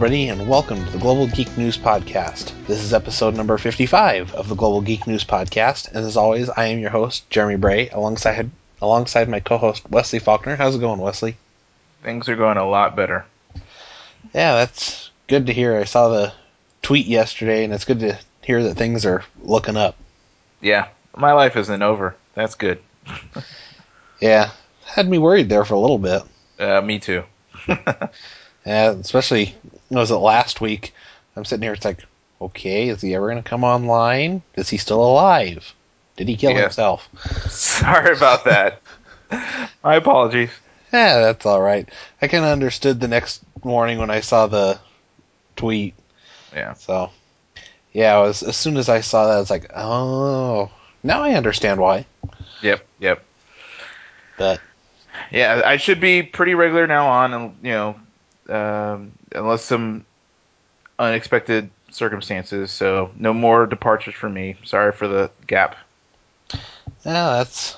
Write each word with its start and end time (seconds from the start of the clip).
Everybody, 0.00 0.28
and 0.28 0.48
welcome 0.48 0.82
to 0.82 0.92
the 0.92 0.98
Global 0.98 1.26
Geek 1.26 1.58
News 1.58 1.76
Podcast. 1.76 2.54
This 2.66 2.82
is 2.82 2.94
episode 2.94 3.36
number 3.36 3.58
55 3.58 4.34
of 4.34 4.48
the 4.48 4.54
Global 4.54 4.80
Geek 4.80 5.06
News 5.06 5.24
Podcast, 5.24 5.88
and 5.88 5.98
as 5.98 6.16
always, 6.16 6.48
I 6.48 6.68
am 6.68 6.78
your 6.78 6.88
host, 6.88 7.28
Jeremy 7.28 7.56
Bray, 7.56 7.90
alongside 7.90 8.50
alongside 8.80 9.28
my 9.28 9.40
co-host 9.40 9.90
Wesley 9.90 10.18
Faulkner. 10.18 10.56
How's 10.56 10.74
it 10.74 10.80
going, 10.80 11.00
Wesley? 11.00 11.36
Things 12.02 12.30
are 12.30 12.36
going 12.36 12.56
a 12.56 12.66
lot 12.66 12.96
better. 12.96 13.26
Yeah, 14.32 14.54
that's 14.54 15.10
good 15.26 15.48
to 15.48 15.52
hear. 15.52 15.76
I 15.76 15.84
saw 15.84 16.08
the 16.08 16.32
tweet 16.80 17.04
yesterday, 17.04 17.64
and 17.64 17.74
it's 17.74 17.84
good 17.84 18.00
to 18.00 18.18
hear 18.40 18.62
that 18.62 18.76
things 18.76 19.04
are 19.04 19.22
looking 19.42 19.76
up. 19.76 19.96
Yeah, 20.62 20.88
my 21.14 21.34
life 21.34 21.56
isn't 21.56 21.82
over. 21.82 22.16
That's 22.32 22.54
good. 22.54 22.80
yeah, 24.18 24.52
had 24.82 25.10
me 25.10 25.18
worried 25.18 25.50
there 25.50 25.66
for 25.66 25.74
a 25.74 25.78
little 25.78 25.98
bit. 25.98 26.22
Uh, 26.58 26.80
me 26.80 26.98
too. 26.98 27.22
yeah, 27.68 28.92
especially 28.92 29.54
was 29.98 30.10
it 30.10 30.16
last 30.16 30.60
week? 30.60 30.94
I'm 31.36 31.44
sitting 31.44 31.62
here. 31.62 31.72
It's 31.72 31.84
like, 31.84 32.04
okay, 32.40 32.88
is 32.88 33.00
he 33.00 33.14
ever 33.14 33.28
going 33.28 33.42
to 33.42 33.48
come 33.48 33.64
online? 33.64 34.42
Is 34.54 34.68
he 34.68 34.76
still 34.76 35.02
alive? 35.02 35.74
Did 36.16 36.28
he 36.28 36.36
kill 36.36 36.52
yeah. 36.52 36.62
himself? 36.62 37.08
Sorry 37.48 38.16
about 38.16 38.44
that. 38.44 38.80
My 39.84 39.96
apologies. 39.96 40.50
Yeah, 40.92 41.20
that's 41.20 41.46
all 41.46 41.60
right. 41.60 41.88
I 42.20 42.28
kind 42.28 42.44
of 42.44 42.50
understood 42.50 43.00
the 43.00 43.08
next 43.08 43.42
morning 43.64 43.98
when 43.98 44.10
I 44.10 44.20
saw 44.20 44.46
the 44.46 44.78
tweet. 45.56 45.94
Yeah. 46.54 46.74
So, 46.74 47.10
yeah, 47.92 48.18
was 48.18 48.42
as 48.42 48.56
soon 48.56 48.76
as 48.76 48.88
I 48.88 49.00
saw 49.00 49.26
that, 49.26 49.36
I 49.36 49.40
was 49.40 49.50
like, 49.50 49.70
oh, 49.74 50.70
now 51.02 51.22
I 51.22 51.34
understand 51.34 51.80
why. 51.80 52.06
Yep. 52.62 52.84
Yep. 52.98 53.24
But 54.36 54.60
yeah, 55.30 55.62
I 55.64 55.76
should 55.76 56.00
be 56.00 56.22
pretty 56.22 56.54
regular 56.54 56.86
now 56.86 57.08
on, 57.08 57.34
and 57.34 57.54
you 57.62 57.72
know, 57.72 58.00
um, 58.48 59.12
unless 59.34 59.64
some 59.64 60.04
unexpected 60.98 61.70
circumstances. 61.90 62.70
So 62.70 63.10
no 63.16 63.32
more 63.32 63.66
departures 63.66 64.14
for 64.14 64.28
me. 64.28 64.56
Sorry 64.64 64.92
for 64.92 65.08
the 65.08 65.30
gap. 65.46 65.76
Yeah, 67.04 67.38
that's 67.38 67.76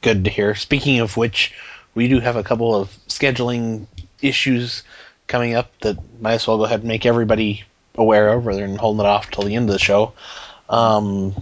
good 0.00 0.24
to 0.24 0.30
hear. 0.30 0.54
Speaking 0.54 1.00
of 1.00 1.16
which, 1.16 1.54
we 1.94 2.08
do 2.08 2.20
have 2.20 2.36
a 2.36 2.42
couple 2.42 2.74
of 2.74 2.88
scheduling 3.08 3.86
issues 4.20 4.82
coming 5.26 5.54
up 5.54 5.78
that 5.80 5.98
might 6.20 6.34
as 6.34 6.46
well 6.46 6.58
go 6.58 6.64
ahead 6.64 6.80
and 6.80 6.88
make 6.88 7.06
everybody 7.06 7.64
aware 7.94 8.32
of 8.32 8.46
rather 8.46 8.66
than 8.66 8.76
holding 8.76 9.04
it 9.04 9.08
off 9.08 9.30
till 9.30 9.44
the 9.44 9.54
end 9.54 9.68
of 9.68 9.72
the 9.72 9.78
show. 9.78 10.12
Um, 10.68 11.34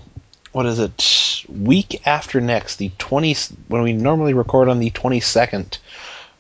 what 0.52 0.66
is 0.66 0.78
it? 0.78 1.44
Week 1.48 2.06
after 2.06 2.40
next, 2.40 2.76
the 2.76 2.90
20 2.98 3.36
when 3.68 3.82
we 3.82 3.92
normally 3.92 4.34
record 4.34 4.68
on 4.68 4.80
the 4.80 4.90
22nd, 4.90 5.78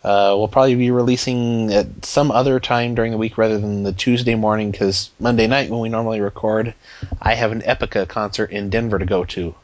uh, 0.02 0.34
we'll 0.36 0.48
probably 0.48 0.74
be 0.76 0.90
releasing 0.90 1.72
at 1.72 2.04
some 2.04 2.30
other 2.30 2.58
time 2.58 2.94
during 2.94 3.12
the 3.12 3.18
week 3.18 3.36
rather 3.36 3.58
than 3.58 3.82
the 3.82 3.92
Tuesday 3.92 4.34
morning 4.34 4.70
because 4.70 5.10
Monday 5.20 5.46
night 5.46 5.70
when 5.70 5.80
we 5.80 5.88
normally 5.90 6.20
record, 6.20 6.74
I 7.20 7.34
have 7.34 7.52
an 7.52 7.60
Epica 7.62 8.08
concert 8.08 8.50
in 8.50 8.70
Denver 8.70 8.98
to 8.98 9.04
go 9.04 9.24
to. 9.26 9.54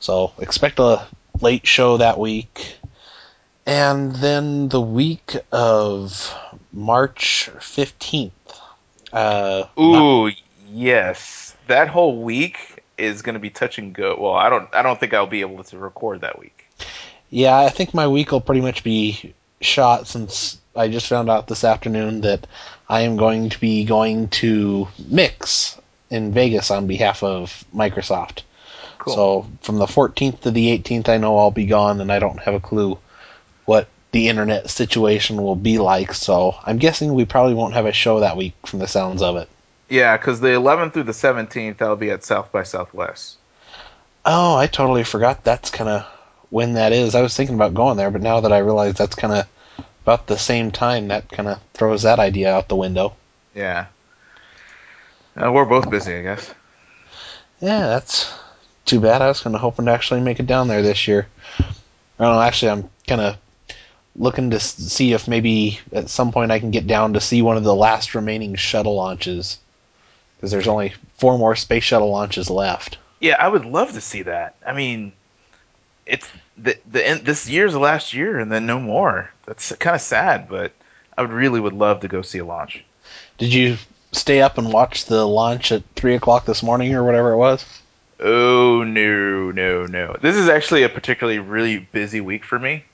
So 0.00 0.32
expect 0.38 0.78
a 0.80 1.06
late 1.40 1.66
show 1.66 1.98
that 1.98 2.18
week. 2.18 2.78
And 3.66 4.12
then 4.16 4.68
the 4.68 4.80
week 4.80 5.36
of 5.52 6.34
March 6.72 7.50
15th. 7.58 8.30
Uh, 9.12 9.64
Ooh, 9.78 10.26
not- 10.26 10.34
yes. 10.72 11.54
That 11.68 11.88
whole 11.88 12.22
week 12.22 12.82
is 12.98 13.22
going 13.22 13.34
to 13.34 13.40
be 13.40 13.50
touch 13.50 13.78
and 13.78 13.94
go. 13.94 14.16
Well, 14.18 14.34
I 14.34 14.48
don't 14.50 14.68
I 14.74 14.82
don't 14.82 14.98
think 14.98 15.14
I'll 15.14 15.26
be 15.26 15.42
able 15.42 15.62
to 15.64 15.78
record 15.78 16.22
that 16.22 16.38
week. 16.38 16.66
Yeah, 17.30 17.56
I 17.56 17.68
think 17.68 17.94
my 17.94 18.08
week 18.08 18.32
will 18.32 18.40
pretty 18.40 18.60
much 18.60 18.82
be 18.82 19.34
shot 19.60 20.06
since 20.06 20.58
I 20.74 20.88
just 20.88 21.06
found 21.06 21.28
out 21.28 21.46
this 21.46 21.64
afternoon 21.64 22.22
that 22.22 22.46
I 22.88 23.02
am 23.02 23.16
going 23.16 23.50
to 23.50 23.60
be 23.60 23.84
going 23.84 24.28
to 24.28 24.88
Mix 25.08 25.78
in 26.10 26.32
Vegas 26.32 26.70
on 26.70 26.86
behalf 26.86 27.22
of 27.22 27.64
Microsoft. 27.74 28.42
Cool. 28.98 29.14
So 29.14 29.46
from 29.62 29.76
the 29.76 29.86
14th 29.86 30.40
to 30.40 30.50
the 30.50 30.78
18th, 30.78 31.08
I 31.08 31.18
know 31.18 31.38
I'll 31.38 31.50
be 31.50 31.66
gone, 31.66 32.00
and 32.00 32.12
I 32.12 32.18
don't 32.18 32.40
have 32.40 32.54
a 32.54 32.60
clue 32.60 32.98
what 33.64 33.88
the 34.12 34.28
internet 34.28 34.68
situation 34.68 35.42
will 35.42 35.56
be 35.56 35.78
like. 35.78 36.12
So 36.12 36.54
I'm 36.64 36.78
guessing 36.78 37.14
we 37.14 37.24
probably 37.24 37.54
won't 37.54 37.74
have 37.74 37.86
a 37.86 37.92
show 37.92 38.20
that 38.20 38.36
week 38.36 38.54
from 38.66 38.80
the 38.80 38.88
sounds 38.88 39.22
of 39.22 39.36
it. 39.36 39.48
Yeah, 39.88 40.16
because 40.16 40.40
the 40.40 40.48
11th 40.48 40.92
through 40.92 41.04
the 41.04 41.12
17th, 41.12 41.80
I'll 41.82 41.96
be 41.96 42.10
at 42.10 42.24
South 42.24 42.52
by 42.52 42.62
Southwest. 42.62 43.38
Oh, 44.24 44.56
I 44.56 44.66
totally 44.66 45.04
forgot 45.04 45.44
that's 45.44 45.70
kind 45.70 45.88
of 45.88 46.06
when 46.50 46.74
that 46.74 46.92
is. 46.92 47.14
I 47.14 47.22
was 47.22 47.36
thinking 47.36 47.54
about 47.54 47.74
going 47.74 47.96
there, 47.96 48.10
but 48.10 48.22
now 48.22 48.40
that 48.40 48.52
I 48.52 48.58
realize 48.58 48.94
that's 48.94 49.14
kind 49.14 49.32
of 49.32 49.46
about 50.04 50.26
the 50.26 50.38
same 50.38 50.70
time, 50.70 51.08
that 51.08 51.28
kind 51.28 51.48
of 51.48 51.60
throws 51.74 52.02
that 52.02 52.18
idea 52.18 52.54
out 52.54 52.68
the 52.68 52.76
window. 52.76 53.14
Yeah. 53.54 53.86
Uh, 55.36 55.50
we're 55.52 55.64
both 55.64 55.90
busy, 55.90 56.14
I 56.14 56.22
guess. 56.22 56.52
Yeah, 57.60 57.86
that's 57.88 58.32
too 58.84 59.00
bad. 59.00 59.22
I 59.22 59.28
was 59.28 59.40
kind 59.40 59.54
of 59.54 59.62
hoping 59.62 59.86
to 59.86 59.92
actually 59.92 60.20
make 60.20 60.40
it 60.40 60.46
down 60.46 60.68
there 60.68 60.82
this 60.82 61.06
year. 61.06 61.26
I 61.58 62.24
don't 62.24 62.34
know. 62.34 62.40
Actually, 62.40 62.72
I'm 62.72 62.90
kind 63.06 63.20
of 63.20 63.36
looking 64.16 64.50
to 64.50 64.60
see 64.60 65.12
if 65.12 65.28
maybe 65.28 65.78
at 65.92 66.10
some 66.10 66.32
point 66.32 66.50
I 66.50 66.58
can 66.58 66.70
get 66.70 66.86
down 66.86 67.12
to 67.12 67.20
see 67.20 67.42
one 67.42 67.56
of 67.56 67.64
the 67.64 67.74
last 67.74 68.14
remaining 68.14 68.56
shuttle 68.56 68.96
launches 68.96 69.58
because 70.36 70.50
there's 70.50 70.68
only 70.68 70.94
four 71.18 71.38
more 71.38 71.54
space 71.54 71.84
shuttle 71.84 72.10
launches 72.10 72.50
left. 72.50 72.98
Yeah, 73.20 73.36
I 73.38 73.46
would 73.46 73.66
love 73.66 73.92
to 73.92 74.00
see 74.00 74.22
that. 74.22 74.56
I 74.66 74.72
mean, 74.72 75.12
it's 76.10 76.28
the 76.58 76.76
the 76.90 77.06
end, 77.06 77.24
this 77.24 77.48
year's 77.48 77.72
the 77.72 77.78
last 77.78 78.12
year, 78.12 78.38
and 78.38 78.50
then 78.50 78.66
no 78.66 78.78
more. 78.78 79.30
That's 79.46 79.72
kind 79.76 79.96
of 79.96 80.02
sad, 80.02 80.48
but 80.48 80.72
I 81.16 81.22
would 81.22 81.32
really 81.32 81.60
would 81.60 81.72
love 81.72 82.00
to 82.00 82.08
go 82.08 82.22
see 82.22 82.38
a 82.38 82.44
launch. 82.44 82.84
Did 83.38 83.54
you 83.54 83.78
stay 84.12 84.42
up 84.42 84.58
and 84.58 84.72
watch 84.72 85.06
the 85.06 85.26
launch 85.26 85.72
at 85.72 85.82
three 85.94 86.14
o'clock 86.14 86.44
this 86.44 86.62
morning 86.62 86.94
or 86.94 87.04
whatever 87.04 87.32
it 87.32 87.36
was? 87.36 87.64
Oh 88.18 88.82
no, 88.82 89.50
no, 89.50 89.86
no! 89.86 90.16
This 90.20 90.36
is 90.36 90.48
actually 90.48 90.82
a 90.82 90.88
particularly 90.88 91.38
really 91.38 91.78
busy 91.78 92.20
week 92.20 92.44
for 92.44 92.58
me. 92.58 92.84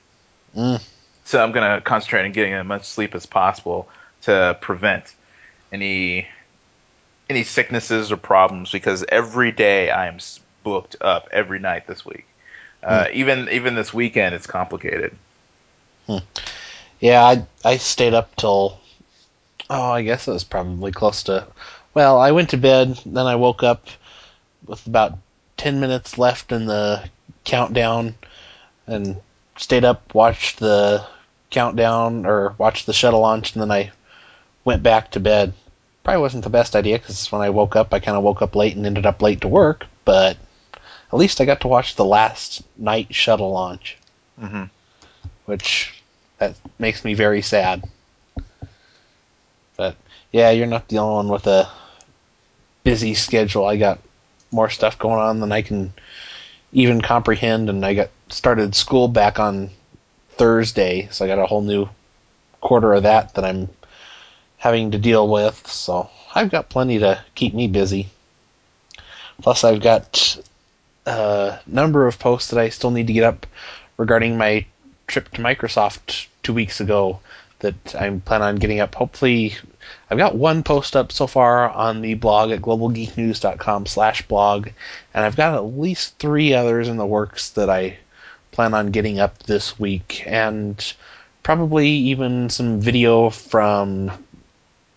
Mm. 0.55 0.81
So 1.25 1.43
I'm 1.43 1.51
gonna 1.51 1.81
concentrate 1.81 2.25
on 2.25 2.31
getting 2.31 2.53
as 2.53 2.65
much 2.65 2.85
sleep 2.85 3.15
as 3.15 3.25
possible 3.25 3.89
to 4.21 4.57
prevent 4.61 5.13
any 5.71 6.27
any 7.29 7.43
sicknesses 7.43 8.11
or 8.11 8.17
problems 8.17 8.71
because 8.71 9.03
every 9.09 9.51
day 9.51 9.91
I'm 9.91 10.19
booked 10.63 10.95
up 11.01 11.27
every 11.31 11.59
night 11.59 11.87
this 11.87 12.05
week. 12.05 12.25
Uh, 12.83 13.05
hmm. 13.05 13.11
Even 13.13 13.49
even 13.49 13.75
this 13.75 13.93
weekend, 13.93 14.35
it's 14.35 14.47
complicated. 14.47 15.15
Hmm. 16.05 16.17
Yeah, 16.99 17.23
I 17.23 17.45
I 17.63 17.77
stayed 17.77 18.13
up 18.13 18.35
till 18.35 18.79
oh, 19.69 19.91
I 19.91 20.01
guess 20.03 20.27
it 20.27 20.31
was 20.31 20.43
probably 20.43 20.91
close 20.91 21.23
to. 21.23 21.47
Well, 21.93 22.19
I 22.19 22.31
went 22.31 22.51
to 22.51 22.57
bed, 22.57 22.99
then 23.05 23.25
I 23.25 23.35
woke 23.35 23.63
up 23.63 23.87
with 24.65 24.85
about 24.87 25.17
ten 25.57 25.79
minutes 25.79 26.17
left 26.17 26.51
in 26.51 26.65
the 26.65 27.03
countdown, 27.43 28.15
and 28.85 29.17
stayed 29.57 29.85
up, 29.85 30.13
watched 30.13 30.59
the 30.59 31.05
countdown 31.49 32.25
or 32.25 32.55
watched 32.57 32.85
the 32.85 32.93
shuttle 32.93 33.21
launch, 33.21 33.53
and 33.53 33.61
then 33.61 33.71
I 33.71 33.91
went 34.63 34.83
back 34.83 35.11
to 35.11 35.19
bed. 35.19 35.53
Probably 36.03 36.21
wasn't 36.21 36.43
the 36.43 36.49
best 36.49 36.75
idea 36.75 36.99
because 36.99 37.31
when 37.31 37.41
I 37.41 37.49
woke 37.49 37.75
up, 37.75 37.93
I 37.93 37.99
kind 37.99 38.17
of 38.17 38.23
woke 38.23 38.41
up 38.41 38.55
late 38.55 38.75
and 38.75 38.85
ended 38.85 39.05
up 39.05 39.21
late 39.21 39.41
to 39.41 39.47
work, 39.47 39.85
but 40.05 40.37
at 41.11 41.17
least 41.17 41.39
I 41.39 41.45
got 41.45 41.61
to 41.61 41.67
watch 41.67 41.95
the 41.95 42.05
last 42.05 42.63
night 42.77 43.13
shuttle 43.13 43.51
launch, 43.51 43.97
mm-hmm. 44.39 44.63
which 45.45 46.01
that 46.37 46.55
makes 46.79 47.05
me 47.05 47.13
very 47.13 47.41
sad. 47.41 47.87
But 49.77 49.95
yeah, 50.31 50.51
you're 50.51 50.67
not 50.67 50.87
the 50.87 50.97
only 50.97 51.15
one 51.15 51.29
with 51.29 51.47
a 51.47 51.69
busy 52.83 53.13
schedule. 53.13 53.65
I 53.65 53.77
got 53.77 53.99
more 54.51 54.69
stuff 54.69 54.99
going 54.99 55.19
on 55.19 55.39
than 55.39 55.51
I 55.51 55.61
can 55.61 55.93
even 56.73 57.01
comprehend, 57.01 57.69
and 57.69 57.85
I 57.85 57.93
got 57.93 58.09
started 58.29 58.75
school 58.75 59.07
back 59.07 59.39
on 59.39 59.69
Thursday, 60.31 61.07
so 61.11 61.25
I 61.25 61.27
got 61.27 61.39
a 61.39 61.45
whole 61.45 61.61
new 61.61 61.87
quarter 62.61 62.93
of 62.93 63.03
that 63.03 63.35
that 63.35 63.45
I'm 63.45 63.69
having 64.57 64.91
to 64.91 64.97
deal 64.97 65.27
with. 65.27 65.67
So 65.67 66.09
I've 66.35 66.51
got 66.51 66.69
plenty 66.69 66.99
to 66.99 67.23
keep 67.35 67.53
me 67.53 67.67
busy. 67.67 68.09
Plus, 69.41 69.63
I've 69.63 69.81
got 69.81 70.37
a 71.07 71.59
number 71.65 72.05
of 72.05 72.19
posts 72.19 72.51
that 72.51 72.59
I 72.59 72.69
still 72.69 72.91
need 72.91 73.07
to 73.07 73.13
get 73.13 73.23
up 73.23 73.47
regarding 73.97 74.37
my 74.37 74.67
trip 75.07 75.31
to 75.31 75.41
Microsoft 75.41 76.27
two 76.43 76.53
weeks 76.53 76.81
ago 76.81 77.19
that 77.59 77.95
I'm 77.95 78.21
planning 78.21 78.47
on 78.47 78.57
getting 78.57 78.81
up. 78.81 78.93
Hopefully, 78.93 79.55
I've 80.11 80.17
got 80.17 80.35
one 80.35 80.63
post 80.63 80.95
up 80.95 81.11
so 81.11 81.25
far 81.25 81.69
on 81.69 82.01
the 82.01 82.13
blog 82.13 82.51
at 82.51 82.61
globalgeeknews.com/blog, 82.61 84.67
and 85.13 85.25
I've 85.25 85.37
got 85.37 85.55
at 85.55 85.77
least 85.77 86.19
three 86.19 86.53
others 86.53 86.87
in 86.87 86.97
the 86.97 87.05
works 87.05 87.49
that 87.51 87.69
I 87.69 87.97
plan 88.51 88.73
on 88.73 88.91
getting 88.91 89.19
up 89.19 89.43
this 89.43 89.79
week, 89.79 90.23
and 90.25 90.93
probably 91.41 91.87
even 91.87 92.49
some 92.49 92.81
video 92.81 93.29
from 93.29 94.11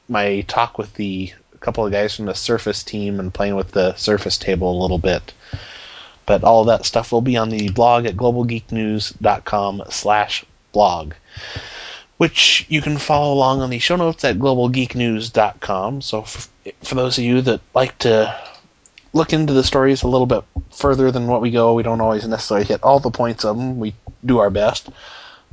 my 0.09 0.41
talk 0.43 0.77
with 0.77 0.93
the 0.95 1.33
couple 1.61 1.87
of 1.87 1.93
guys 1.93 2.17
from 2.17 2.25
the 2.25 2.35
Surface 2.35 2.83
team 2.83 3.21
and 3.21 3.35
playing 3.35 3.55
with 3.55 3.71
the 3.71 3.95
Surface 3.95 4.39
table 4.39 4.73
a 4.73 4.83
little 4.83 4.99
bit. 4.99 5.33
But 6.31 6.45
all 6.45 6.67
that 6.67 6.87
stuff 6.87 7.11
will 7.11 7.23
be 7.23 7.37
on 7.37 7.51
the 7.51 7.71
blog 7.71 8.07
at 8.07 8.15
globalgeeknews.com 8.15 9.83
slash 9.91 10.45
blog. 10.71 11.15
which 12.19 12.67
you 12.69 12.81
can 12.81 12.99
follow 12.99 13.35
along 13.35 13.63
on 13.63 13.71
the 13.71 13.81
show 13.81 13.97
notes 13.97 14.23
at 14.25 14.39
globalgeeknews.com. 14.39 16.03
So 16.03 16.23
for, 16.23 16.49
for 16.85 16.95
those 16.95 17.19
of 17.19 17.25
you 17.25 17.41
that 17.41 17.61
like 17.75 17.99
to 17.99 18.33
look 19.13 19.33
into 19.33 19.55
the 19.55 19.65
stories 19.65 20.05
a 20.05 20.09
little 20.09 20.27
bit 20.29 20.45
further 20.71 21.11
than 21.11 21.27
what 21.27 21.41
we 21.41 21.51
go, 21.51 21.75
we 21.75 21.83
don't 21.83 22.01
always 22.01 22.25
necessarily 22.29 22.65
hit 22.65 22.85
all 22.85 23.01
the 23.01 23.11
points 23.11 23.45
of 23.45 23.57
them. 23.57 23.81
We 23.81 23.95
do 24.25 24.39
our 24.39 24.51
best. 24.51 24.89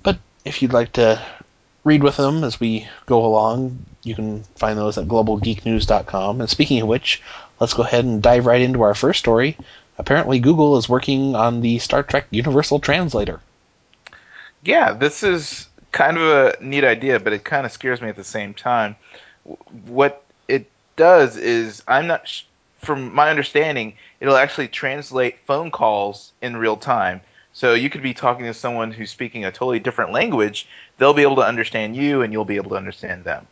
But 0.04 0.20
if 0.46 0.62
you'd 0.62 0.74
like 0.74 0.92
to 0.94 1.20
read 1.86 2.04
with 2.04 2.18
them 2.18 2.44
as 2.44 2.60
we 2.60 2.88
go 3.08 3.26
along, 3.26 3.84
you 4.04 4.14
can 4.14 4.44
find 4.58 4.78
those 4.78 5.00
at 5.00 5.08
globalgeeknews.com. 5.08 6.40
And 6.40 6.48
speaking 6.48 6.82
of 6.82 6.88
which, 6.88 7.24
let's 7.60 7.74
go 7.74 7.82
ahead 7.82 8.06
and 8.06 8.22
dive 8.22 8.46
right 8.46 8.62
into 8.62 8.84
our 8.84 8.94
first 8.94 9.18
story. 9.18 9.58
Apparently, 9.98 10.40
Google 10.40 10.78
is 10.78 10.88
working 10.88 11.36
on 11.36 11.62
the 11.62 11.80
Star 11.80 12.04
Trek 12.04 12.28
Universal 12.30 12.80
Translator. 12.80 13.40
Yeah, 14.64 14.94
this 14.94 15.24
is 15.24 15.68
kind 15.92 16.18
of 16.18 16.24
a 16.24 16.64
neat 16.64 16.84
idea, 16.84 17.20
but 17.20 17.34
it 17.34 17.44
kind 17.44 17.66
of 17.66 17.72
scares 17.72 18.02
me 18.02 18.10
at 18.10 18.16
the 18.16 18.24
same 18.24 18.54
time. 18.54 18.96
What 19.86 20.24
it 20.48 20.70
does 20.96 21.38
is, 21.38 21.82
I'm 21.88 22.08
not, 22.08 22.28
sh- 22.28 22.44
from 22.80 23.14
my 23.14 23.30
understanding, 23.30 23.94
it'll 24.20 24.36
actually 24.36 24.68
translate 24.68 25.40
phone 25.46 25.72
calls 25.72 26.32
in 26.42 26.58
real 26.58 26.78
time. 26.78 27.22
So 27.54 27.74
you 27.74 27.90
could 27.90 28.04
be 28.04 28.14
talking 28.14 28.46
to 28.46 28.54
someone 28.54 28.92
who's 28.92 29.10
speaking 29.10 29.46
a 29.46 29.52
totally 29.52 29.80
different 29.80 30.12
language. 30.12 30.68
They'll 30.98 31.16
be 31.16 31.24
able 31.24 31.38
to 31.38 31.46
understand 31.46 31.96
you, 31.96 32.22
and 32.22 32.32
you'll 32.32 32.46
be 32.46 32.58
able 32.58 32.70
to 32.70 32.76
understand 32.76 33.24
them. 33.24 33.48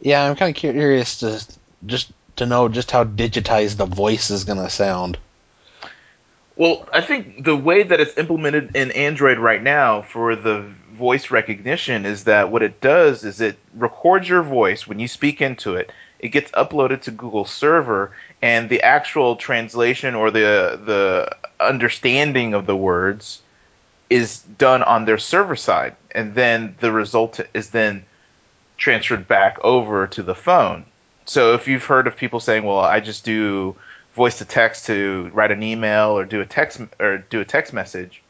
Yeah, 0.00 0.28
I'm 0.28 0.34
kind 0.34 0.54
of 0.54 0.58
curious 0.58 1.20
to 1.20 1.40
just 1.86 2.10
to 2.36 2.46
know 2.46 2.68
just 2.68 2.90
how 2.90 3.04
digitized 3.04 3.76
the 3.76 3.86
voice 3.86 4.30
is 4.30 4.44
going 4.44 4.58
to 4.58 4.68
sound. 4.68 5.18
Well, 6.56 6.88
I 6.90 7.02
think 7.02 7.44
the 7.44 7.54
way 7.54 7.82
that 7.82 8.00
it's 8.00 8.16
implemented 8.16 8.74
in 8.74 8.90
Android 8.92 9.38
right 9.38 9.62
now 9.62 10.02
for 10.02 10.34
the 10.34 10.64
voice 10.92 11.30
recognition 11.30 12.06
is 12.06 12.24
that 12.24 12.50
what 12.50 12.62
it 12.62 12.80
does 12.80 13.24
is 13.24 13.42
it 13.42 13.58
records 13.74 14.26
your 14.26 14.42
voice 14.42 14.86
when 14.86 14.98
you 14.98 15.06
speak 15.06 15.42
into 15.42 15.74
it. 15.76 15.92
It 16.18 16.28
gets 16.28 16.50
uploaded 16.52 17.02
to 17.02 17.10
Google 17.10 17.44
server, 17.44 18.12
and 18.40 18.70
the 18.70 18.82
actual 18.82 19.36
translation 19.36 20.14
or 20.14 20.30
the 20.30 20.80
the 20.82 21.36
understanding 21.60 22.54
of 22.54 22.64
the 22.64 22.76
words 22.76 23.42
is 24.08 24.40
done 24.40 24.82
on 24.82 25.04
their 25.04 25.18
server 25.18 25.56
side, 25.56 25.94
and 26.12 26.34
then 26.34 26.74
the 26.80 26.90
result 26.90 27.38
is 27.52 27.68
then 27.68 28.02
transferred 28.78 29.28
back 29.28 29.58
over 29.62 30.06
to 30.06 30.22
the 30.22 30.34
phone. 30.34 30.86
So 31.26 31.52
if 31.52 31.68
you've 31.68 31.84
heard 31.84 32.06
of 32.06 32.16
people 32.16 32.40
saying, 32.40 32.64
"Well, 32.64 32.78
I 32.78 33.00
just 33.00 33.26
do 33.26 33.76
voice 34.16 34.38
to 34.38 34.44
text 34.44 34.86
to 34.86 35.30
write 35.32 35.52
an 35.52 35.62
email 35.62 36.18
or 36.18 36.24
do 36.24 36.40
a 36.40 36.46
text 36.46 36.80
or 36.98 37.18
do 37.18 37.40
a 37.40 37.44
text 37.44 37.72
message," 37.72 38.22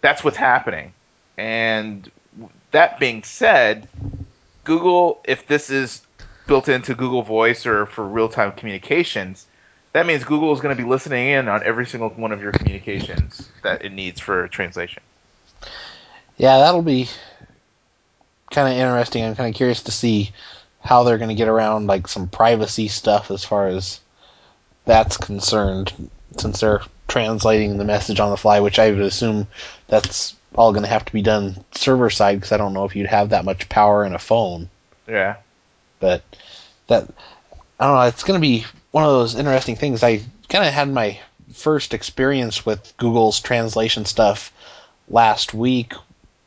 that's 0.00 0.24
what's 0.24 0.38
happening. 0.38 0.94
And 1.36 2.10
that 2.70 2.98
being 2.98 3.22
said, 3.24 3.88
Google, 4.64 5.20
if 5.24 5.46
this 5.46 5.68
is 5.68 6.00
built 6.46 6.68
into 6.68 6.94
Google 6.94 7.22
Voice 7.22 7.66
or 7.66 7.86
for 7.86 8.04
real-time 8.04 8.52
communications, 8.52 9.46
that 9.92 10.06
means 10.06 10.24
Google 10.24 10.52
is 10.52 10.60
going 10.60 10.76
to 10.76 10.82
be 10.82 10.88
listening 10.88 11.28
in 11.28 11.48
on 11.48 11.62
every 11.64 11.86
single 11.86 12.10
one 12.10 12.32
of 12.32 12.40
your 12.40 12.52
communications 12.52 13.48
that 13.62 13.84
it 13.84 13.92
needs 13.92 14.20
for 14.20 14.48
translation. 14.48 15.02
Yeah, 16.36 16.58
that'll 16.58 16.82
be 16.82 17.08
kind 18.50 18.68
of 18.68 18.74
interesting. 18.74 19.24
I'm 19.24 19.34
kind 19.34 19.48
of 19.48 19.56
curious 19.56 19.82
to 19.84 19.90
see 19.90 20.32
how 20.80 21.04
they're 21.04 21.18
going 21.18 21.28
to 21.28 21.34
get 21.34 21.48
around 21.48 21.86
like 21.86 22.08
some 22.08 22.28
privacy 22.28 22.88
stuff 22.88 23.30
as 23.30 23.44
far 23.44 23.68
as 23.68 24.00
that's 24.90 25.16
concerned, 25.16 26.10
since 26.36 26.58
they're 26.58 26.82
translating 27.06 27.78
the 27.78 27.84
message 27.84 28.18
on 28.18 28.30
the 28.30 28.36
fly, 28.36 28.58
which 28.58 28.80
I 28.80 28.90
would 28.90 29.00
assume 29.00 29.46
that's 29.86 30.34
all 30.52 30.72
going 30.72 30.82
to 30.82 30.90
have 30.90 31.04
to 31.04 31.12
be 31.12 31.22
done 31.22 31.64
server 31.70 32.10
side 32.10 32.38
because 32.38 32.50
I 32.50 32.56
don't 32.56 32.72
know 32.72 32.86
if 32.86 32.96
you'd 32.96 33.06
have 33.06 33.28
that 33.28 33.44
much 33.44 33.68
power 33.68 34.04
in 34.04 34.16
a 34.16 34.18
phone. 34.18 34.68
Yeah. 35.06 35.36
But 36.00 36.24
that 36.88 37.08
I 37.78 37.86
don't 37.86 37.94
know. 37.94 38.02
It's 38.08 38.24
going 38.24 38.40
to 38.40 38.44
be 38.44 38.66
one 38.90 39.04
of 39.04 39.10
those 39.10 39.36
interesting 39.36 39.76
things. 39.76 40.02
I 40.02 40.22
kind 40.48 40.66
of 40.66 40.72
had 40.72 40.92
my 40.92 41.20
first 41.52 41.94
experience 41.94 42.66
with 42.66 42.92
Google's 42.96 43.38
translation 43.38 44.06
stuff 44.06 44.52
last 45.08 45.54
week 45.54 45.92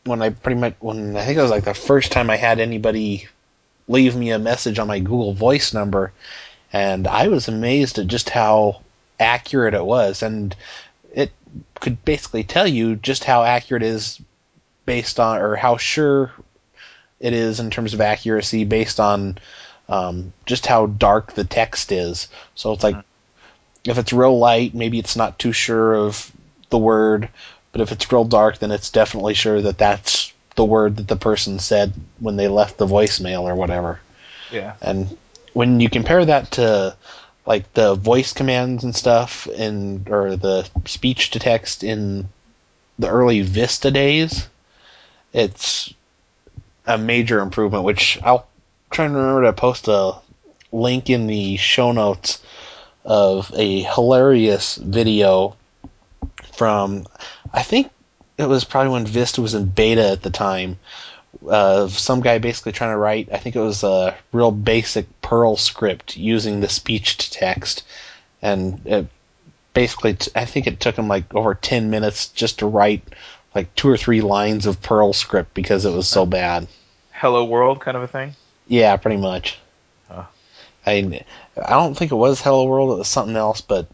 when 0.04 0.22
I 0.22 0.32
pretty 0.32 0.60
much 0.60 0.76
when 0.82 1.16
I 1.16 1.24
think 1.24 1.38
it 1.38 1.42
was 1.42 1.52
like 1.52 1.64
the 1.64 1.74
first 1.74 2.12
time 2.12 2.30
I 2.30 2.36
had 2.36 2.60
anybody 2.60 3.30
leave 3.88 4.18
me 4.18 4.32
a 4.32 4.40
message 4.40 4.80
on 4.80 4.88
my 4.90 5.00
Google 5.00 5.34
Voice 5.34 5.74
number, 5.74 6.12
and 6.74 7.08
I 7.08 7.28
was 7.28 7.48
amazed 7.48 8.00
at 8.00 8.08
just 8.08 8.30
how 8.30 8.82
accurate 9.20 9.76
it 9.76 9.86
was, 9.86 10.24
and 10.24 10.56
it 11.14 11.32
could 11.80 12.04
basically 12.04 12.44
tell 12.44 12.68
you 12.68 12.96
just 12.96 13.24
how 13.24 13.44
accurate 13.44 13.84
it 13.84 13.90
is 13.90 14.20
based 14.86 15.20
on 15.20 15.40
or 15.40 15.56
how 15.56 15.78
sure 15.78 16.32
it 17.20 17.34
is 17.34 17.60
in 17.60 17.70
terms 17.70 17.94
of 17.94 18.02
accuracy 18.02 18.66
based 18.66 19.00
on 19.00 19.38
um, 19.88 20.34
just 20.46 20.66
how 20.66 20.88
dark 20.88 21.34
the 21.34 21.44
text 21.44 21.92
is. 21.92 22.28
So 22.56 22.74
it's 22.74 22.84
like 22.84 22.98
if 23.86 23.98
it's 23.98 24.12
real 24.12 24.38
light, 24.38 24.74
maybe 24.74 25.00
it's 25.00 25.16
not 25.16 25.40
too 25.40 25.54
sure 25.54 25.94
of 25.94 26.32
the 26.70 26.78
word, 26.78 27.30
but 27.72 27.82
if 27.82 27.92
it's 27.92 28.12
real 28.12 28.26
dark, 28.26 28.58
then 28.58 28.72
it's 28.72 28.90
definitely 28.90 29.36
sure 29.36 29.62
that 29.62 29.78
that's 29.78 30.34
the 30.56 30.66
word 30.66 30.98
that 30.98 31.08
the 31.08 31.16
person 31.16 31.60
said 31.60 31.94
when 32.20 32.36
they 32.36 32.48
left 32.48 32.78
the 32.78 32.88
voicemail 32.88 33.44
or 33.44 33.56
whatever. 33.56 34.00
Yeah. 34.52 34.76
And 34.82 35.18
when 35.54 35.80
you 35.80 35.90
compare 35.90 36.26
that 36.26 36.52
to 36.52 36.96
like 37.46 37.72
the 37.74 37.96
voice 37.96 38.34
commands 38.34 38.84
and 38.84 38.96
stuff 38.96 39.48
in 39.48 40.06
or 40.10 40.36
the 40.36 40.68
speech 40.86 41.32
to 41.32 41.40
text 41.40 41.84
in 41.84 42.30
the 43.00 43.10
early 43.10 43.42
Vista 43.42 43.92
days, 43.92 44.48
it's 45.34 45.94
a 46.86 46.98
major 46.98 47.40
improvement, 47.40 47.84
which 47.84 48.20
I'll 48.24 48.48
try 48.92 49.06
and 49.06 49.16
remember 49.16 49.44
to 49.44 49.54
post 49.54 49.88
a 49.88 50.14
link 50.72 51.10
in 51.10 51.28
the 51.28 51.58
show 51.58 51.92
notes 51.92 52.42
of 53.06 53.52
a 53.56 53.82
hilarious 53.82 54.76
video 54.76 55.56
from 56.54 57.06
I 57.54 57.64
think 57.64 57.92
it 58.38 58.48
was 58.48 58.64
probably 58.64 58.94
when 58.94 59.06
Vista 59.06 59.42
was 59.42 59.54
in 59.54 59.66
beta 59.66 60.12
at 60.12 60.24
the 60.24 60.30
time 60.30 60.80
of 61.48 61.98
some 61.98 62.22
guy 62.22 62.38
basically 62.38 62.72
trying 62.72 62.94
to 62.94 62.98
write 62.98 63.30
I 63.32 63.38
think 63.38 63.56
it 63.56 63.60
was 63.60 63.84
a 63.84 64.16
real 64.32 64.52
basic 64.52 65.06
Perl 65.22 65.58
script 65.58 66.16
using 66.16 66.60
the 66.60 66.70
speech 66.70 67.18
to 67.18 67.32
text 67.32 67.84
and 68.42 68.82
it 68.86 69.08
basically 69.74 70.18
I 70.36 70.46
think 70.46 70.68
it 70.68 70.80
took 70.80 70.98
him 70.98 71.08
like 71.08 71.34
over 71.34 71.56
10 71.56 71.90
minutes 71.90 72.30
just 72.30 72.60
to 72.60 72.68
write 72.68 73.04
like 73.56 73.74
two 73.76 73.90
or 73.90 73.98
three 73.98 74.22
lines 74.22 74.66
of 74.66 74.82
Perl 74.82 75.14
script 75.14 75.54
because 75.54 75.86
it 75.86 75.92
was 75.92 76.08
so 76.08 76.26
bad. 76.26 76.68
Hello 77.12 77.46
world 77.46 77.80
kind 77.82 77.98
of 77.98 78.04
a 78.04 78.08
thing? 78.08 78.36
Yeah, 78.68 78.96
pretty 78.98 79.18
much. 79.18 79.60
Huh. 80.10 80.24
I 80.86 81.24
I 81.62 81.70
don't 81.72 81.96
think 81.96 82.12
it 82.12 82.16
was 82.16 82.42
Hello 82.42 82.66
World. 82.66 82.92
It 82.92 83.00
was 83.00 83.08
something 83.08 83.36
else, 83.36 83.62
but 83.62 83.88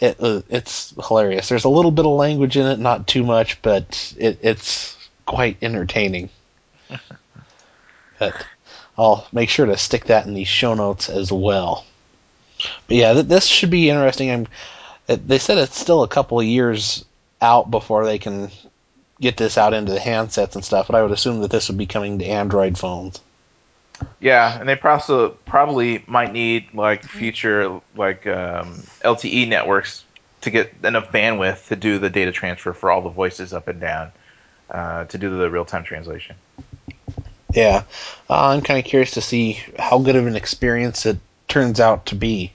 it 0.00 0.16
uh, 0.20 0.42
it's 0.48 0.94
hilarious. 1.06 1.48
There's 1.48 1.64
a 1.64 1.70
little 1.70 1.90
bit 1.90 2.06
of 2.06 2.12
language 2.12 2.56
in 2.56 2.66
it, 2.66 2.78
not 2.78 3.06
too 3.06 3.24
much, 3.24 3.60
but 3.62 4.14
it, 4.18 4.38
it's 4.42 4.96
quite 5.26 5.58
entertaining. 5.62 6.30
but 8.18 8.46
I'll 8.96 9.26
make 9.32 9.50
sure 9.50 9.66
to 9.66 9.76
stick 9.76 10.06
that 10.06 10.26
in 10.26 10.34
the 10.34 10.44
show 10.44 10.74
notes 10.74 11.08
as 11.08 11.30
well. 11.30 11.84
But 12.86 12.96
yeah, 12.96 13.12
th- 13.12 13.26
this 13.26 13.46
should 13.46 13.70
be 13.70 13.90
interesting. 13.90 14.30
I'm, 14.30 14.46
it, 15.06 15.26
they 15.26 15.38
said 15.38 15.58
it's 15.58 15.78
still 15.78 16.02
a 16.02 16.08
couple 16.08 16.40
of 16.40 16.46
years 16.46 17.04
out 17.40 17.70
before 17.70 18.04
they 18.04 18.18
can 18.18 18.50
get 19.20 19.36
this 19.36 19.58
out 19.58 19.74
into 19.74 19.92
the 19.92 19.98
handsets 19.98 20.54
and 20.54 20.64
stuff, 20.64 20.88
but 20.88 20.96
I 20.96 21.02
would 21.02 21.12
assume 21.12 21.40
that 21.40 21.50
this 21.50 21.68
would 21.68 21.78
be 21.78 21.86
coming 21.86 22.18
to 22.18 22.24
Android 22.24 22.78
phones. 22.78 23.20
Yeah, 24.20 24.58
and 24.58 24.68
they 24.68 24.78
also 24.78 25.30
probably 25.30 26.04
might 26.06 26.32
need 26.32 26.72
like 26.72 27.04
future 27.04 27.80
like 27.96 28.26
um, 28.26 28.74
LTE 29.02 29.48
networks 29.48 30.04
to 30.42 30.50
get 30.50 30.72
enough 30.84 31.10
bandwidth 31.10 31.68
to 31.68 31.76
do 31.76 31.98
the 31.98 32.10
data 32.10 32.30
transfer 32.30 32.72
for 32.72 32.90
all 32.90 33.02
the 33.02 33.08
voices 33.08 33.52
up 33.52 33.66
and 33.66 33.80
down 33.80 34.12
uh, 34.70 35.04
to 35.06 35.18
do 35.18 35.36
the 35.36 35.50
real 35.50 35.64
time 35.64 35.82
translation. 35.82 36.36
Yeah, 37.54 37.84
uh, 38.28 38.48
I'm 38.48 38.60
kind 38.60 38.78
of 38.78 38.84
curious 38.84 39.12
to 39.12 39.20
see 39.20 39.60
how 39.78 39.98
good 39.98 40.16
of 40.16 40.26
an 40.26 40.36
experience 40.36 41.06
it 41.06 41.18
turns 41.48 41.80
out 41.80 42.06
to 42.06 42.14
be. 42.14 42.52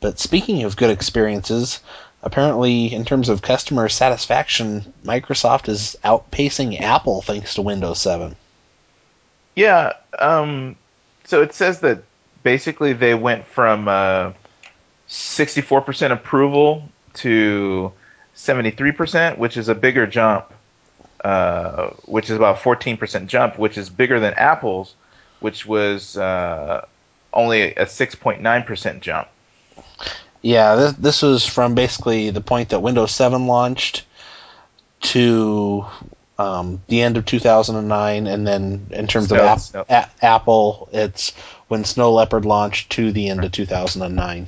But 0.00 0.18
speaking 0.18 0.62
of 0.62 0.76
good 0.76 0.90
experiences, 0.90 1.80
apparently 2.22 2.92
in 2.92 3.04
terms 3.04 3.28
of 3.28 3.42
customer 3.42 3.88
satisfaction, 3.88 4.92
Microsoft 5.04 5.68
is 5.68 5.96
outpacing 6.04 6.80
Apple 6.80 7.22
thanks 7.22 7.54
to 7.54 7.62
Windows 7.62 8.00
7. 8.00 8.34
Yeah. 9.54 9.94
Um, 10.18 10.76
so 11.24 11.42
it 11.42 11.52
says 11.52 11.80
that 11.80 12.02
basically 12.42 12.92
they 12.92 13.14
went 13.14 13.44
from 13.46 13.88
uh, 13.88 14.32
64% 15.08 16.12
approval 16.12 16.88
to 17.14 17.92
73%, 18.36 19.36
which 19.36 19.56
is 19.56 19.68
a 19.68 19.74
bigger 19.74 20.06
jump, 20.06 20.52
uh, 21.24 21.88
which 22.04 22.30
is 22.30 22.36
about 22.36 22.58
14% 22.58 23.26
jump, 23.26 23.58
which 23.58 23.78
is 23.78 23.90
bigger 23.90 24.20
than 24.20 24.34
Apple's, 24.34 24.94
which 25.40 25.66
was 25.66 26.16
uh, 26.16 26.86
only 27.32 27.74
a 27.74 27.86
6.9% 27.86 29.00
jump. 29.00 29.28
Yeah, 30.42 30.76
this, 30.76 30.92
this 30.92 31.22
was 31.22 31.46
from 31.46 31.74
basically 31.74 32.30
the 32.30 32.40
point 32.40 32.70
that 32.70 32.80
Windows 32.80 33.12
7 33.12 33.46
launched 33.46 34.04
to 35.00 35.86
um, 36.38 36.80
the 36.86 37.02
end 37.02 37.16
of 37.16 37.26
2009, 37.26 38.26
and 38.26 38.46
then 38.46 38.86
in 38.90 39.06
terms 39.06 39.28
Snow- 39.28 39.52
of 39.52 39.74
App, 39.74 39.90
A- 40.20 40.24
Apple, 40.24 40.88
it's 40.92 41.32
when 41.66 41.84
Snow 41.84 42.12
Leopard 42.12 42.44
launched 42.44 42.90
to 42.92 43.12
the 43.12 43.28
end 43.28 43.44
of 43.44 43.52
2009. 43.52 44.46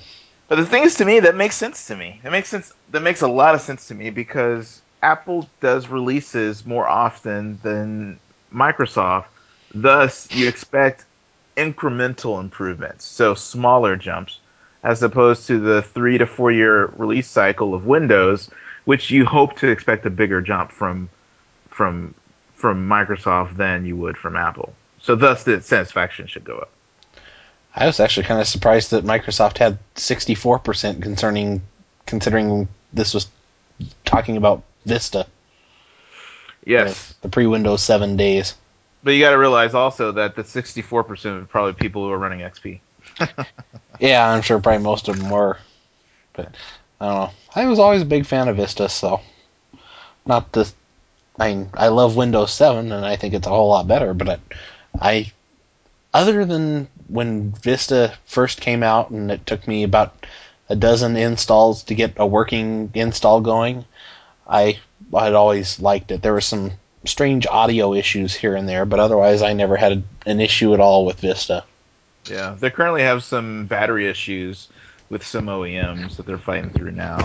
But 0.48 0.56
the 0.56 0.66
thing 0.66 0.82
is, 0.84 0.96
to 0.96 1.04
me, 1.04 1.20
that 1.20 1.36
makes 1.36 1.56
sense 1.56 1.86
to 1.88 1.96
me. 1.96 2.20
That 2.22 2.32
makes 2.32 2.48
sense. 2.48 2.72
That 2.90 3.02
makes 3.02 3.22
a 3.22 3.28
lot 3.28 3.54
of 3.54 3.60
sense 3.60 3.88
to 3.88 3.94
me 3.94 4.10
because 4.10 4.82
Apple 5.02 5.48
does 5.60 5.88
releases 5.88 6.66
more 6.66 6.86
often 6.86 7.58
than 7.62 8.18
Microsoft. 8.52 9.26
Thus, 9.72 10.28
you 10.32 10.48
expect 10.48 11.04
incremental 11.56 12.40
improvements, 12.40 13.04
so 13.04 13.34
smaller 13.34 13.96
jumps, 13.96 14.38
as 14.82 15.02
opposed 15.02 15.46
to 15.46 15.60
the 15.60 15.82
three 15.82 16.18
to 16.18 16.26
four 16.26 16.50
year 16.50 16.86
release 16.96 17.28
cycle 17.28 17.74
of 17.74 17.86
Windows, 17.86 18.50
which 18.84 19.10
you 19.10 19.24
hope 19.24 19.56
to 19.58 19.68
expect 19.68 20.06
a 20.06 20.10
bigger 20.10 20.40
jump 20.40 20.72
from 20.72 21.08
from 21.68 22.14
from 22.54 22.88
Microsoft 22.88 23.56
than 23.56 23.86
you 23.86 23.96
would 23.96 24.16
from 24.18 24.36
Apple. 24.36 24.74
So, 25.00 25.16
thus, 25.16 25.44
the 25.44 25.62
satisfaction 25.62 26.26
should 26.26 26.44
go 26.44 26.58
up. 26.58 26.70
I 27.74 27.86
was 27.86 28.00
actually 28.00 28.24
kind 28.24 28.40
of 28.40 28.46
surprised 28.46 28.90
that 28.90 29.04
Microsoft 29.04 29.58
had 29.58 29.78
64% 29.94 31.00
concerning 31.00 31.62
considering 32.04 32.68
this 32.92 33.14
was 33.14 33.28
talking 34.04 34.36
about 34.36 34.64
Vista, 34.84 35.26
Yes. 36.64 37.14
the 37.22 37.28
pre-Windows 37.28 37.82
7 37.82 38.16
days. 38.16 38.54
But 39.02 39.12
you 39.12 39.20
got 39.20 39.30
to 39.30 39.38
realize 39.38 39.74
also 39.74 40.12
that 40.12 40.36
the 40.36 40.42
64% 40.44 41.42
are 41.42 41.44
probably 41.46 41.72
people 41.72 42.04
who 42.04 42.10
are 42.10 42.18
running 42.18 42.40
XP. 42.40 42.80
Yeah, 43.98 44.26
I'm 44.26 44.40
sure 44.40 44.58
probably 44.60 44.82
most 44.82 45.08
of 45.08 45.18
them 45.18 45.28
were. 45.28 45.58
But 46.32 46.54
I 47.00 47.06
don't 47.06 47.14
know. 47.16 47.30
I 47.54 47.66
was 47.66 47.78
always 47.78 48.00
a 48.00 48.06
big 48.06 48.24
fan 48.24 48.48
of 48.48 48.56
Vista, 48.56 48.88
so 48.88 49.20
not 50.24 50.52
the. 50.52 50.72
I 51.38 51.52
mean, 51.52 51.70
I 51.74 51.88
love 51.88 52.16
Windows 52.16 52.52
7, 52.52 52.92
and 52.92 53.04
I 53.04 53.16
think 53.16 53.34
it's 53.34 53.46
a 53.46 53.50
whole 53.50 53.68
lot 53.68 53.86
better. 53.86 54.14
But 54.14 54.28
I, 54.30 54.38
I 54.98 55.32
other 56.14 56.46
than 56.46 56.88
when 57.08 57.52
Vista 57.52 58.14
first 58.24 58.60
came 58.62 58.82
out, 58.82 59.10
and 59.10 59.30
it 59.30 59.44
took 59.44 59.68
me 59.68 59.82
about 59.82 60.14
a 60.70 60.76
dozen 60.76 61.16
installs 61.16 61.82
to 61.84 61.94
get 61.94 62.14
a 62.16 62.26
working 62.26 62.90
install 62.94 63.42
going, 63.42 63.84
I 64.50 64.80
I'd 65.14 65.34
always 65.34 65.80
liked 65.80 66.10
it. 66.10 66.22
There 66.22 66.32
were 66.32 66.40
some 66.40 66.72
strange 67.04 67.46
audio 67.46 67.94
issues 67.94 68.34
here 68.34 68.54
and 68.54 68.68
there, 68.68 68.84
but 68.84 69.00
otherwise, 69.00 69.42
I 69.42 69.52
never 69.52 69.76
had 69.76 70.02
an 70.26 70.40
issue 70.40 70.74
at 70.74 70.80
all 70.80 71.06
with 71.06 71.20
Vista. 71.20 71.64
Yeah, 72.26 72.56
they 72.58 72.70
currently 72.70 73.02
have 73.02 73.24
some 73.24 73.66
battery 73.66 74.08
issues 74.08 74.68
with 75.08 75.26
some 75.26 75.46
OEMs 75.46 76.16
that 76.16 76.26
they're 76.26 76.38
fighting 76.38 76.70
through 76.70 76.92
now. 76.92 77.18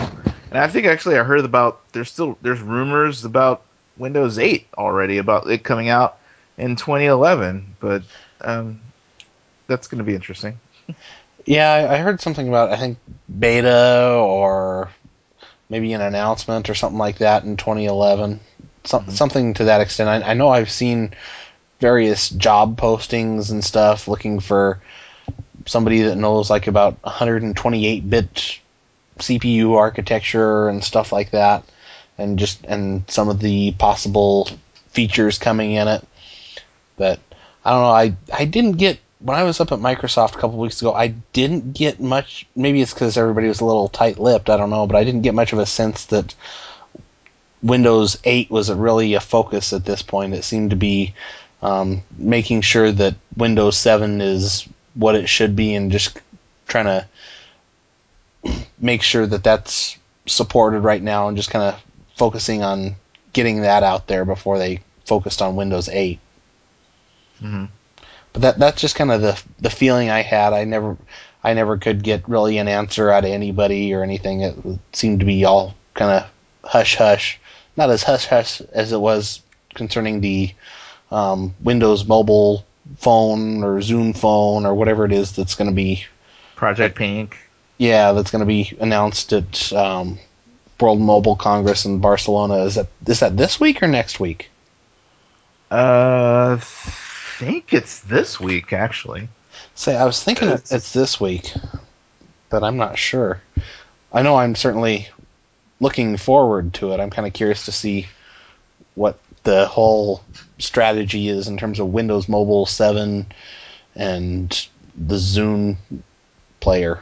And 0.50 0.58
I 0.58 0.68
think 0.68 0.86
actually 0.86 1.18
I 1.18 1.24
heard 1.24 1.44
about 1.44 1.80
there's 1.92 2.10
still 2.10 2.38
there's 2.42 2.60
rumors 2.60 3.24
about 3.24 3.62
Windows 3.96 4.38
8 4.38 4.66
already 4.76 5.18
about 5.18 5.48
it 5.48 5.62
coming 5.62 5.88
out 5.88 6.18
in 6.56 6.76
2011, 6.76 7.76
but 7.80 8.02
um, 8.40 8.80
that's 9.66 9.88
going 9.88 9.98
to 9.98 10.04
be 10.04 10.14
interesting. 10.14 10.58
Yeah, 11.44 11.88
I 11.90 11.98
heard 11.98 12.20
something 12.20 12.48
about 12.48 12.72
I 12.72 12.76
think 12.76 12.98
beta 13.38 14.18
or 14.18 14.90
maybe 15.68 15.92
an 15.92 16.00
announcement 16.00 16.70
or 16.70 16.74
something 16.74 16.98
like 16.98 17.18
that 17.18 17.44
in 17.44 17.56
2011. 17.56 18.40
Some, 18.84 19.02
mm-hmm. 19.02 19.10
Something 19.10 19.54
to 19.54 19.64
that 19.64 19.80
extent. 19.80 20.08
I, 20.08 20.30
I 20.30 20.34
know 20.34 20.48
I've 20.48 20.70
seen 20.70 21.14
various 21.80 22.30
job 22.30 22.78
postings 22.78 23.50
and 23.50 23.64
stuff 23.64 24.08
looking 24.08 24.40
for 24.40 24.80
somebody 25.66 26.02
that 26.02 26.16
knows 26.16 26.48
like 26.48 26.66
about 26.66 27.00
128-bit 27.02 28.60
CPU 29.18 29.76
architecture 29.76 30.68
and 30.68 30.84
stuff 30.84 31.12
like 31.12 31.30
that, 31.30 31.64
and 32.18 32.38
just 32.38 32.64
and 32.64 33.04
some 33.08 33.28
of 33.28 33.40
the 33.40 33.72
possible 33.72 34.48
features 34.90 35.38
coming 35.38 35.72
in 35.72 35.88
it. 35.88 36.06
But 36.96 37.20
I 37.64 37.70
don't 37.70 37.82
know. 37.82 37.88
I 37.88 38.16
I 38.32 38.44
didn't 38.44 38.72
get 38.72 38.98
when 39.18 39.36
I 39.36 39.44
was 39.44 39.60
up 39.60 39.72
at 39.72 39.78
Microsoft 39.78 40.36
a 40.36 40.38
couple 40.38 40.58
weeks 40.58 40.80
ago. 40.80 40.92
I 40.92 41.08
didn't 41.08 41.72
get 41.72 42.00
much. 42.00 42.46
Maybe 42.54 42.82
it's 42.82 42.92
because 42.92 43.16
everybody 43.16 43.48
was 43.48 43.60
a 43.60 43.64
little 43.64 43.88
tight-lipped. 43.88 44.50
I 44.50 44.56
don't 44.56 44.70
know, 44.70 44.86
but 44.86 44.96
I 44.96 45.04
didn't 45.04 45.22
get 45.22 45.34
much 45.34 45.52
of 45.52 45.58
a 45.58 45.66
sense 45.66 46.06
that 46.06 46.34
Windows 47.62 48.18
8 48.24 48.50
was 48.50 48.70
really 48.70 49.14
a 49.14 49.20
focus 49.20 49.72
at 49.72 49.84
this 49.84 50.02
point. 50.02 50.34
It 50.34 50.44
seemed 50.44 50.70
to 50.70 50.76
be 50.76 51.14
um, 51.62 52.02
making 52.16 52.60
sure 52.60 52.92
that 52.92 53.14
Windows 53.36 53.76
7 53.76 54.20
is 54.20 54.68
what 54.94 55.14
it 55.14 55.28
should 55.28 55.56
be, 55.56 55.74
and 55.74 55.92
just 55.92 56.18
trying 56.68 56.84
to 56.84 57.06
make 58.78 59.02
sure 59.02 59.26
that 59.26 59.44
that's 59.44 59.96
supported 60.26 60.80
right 60.80 61.02
now, 61.02 61.28
and 61.28 61.36
just 61.36 61.50
kind 61.50 61.64
of 61.64 61.82
focusing 62.16 62.62
on 62.62 62.96
getting 63.32 63.62
that 63.62 63.82
out 63.82 64.06
there 64.06 64.24
before 64.24 64.58
they 64.58 64.80
focused 65.04 65.42
on 65.42 65.56
Windows 65.56 65.88
8 65.88 66.18
Mm-hmm. 67.42 67.64
But 68.36 68.42
that 68.42 68.58
that's 68.58 68.82
just 68.82 68.96
kind 68.96 69.10
of 69.10 69.22
the 69.22 69.42
the 69.60 69.70
feeling 69.70 70.10
I 70.10 70.20
had. 70.20 70.52
I 70.52 70.64
never 70.64 70.98
I 71.42 71.54
never 71.54 71.78
could 71.78 72.02
get 72.02 72.28
really 72.28 72.58
an 72.58 72.68
answer 72.68 73.10
out 73.10 73.24
of 73.24 73.30
anybody 73.30 73.94
or 73.94 74.02
anything. 74.02 74.42
It 74.42 74.54
seemed 74.92 75.20
to 75.20 75.26
be 75.26 75.46
all 75.46 75.74
kind 75.94 76.10
of 76.10 76.30
hush 76.62 76.96
hush, 76.96 77.40
not 77.78 77.88
as 77.88 78.02
hush 78.02 78.26
hush 78.26 78.60
as 78.60 78.92
it 78.92 79.00
was 79.00 79.40
concerning 79.74 80.20
the 80.20 80.52
um, 81.10 81.54
Windows 81.62 82.04
Mobile 82.04 82.66
phone 82.98 83.64
or 83.64 83.78
Zune 83.78 84.14
phone 84.14 84.66
or 84.66 84.74
whatever 84.74 85.06
it 85.06 85.12
is 85.12 85.32
that's 85.32 85.54
going 85.54 85.70
to 85.70 85.74
be 85.74 86.04
Project 86.56 86.94
Pink. 86.94 87.38
yeah 87.78 88.12
that's 88.12 88.30
going 88.30 88.40
to 88.40 88.46
be 88.46 88.76
announced 88.78 89.32
at 89.32 89.72
um, 89.72 90.18
World 90.78 91.00
Mobile 91.00 91.36
Congress 91.36 91.86
in 91.86 92.00
Barcelona. 92.00 92.64
Is 92.64 92.74
that 92.74 92.88
is 93.06 93.20
that 93.20 93.34
this 93.34 93.58
week 93.58 93.82
or 93.82 93.88
next 93.88 94.20
week? 94.20 94.50
Uh, 95.70 96.58
think 97.38 97.72
it's 97.72 98.00
this 98.00 98.40
week 98.40 98.72
actually. 98.72 99.28
Say, 99.74 99.96
I 99.96 100.04
was 100.04 100.22
thinking 100.22 100.48
It's- 100.48 100.72
it's 100.72 100.92
this 100.92 101.20
week, 101.20 101.52
but 102.50 102.62
I'm 102.62 102.76
not 102.76 102.98
sure. 102.98 103.40
I 104.12 104.22
know 104.22 104.36
I'm 104.36 104.54
certainly 104.54 105.08
looking 105.80 106.16
forward 106.16 106.72
to 106.74 106.92
it. 106.92 107.00
I'm 107.00 107.10
kind 107.10 107.26
of 107.26 107.34
curious 107.34 107.66
to 107.66 107.72
see 107.72 108.06
what 108.94 109.18
the 109.42 109.66
whole 109.66 110.22
strategy 110.58 111.28
is 111.28 111.48
in 111.48 111.58
terms 111.58 111.78
of 111.78 111.88
Windows 111.92 112.28
Mobile 112.28 112.64
7 112.66 113.26
and 113.94 114.68
the 114.96 115.16
Zune 115.16 115.76
player 116.60 117.00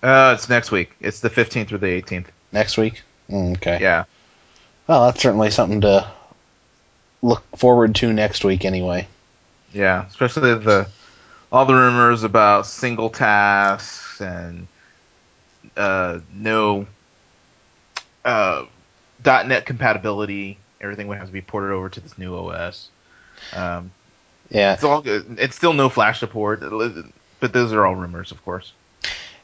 Uh, 0.00 0.32
it's 0.36 0.48
next 0.48 0.70
week. 0.70 0.92
It's 1.00 1.18
the 1.20 1.28
15th 1.30 1.72
or 1.72 1.78
the 1.78 1.88
18th. 1.88 2.26
next 2.52 2.78
week. 2.78 3.02
Mm, 3.28 3.56
Okay. 3.56 3.78
Yeah. 3.80 4.04
Well, 4.86 5.06
that's 5.06 5.20
certainly 5.20 5.50
something 5.50 5.80
to 5.82 6.06
look 7.22 7.42
forward 7.56 7.94
to 7.96 8.12
next 8.12 8.44
week 8.44 8.64
anyway. 8.64 9.06
Yeah, 9.72 10.06
especially 10.06 10.54
the 10.54 10.88
all 11.52 11.64
the 11.66 11.74
rumors 11.74 12.22
about 12.24 12.66
single 12.66 13.10
tasks 13.10 14.20
and 14.20 14.66
uh, 15.76 16.20
no 16.34 16.86
uh, 18.24 18.64
.NET 19.24 19.66
compatibility. 19.66 20.58
Everything 20.80 21.08
would 21.08 21.18
have 21.18 21.26
to 21.26 21.32
be 21.32 21.40
ported 21.42 21.72
over 21.72 21.88
to 21.88 22.00
this 22.00 22.16
new 22.18 22.36
OS. 22.36 22.88
Um, 23.54 23.90
Yeah. 24.50 24.74
it's 24.74 24.84
all 24.84 25.00
good. 25.00 25.36
It's 25.38 25.56
still 25.56 25.72
no 25.72 25.88
Flash 25.88 26.20
support, 26.20 26.60
but 27.40 27.52
those 27.52 27.72
are 27.72 27.84
all 27.86 27.94
rumors, 27.96 28.30
of 28.32 28.44
course. 28.44 28.72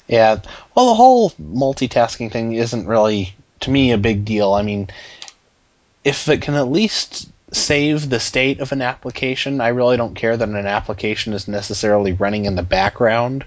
Yeah. 0.07 0.41
Well, 0.75 0.87
the 0.89 0.95
whole 0.95 1.31
multitasking 1.33 2.31
thing 2.31 2.53
isn't 2.53 2.87
really, 2.87 3.35
to 3.61 3.71
me, 3.71 3.93
a 3.93 3.99
big 3.99 4.25
deal. 4.25 4.53
I 4.53 4.63
mean, 4.63 4.91
if 6.05 6.29
it 6.29 6.43
can 6.43 6.55
at 6.55 6.69
least 6.69 7.29
save 7.55 8.09
the 8.09 8.21
state 8.21 8.61
of 8.61 8.73
an 8.73 8.83
application, 8.83 9.61
I 9.61 9.69
really 9.69 9.97
don't 9.97 10.15
care 10.15 10.37
that 10.37 10.49
an 10.49 10.67
application 10.67 11.33
is 11.33 11.49
necessarily 11.49 12.13
running 12.13 12.45
in 12.45 12.57
the 12.57 12.63
background. 12.63 13.45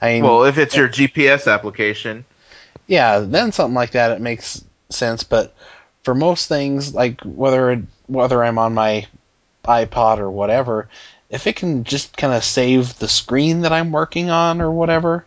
I 0.00 0.14
mean, 0.14 0.24
Well, 0.24 0.44
if 0.44 0.58
it's 0.58 0.74
eh, 0.74 0.80
your 0.80 0.88
GPS 0.88 1.52
application, 1.52 2.24
yeah, 2.86 3.20
then 3.20 3.52
something 3.52 3.74
like 3.74 3.92
that 3.92 4.12
it 4.12 4.20
makes 4.20 4.62
sense. 4.90 5.22
But 5.24 5.54
for 6.02 6.14
most 6.14 6.48
things, 6.48 6.94
like 6.94 7.20
whether 7.22 7.82
whether 8.06 8.42
I'm 8.42 8.58
on 8.58 8.74
my 8.74 9.06
iPod 9.64 10.18
or 10.18 10.30
whatever, 10.30 10.88
if 11.30 11.46
it 11.46 11.56
can 11.56 11.84
just 11.84 12.16
kind 12.16 12.34
of 12.34 12.44
save 12.44 12.98
the 12.98 13.08
screen 13.08 13.62
that 13.62 13.72
I'm 13.72 13.92
working 13.92 14.30
on 14.30 14.60
or 14.60 14.70
whatever, 14.70 15.24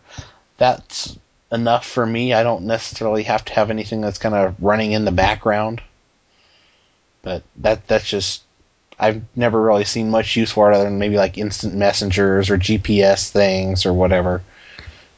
that's 0.58 1.18
enough 1.50 1.86
for 1.86 2.04
me. 2.04 2.32
I 2.32 2.42
don't 2.42 2.66
necessarily 2.66 3.24
have 3.24 3.44
to 3.46 3.54
have 3.54 3.70
anything 3.70 4.00
that's 4.00 4.18
kind 4.18 4.34
of 4.34 4.54
running 4.60 4.92
in 4.92 5.04
the 5.04 5.12
background. 5.12 5.82
But 7.26 7.42
that 7.56 7.88
that's 7.88 8.08
just 8.08 8.44
I've 9.00 9.20
never 9.34 9.60
really 9.60 9.82
seen 9.82 10.10
much 10.10 10.36
use 10.36 10.52
for 10.52 10.70
it 10.70 10.76
other 10.76 10.84
than 10.84 11.00
maybe 11.00 11.16
like 11.16 11.36
instant 11.36 11.74
messengers 11.74 12.50
or 12.50 12.56
GPS 12.56 13.30
things 13.30 13.84
or 13.84 13.92
whatever. 13.92 14.44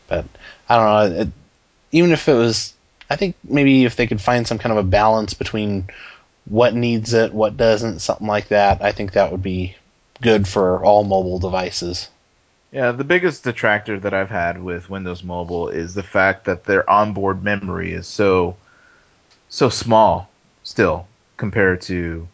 But 0.08 0.24
I 0.70 0.76
don't 0.76 0.86
know. 0.86 1.20
It, 1.20 1.28
even 1.92 2.12
if 2.12 2.26
it 2.26 2.32
was, 2.32 2.72
I 3.10 3.16
think 3.16 3.36
maybe 3.44 3.84
if 3.84 3.96
they 3.96 4.06
could 4.06 4.22
find 4.22 4.46
some 4.46 4.56
kind 4.56 4.72
of 4.72 4.78
a 4.78 4.88
balance 4.88 5.34
between 5.34 5.90
what 6.46 6.74
needs 6.74 7.12
it, 7.12 7.34
what 7.34 7.58
doesn't, 7.58 7.98
something 7.98 8.26
like 8.26 8.48
that, 8.48 8.80
I 8.80 8.92
think 8.92 9.12
that 9.12 9.30
would 9.30 9.42
be 9.42 9.76
good 10.22 10.48
for 10.48 10.82
all 10.82 11.04
mobile 11.04 11.38
devices. 11.38 12.08
Yeah, 12.72 12.92
the 12.92 13.04
biggest 13.04 13.44
detractor 13.44 14.00
that 14.00 14.14
I've 14.14 14.30
had 14.30 14.62
with 14.62 14.88
Windows 14.88 15.22
Mobile 15.22 15.68
is 15.68 15.92
the 15.92 16.02
fact 16.02 16.46
that 16.46 16.64
their 16.64 16.88
onboard 16.88 17.44
memory 17.44 17.92
is 17.92 18.06
so 18.06 18.56
so 19.50 19.68
small 19.68 20.30
still. 20.62 21.06
Compared 21.38 21.80
to 21.80 22.28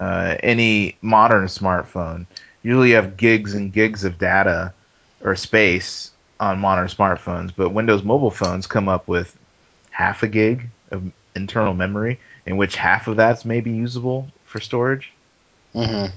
uh, 0.00 0.36
any 0.42 0.96
modern 1.02 1.44
smartphone. 1.44 2.24
Usually, 2.62 2.90
you 2.90 2.94
have 2.96 3.18
gigs 3.18 3.54
and 3.54 3.72
gigs 3.72 4.04
of 4.04 4.18
data 4.18 4.72
or 5.22 5.36
space 5.36 6.10
on 6.40 6.58
modern 6.58 6.88
smartphones, 6.88 7.52
but 7.54 7.70
Windows 7.70 8.02
mobile 8.02 8.30
phones 8.30 8.66
come 8.66 8.88
up 8.88 9.06
with 9.06 9.36
half 9.90 10.22
a 10.22 10.28
gig 10.28 10.68
of 10.90 11.02
internal 11.34 11.74
memory, 11.74 12.18
in 12.46 12.56
which 12.56 12.76
half 12.76 13.08
of 13.08 13.16
that's 13.16 13.44
maybe 13.44 13.70
usable 13.70 14.28
for 14.46 14.60
storage. 14.60 15.12
Mm-hmm. 15.74 16.14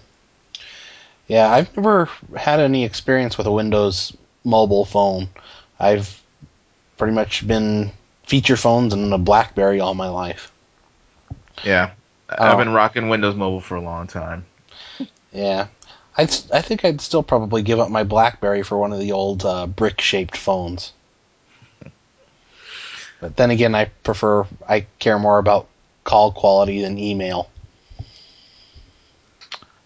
Yeah, 1.27 1.49
I've 1.49 1.75
never 1.75 2.09
had 2.35 2.59
any 2.59 2.85
experience 2.85 3.37
with 3.37 3.45
a 3.45 3.51
Windows 3.51 4.15
mobile 4.43 4.85
phone. 4.85 5.29
I've 5.79 6.21
pretty 6.97 7.13
much 7.13 7.47
been 7.47 7.91
feature 8.25 8.57
phones 8.57 8.93
and 8.93 9.13
a 9.13 9.17
BlackBerry 9.17 9.79
all 9.79 9.93
my 9.93 10.09
life. 10.09 10.51
Yeah, 11.63 11.91
I've 12.29 12.57
been 12.57 12.73
rocking 12.73 13.09
Windows 13.09 13.35
Mobile 13.35 13.61
for 13.61 13.75
a 13.75 13.81
long 13.81 14.07
time. 14.07 14.45
Yeah, 15.31 15.67
I'd, 16.15 16.35
I 16.53 16.61
think 16.61 16.85
I'd 16.85 17.01
still 17.01 17.23
probably 17.23 17.61
give 17.61 17.79
up 17.79 17.89
my 17.89 18.03
BlackBerry 18.03 18.63
for 18.63 18.77
one 18.77 18.93
of 18.93 18.99
the 18.99 19.11
old 19.11 19.45
uh, 19.45 19.67
brick-shaped 19.67 20.37
phones. 20.37 20.93
But 23.19 23.35
then 23.35 23.51
again, 23.51 23.75
I 23.75 23.85
prefer, 24.03 24.45
I 24.67 24.85
care 24.99 25.19
more 25.19 25.39
about 25.39 25.67
call 26.03 26.31
quality 26.31 26.81
than 26.81 26.97
email. 26.97 27.49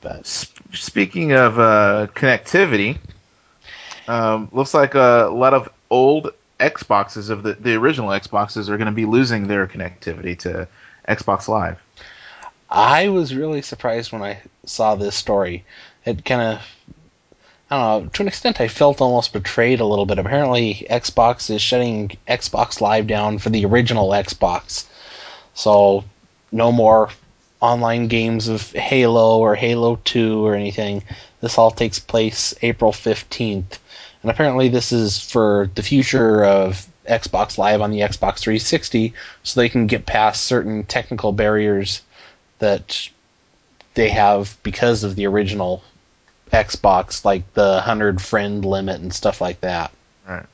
But 0.02 0.28
speaking 0.28 1.32
of 1.32 1.58
uh, 1.58 2.08
connectivity, 2.14 2.98
um, 4.08 4.50
looks 4.52 4.74
like 4.74 4.96
a 4.96 5.30
lot 5.32 5.54
of 5.54 5.70
old 5.90 6.34
Xboxes 6.60 7.30
of 7.30 7.44
the 7.44 7.54
the 7.54 7.76
original 7.76 8.10
Xboxes 8.10 8.70
are 8.70 8.78
going 8.78 8.88
to 8.88 8.92
be 8.92 9.06
losing 9.06 9.48
their 9.48 9.68
connectivity 9.68 10.38
to 10.40 10.68
Xbox 11.08 11.48
Live. 11.48 11.82
I 12.76 13.10
was 13.10 13.36
really 13.36 13.62
surprised 13.62 14.12
when 14.12 14.24
I 14.24 14.40
saw 14.66 14.96
this 14.96 15.16
story. 15.16 15.64
It 16.06 16.26
kind 16.26 16.42
of, 16.42 16.62
I 17.70 17.78
don't 17.78 18.04
know, 18.06 18.10
to 18.10 18.22
an 18.24 18.28
extent, 18.28 18.60
I 18.60 18.68
felt 18.68 19.00
almost 19.00 19.32
betrayed 19.32 19.80
a 19.80 19.86
little 19.86 20.08
bit. 20.08 20.18
Apparently, 20.18 20.88
Xbox 20.90 21.52
is 21.52 21.62
shutting 21.62 22.18
Xbox 22.28 22.82
Live 22.82 23.06
down 23.06 23.38
for 23.38 23.52
the 23.52 23.64
original 23.66 24.10
Xbox. 24.10 24.86
So, 25.54 26.04
no 26.52 26.72
more 26.72 27.10
online 27.62 28.08
games 28.08 28.48
of 28.48 28.72
Halo 28.72 29.38
or 29.38 29.54
Halo 29.54 30.00
2 30.04 30.44
or 30.44 30.56
anything. 30.56 31.04
This 31.42 31.60
all 31.60 31.70
takes 31.70 32.00
place 32.00 32.56
April 32.64 32.92
15th. 32.92 33.78
And 34.24 34.32
apparently, 34.32 34.70
this 34.70 34.92
is 34.92 35.22
for 35.22 35.70
the 35.76 35.84
future 35.84 36.44
of 36.44 36.88
Xbox 37.08 37.60
Live 37.60 37.82
on 37.82 37.92
the 37.92 38.00
Xbox 38.00 38.40
360 38.40 39.14
so 39.44 39.60
they 39.60 39.70
can 39.70 39.86
get 39.86 40.08
past 40.08 40.46
certain 40.46 40.86
technical 40.86 41.34
barriers 41.34 42.02
that 42.64 43.10
they 43.94 44.10
have 44.10 44.58
because 44.64 45.04
of 45.04 45.16
the 45.16 45.28
original 45.28 45.84
Xbox, 46.52 47.26
like 47.26 47.54
the 47.54 47.82
hundred 47.82 48.22
friend 48.22 48.64
limit 48.64 49.02
and 49.02 49.14
stuff 49.14 49.42
like 49.42 49.62
that. 49.62 49.92
Right. 50.28 50.46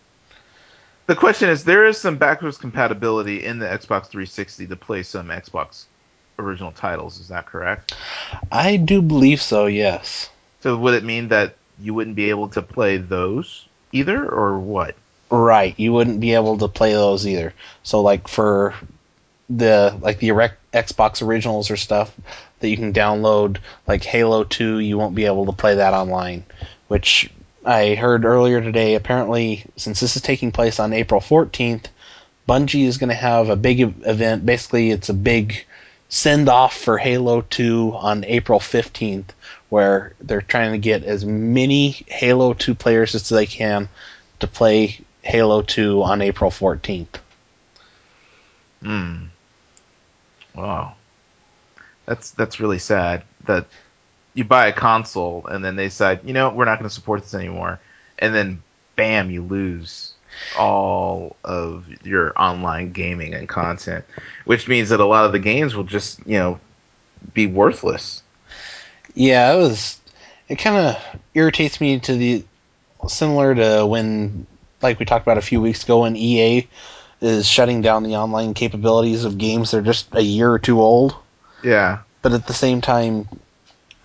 The 1.08 1.16
question 1.16 1.50
is, 1.50 1.64
there 1.64 1.86
is 1.86 1.98
some 1.98 2.18
backwards 2.18 2.58
compatibility 2.58 3.44
in 3.44 3.60
the 3.60 3.66
Xbox 3.66 4.08
360 4.08 4.68
to 4.68 4.76
play 4.76 5.04
some 5.04 5.28
Xbox 5.28 5.86
original 6.38 6.72
titles. 6.72 7.20
Is 7.20 7.30
that 7.30 7.46
correct? 7.46 7.96
I 8.52 8.78
do 8.78 9.02
believe 9.02 9.42
so. 9.42 9.66
Yes. 9.66 10.30
So 10.62 10.78
would 10.78 10.94
it 10.94 11.04
mean 11.04 11.30
that 11.30 11.56
you 11.80 11.94
wouldn't 11.94 12.16
be 12.16 12.30
able 12.30 12.50
to 12.50 12.62
play 12.62 12.98
those 12.98 13.68
either, 13.92 14.28
or 14.28 14.60
what? 14.60 14.96
Right, 15.32 15.78
you 15.78 15.94
wouldn't 15.94 16.20
be 16.20 16.34
able 16.34 16.58
to 16.58 16.68
play 16.68 16.94
those 16.94 17.28
either. 17.28 17.54
So 17.84 18.02
like 18.02 18.28
for 18.28 18.74
the 19.50 19.98
like 20.02 20.20
the 20.20 20.30
Xbox 20.74 21.26
originals 21.26 21.72
or 21.72 21.78
stuff 21.78 22.16
that 22.60 22.70
you 22.70 22.78
can 22.78 22.94
download, 22.94 23.58
like 23.88 24.04
Halo 24.04 24.44
2, 24.44 24.80
you 24.80 24.98
won't 24.98 25.16
be 25.16 25.26
able 25.26 25.48
to 25.48 25.52
play 25.52 25.76
that 25.76 25.94
online. 25.94 26.44
Which 26.88 27.30
I 27.66 27.96
heard 27.96 28.26
earlier 28.26 28.62
today. 28.62 28.96
Apparently, 28.96 29.66
since 29.76 30.00
this 30.00 30.16
is 30.16 30.22
taking 30.22 30.52
place 30.52 30.80
on 30.80 30.94
April 30.94 31.22
14th, 31.22 31.86
Bungie 32.48 32.86
is 32.86 32.98
going 32.98 33.10
to 33.10 33.16
have 33.16 33.50
a 33.50 33.56
big 33.56 33.80
event. 33.80 34.46
Basically, 34.46 34.92
it's 34.92 35.10
a 35.10 35.14
big 35.14 35.66
send 36.10 36.50
off 36.50 36.76
for 36.76 36.98
Halo 36.98 37.42
2 37.42 37.94
on 37.96 38.24
April 38.24 38.60
15th, 38.60 39.30
where 39.70 40.14
they're 40.20 40.42
trying 40.42 40.72
to 40.72 40.80
get 40.80 41.04
as 41.04 41.24
many 41.24 41.92
Halo 42.08 42.54
2 42.54 42.74
players 42.76 43.14
as 43.14 43.30
they 43.30 43.46
can 43.46 43.88
to 44.40 44.48
play 44.48 45.00
Halo 45.22 45.62
2 45.62 46.02
on 46.02 46.22
April 46.22 46.50
14th. 46.50 47.20
Hmm. 48.82 49.26
Wow. 50.60 50.96
That's 52.06 52.32
that's 52.32 52.60
really 52.60 52.80
sad 52.80 53.24
that 53.46 53.68
you 54.34 54.44
buy 54.44 54.68
a 54.68 54.74
console 54.74 55.46
and 55.48 55.64
then 55.64 55.76
they 55.76 55.86
decide, 55.86 56.22
you 56.24 56.34
know, 56.34 56.50
we're 56.50 56.66
not 56.66 56.80
going 56.80 56.90
to 56.90 56.94
support 56.94 57.24
this 57.24 57.34
anymore, 57.34 57.80
and 58.18 58.34
then 58.36 58.62
bam, 58.96 59.32
you 59.32 59.42
lose 59.42 60.14
all 60.58 61.36
of 61.44 61.86
your 62.04 62.34
online 62.40 62.92
gaming 62.92 63.34
and 63.34 63.48
content, 63.48 64.06
which 64.46 64.68
means 64.68 64.90
that 64.90 65.00
a 65.00 65.06
lot 65.06 65.26
of 65.26 65.32
the 65.32 65.40
games 65.40 65.76
will 65.76 65.84
just, 65.84 66.20
you 66.26 66.38
know, 66.38 66.60
be 67.34 67.48
worthless. 67.48 68.22
Yeah, 69.16 69.54
it 69.54 69.58
was. 69.58 70.00
It 70.48 70.56
kind 70.56 70.78
of 70.78 71.20
irritates 71.34 71.80
me 71.80 72.00
to 72.00 72.16
the 72.16 72.44
similar 73.08 73.56
to 73.56 73.86
when, 73.86 74.48
like 74.82 75.00
we 75.00 75.06
talked 75.06 75.26
about 75.26 75.38
a 75.38 75.44
few 75.44 75.62
weeks 75.62 75.84
ago, 75.84 76.02
when 76.02 76.16
EA 76.16 76.68
is 77.22 77.48
shutting 77.48 77.82
down 77.82 78.04
the 78.04 78.16
online 78.16 78.54
capabilities 78.54 79.26
of 79.26 79.38
games 79.38 79.72
that 79.72 79.78
are 79.78 79.82
just 79.82 80.08
a 80.14 80.22
year 80.22 80.52
or 80.52 80.60
two 80.60 80.82
old. 80.82 81.16
Yeah. 81.64 82.00
But 82.22 82.34
at 82.34 82.48
the 82.48 82.54
same 82.54 82.82
time, 82.82 83.28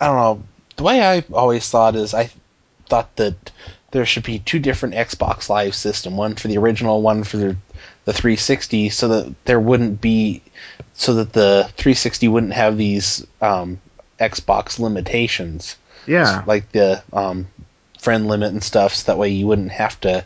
I 0.01 0.07
don't 0.07 0.17
know. 0.17 0.43
The 0.77 0.83
way 0.83 1.03
I 1.03 1.25
always 1.33 1.69
thought 1.69 1.95
is 1.95 2.15
I 2.15 2.31
thought 2.87 3.15
that 3.17 3.53
there 3.93 4.05
should 4.05 4.25
be 4.25 4.41
two 4.41 4.59
different 4.59 4.97
Xbox 4.97 5.49
Live 5.49 5.75
system, 5.75 6.17
one 6.17 6.35
for 6.35 6.49
the 6.49 6.59
original, 6.59 7.01
one 7.01 7.23
for 7.23 7.37
the, 7.37 7.57
the 8.05 8.13
360, 8.13 8.89
so 8.91 9.09
that 9.09 9.35
there 9.45 9.61
wouldn't 9.61 10.01
be, 10.01 10.43
so 10.95 11.15
that 11.15 11.33
the 11.33 11.65
360 11.77 12.27
wouldn't 12.27 12.53
have 12.55 12.77
these 12.77 13.25
um, 13.41 13.81
Xbox 14.19 14.81
limitations. 14.81 15.77
Yeah. 16.07 16.43
Like 16.45 16.73
the 16.73 17.05
um, 17.13 17.47
friend 18.01 18.27
limit 18.27 18.53
and 18.53 18.65
stuff, 18.65 18.95
so 18.95 19.13
that 19.13 19.19
way 19.19 19.29
you 19.29 19.47
wouldn't 19.47 19.71
have 19.71 20.01
to 20.01 20.25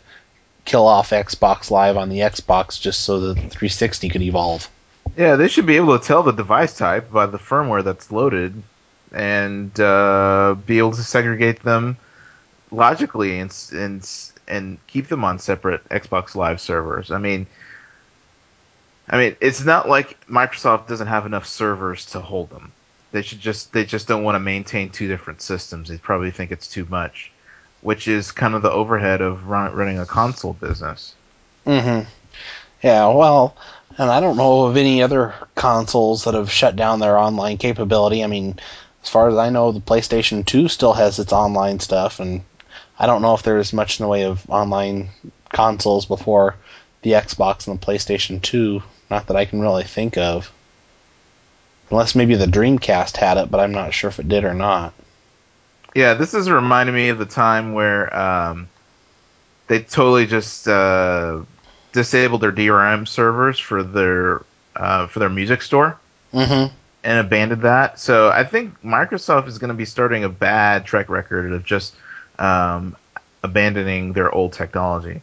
kill 0.65 0.85
off 0.85 1.09
Xbox 1.11 1.71
Live 1.71 1.97
on 1.97 2.09
the 2.09 2.19
Xbox 2.19 2.79
just 2.79 3.01
so 3.01 3.19
the 3.19 3.35
360 3.35 4.09
could 4.09 4.21
evolve. 4.21 4.69
Yeah, 5.17 5.35
they 5.35 5.47
should 5.47 5.65
be 5.65 5.77
able 5.77 5.97
to 5.97 6.05
tell 6.05 6.23
the 6.23 6.31
device 6.31 6.77
type 6.77 7.11
by 7.11 7.25
the 7.25 7.39
firmware 7.39 7.83
that's 7.83 8.11
loaded 8.11 8.61
and 9.11 9.77
uh, 9.79 10.55
be 10.65 10.77
able 10.77 10.91
to 10.91 11.03
segregate 11.03 11.61
them 11.63 11.97
logically 12.71 13.39
and 13.39 13.55
and 13.73 14.07
and 14.47 14.77
keep 14.87 15.07
them 15.07 15.23
on 15.23 15.39
separate 15.39 15.87
Xbox 15.89 16.35
Live 16.35 16.61
servers. 16.61 17.11
I 17.11 17.17
mean, 17.17 17.47
I 19.07 19.17
mean, 19.17 19.35
it's 19.41 19.63
not 19.63 19.89
like 19.89 20.25
Microsoft 20.27 20.87
doesn't 20.87 21.07
have 21.07 21.25
enough 21.25 21.47
servers 21.47 22.05
to 22.07 22.19
hold 22.19 22.49
them. 22.49 22.71
They 23.11 23.23
should 23.23 23.39
just 23.39 23.73
they 23.73 23.85
just 23.85 24.07
don't 24.07 24.23
want 24.23 24.35
to 24.35 24.39
maintain 24.39 24.89
two 24.89 25.07
different 25.07 25.41
systems. 25.41 25.89
They 25.89 25.97
probably 25.97 26.31
think 26.31 26.51
it's 26.51 26.67
too 26.67 26.85
much 26.85 27.31
which 27.81 28.07
is 28.07 28.31
kind 28.31 28.55
of 28.55 28.61
the 28.61 28.71
overhead 28.71 29.21
of 29.21 29.47
run, 29.47 29.73
running 29.73 29.99
a 29.99 30.05
console 30.05 30.53
business. 30.53 31.13
Mm-hmm. 31.65 32.09
Yeah, 32.81 33.07
well, 33.09 33.55
and 33.97 34.09
I 34.09 34.19
don't 34.21 34.37
know 34.37 34.65
of 34.65 34.77
any 34.77 35.03
other 35.03 35.33
consoles 35.55 36.23
that 36.23 36.33
have 36.33 36.51
shut 36.51 36.75
down 36.75 36.99
their 36.99 37.17
online 37.17 37.57
capability. 37.57 38.23
I 38.23 38.27
mean, 38.27 38.59
as 39.03 39.09
far 39.09 39.29
as 39.29 39.37
I 39.37 39.49
know, 39.49 39.71
the 39.71 39.81
PlayStation 39.81 40.45
2 40.45 40.67
still 40.67 40.93
has 40.93 41.19
its 41.19 41.33
online 41.33 41.79
stuff, 41.79 42.19
and 42.19 42.41
I 42.97 43.05
don't 43.05 43.21
know 43.21 43.33
if 43.33 43.43
there's 43.43 43.73
much 43.73 43.99
in 43.99 44.03
the 44.03 44.09
way 44.09 44.23
of 44.23 44.49
online 44.49 45.09
consoles 45.51 46.05
before 46.05 46.55
the 47.01 47.11
Xbox 47.11 47.67
and 47.67 47.79
the 47.79 47.85
PlayStation 47.85 48.41
2. 48.41 48.81
Not 49.09 49.27
that 49.27 49.37
I 49.37 49.45
can 49.45 49.61
really 49.61 49.83
think 49.83 50.17
of. 50.17 50.51
Unless 51.89 52.13
maybe 52.15 52.35
the 52.35 52.45
Dreamcast 52.45 53.17
had 53.17 53.37
it, 53.37 53.49
but 53.49 53.59
I'm 53.59 53.71
not 53.71 53.93
sure 53.93 54.09
if 54.09 54.19
it 54.19 54.29
did 54.29 54.43
or 54.43 54.53
not. 54.53 54.93
Yeah, 55.95 56.13
this 56.13 56.33
is 56.33 56.49
reminding 56.49 56.95
me 56.95 57.09
of 57.09 57.17
the 57.17 57.25
time 57.25 57.73
where 57.73 58.15
um, 58.15 58.69
they 59.67 59.79
totally 59.79 60.27
just 60.27 60.67
uh, 60.67 61.41
disabled 61.93 62.41
their 62.41 62.51
DRM 62.51 63.07
servers 63.07 63.57
for 63.57 63.83
their 63.83 64.43
uh, 64.75 65.07
for 65.07 65.19
their 65.19 65.29
music 65.29 65.61
store 65.61 65.99
mm-hmm. 66.33 66.73
and 67.03 67.19
abandoned 67.19 67.63
that. 67.63 67.99
So 67.99 68.29
I 68.29 68.43
think 68.43 68.81
Microsoft 68.81 69.47
is 69.47 69.57
going 69.57 69.69
to 69.69 69.75
be 69.75 69.85
starting 69.85 70.23
a 70.23 70.29
bad 70.29 70.85
track 70.85 71.09
record 71.09 71.51
of 71.51 71.65
just 71.65 71.95
um, 72.37 72.95
abandoning 73.43 74.13
their 74.13 74.31
old 74.31 74.53
technology. 74.53 75.21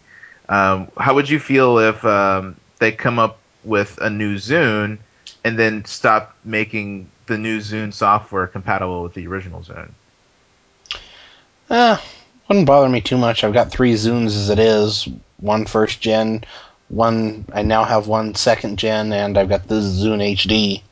Um, 0.48 0.90
how 0.96 1.14
would 1.14 1.29
you 1.29 1.40
feel 1.40 1.79
if 1.79 2.05
um, 2.05 2.57
they 2.79 2.92
come 2.92 3.18
up 3.18 3.38
with 3.64 3.98
a 4.00 4.11
new 4.11 4.37
Zune 4.37 4.98
and 5.44 5.59
then 5.59 5.85
stop 5.85 6.37
making 6.44 7.11
the 7.26 7.38
new 7.38 7.59
Zune 7.59 7.92
software 7.92 8.46
compatible 8.46 9.02
with 9.02 9.14
the 9.14 9.26
original 9.26 9.61
Zune? 9.61 9.90
Eh, 11.68 11.96
wouldn't 12.48 12.66
bother 12.66 12.88
me 12.88 13.00
too 13.00 13.18
much. 13.18 13.42
I've 13.42 13.52
got 13.52 13.70
three 13.70 13.94
Zunes 13.94 14.37
as 14.37 14.50
it 14.50 14.59
is. 14.59 15.09
One 15.38 15.66
first 15.66 16.00
gen, 16.00 16.44
one 16.88 17.44
I 17.52 17.62
now 17.62 17.85
have 17.85 18.07
one 18.07 18.35
second 18.35 18.79
gen, 18.79 19.12
and 19.12 19.37
I've 19.37 19.48
got 19.48 19.68
this 19.68 19.85
Zune 19.85 20.33
HD. 20.35 20.83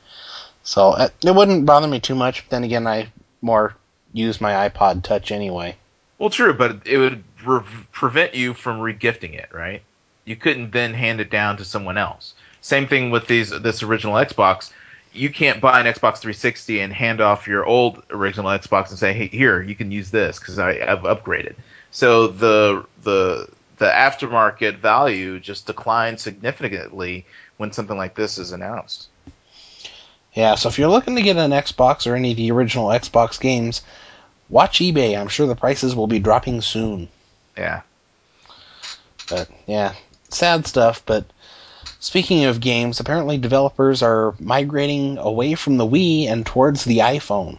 So 0.65 0.91
uh, 0.91 1.09
it 1.25 1.35
wouldn't 1.35 1.67
bother 1.67 1.87
me 1.87 2.01
too 2.01 2.15
much. 2.15 2.43
But 2.43 2.51
then 2.51 2.65
again, 2.65 2.87
I 2.87 3.09
more 3.41 3.77
use 4.13 4.41
my 4.41 4.69
iPod 4.69 5.03
Touch 5.03 5.31
anyway. 5.31 5.77
Well, 6.19 6.31
true, 6.31 6.55
but 6.55 6.87
it 6.87 6.99
would 6.99 7.25
re- 7.45 7.63
prevent 7.93 8.35
you 8.35 8.55
from 8.55 8.81
regifting 8.81 9.35
it, 9.35 9.51
right? 9.53 9.83
You 10.25 10.37
couldn't 10.37 10.73
then 10.73 10.95
hand 10.95 11.21
it 11.21 11.31
down 11.31 11.59
to 11.59 11.65
someone 11.65 11.99
else. 11.99 12.35
Same 12.61 12.87
thing 12.87 13.11
with 13.11 13.27
these 13.27 13.51
this 13.51 13.83
original 13.83 14.15
Xbox. 14.15 14.71
You 15.15 15.31
can't 15.31 15.61
buy 15.61 15.81
an 15.81 15.87
Xbox 15.87 16.19
360 16.19 16.81
and 16.81 16.93
hand 16.93 17.21
off 17.21 17.47
your 17.47 17.65
old 17.65 18.03
original 18.11 18.51
Xbox 18.51 18.91
and 18.91 18.99
say, 18.99 19.13
"Hey, 19.13 19.29
here, 19.29 19.63
you 19.63 19.75
can 19.75 19.91
use 19.91 20.11
this 20.11 20.39
because 20.39 20.59
I've 20.59 21.01
upgraded." 21.01 21.55
So 21.91 22.27
the 22.27 22.85
the 23.03 23.49
the 23.79 23.87
aftermarket 23.87 24.77
value 24.77 25.41
just 25.41 25.67
declines 25.67 26.23
significantly 26.23 27.27
when 27.57 27.73
something 27.73 27.97
like 27.97 28.15
this 28.15 28.39
is 28.39 28.53
announced. 28.53 29.09
Yeah, 30.33 30.57
so 30.57 30.69
if 30.69 30.79
you're 30.79 30.89
looking 30.89 31.15
to 31.17 31.23
get 31.23 31.37
an 31.37 31.53
Xbox 31.53 32.11
or 32.11 32.17
any 32.17 32.33
of 32.33 32.37
the 32.37 32.51
original 32.51 32.89
Xbox 32.89 33.41
games, 33.41 33.83
watch 34.49 34.81
eBay. 34.81 35.19
I'm 35.19 35.29
sure 35.29 35.47
the 35.47 35.55
prices 35.55 35.95
will 35.95 36.09
be 36.09 36.19
dropping 36.19 36.61
soon. 36.61 37.09
Yeah. 37.57 37.83
But 39.31 39.49
yeah, 39.67 39.95
sad 40.29 40.67
stuff. 40.67 41.03
But 41.07 41.25
speaking 42.05 42.45
of 42.45 42.61
games, 42.61 43.01
apparently 43.01 43.39
developers 43.39 44.03
are 44.03 44.35
migrating 44.39 45.17
away 45.17 45.55
from 45.55 45.79
the 45.79 45.87
Wii 45.87 46.27
and 46.27 46.45
towards 46.45 46.85
the 46.85 46.99
iPhone. 46.99 47.59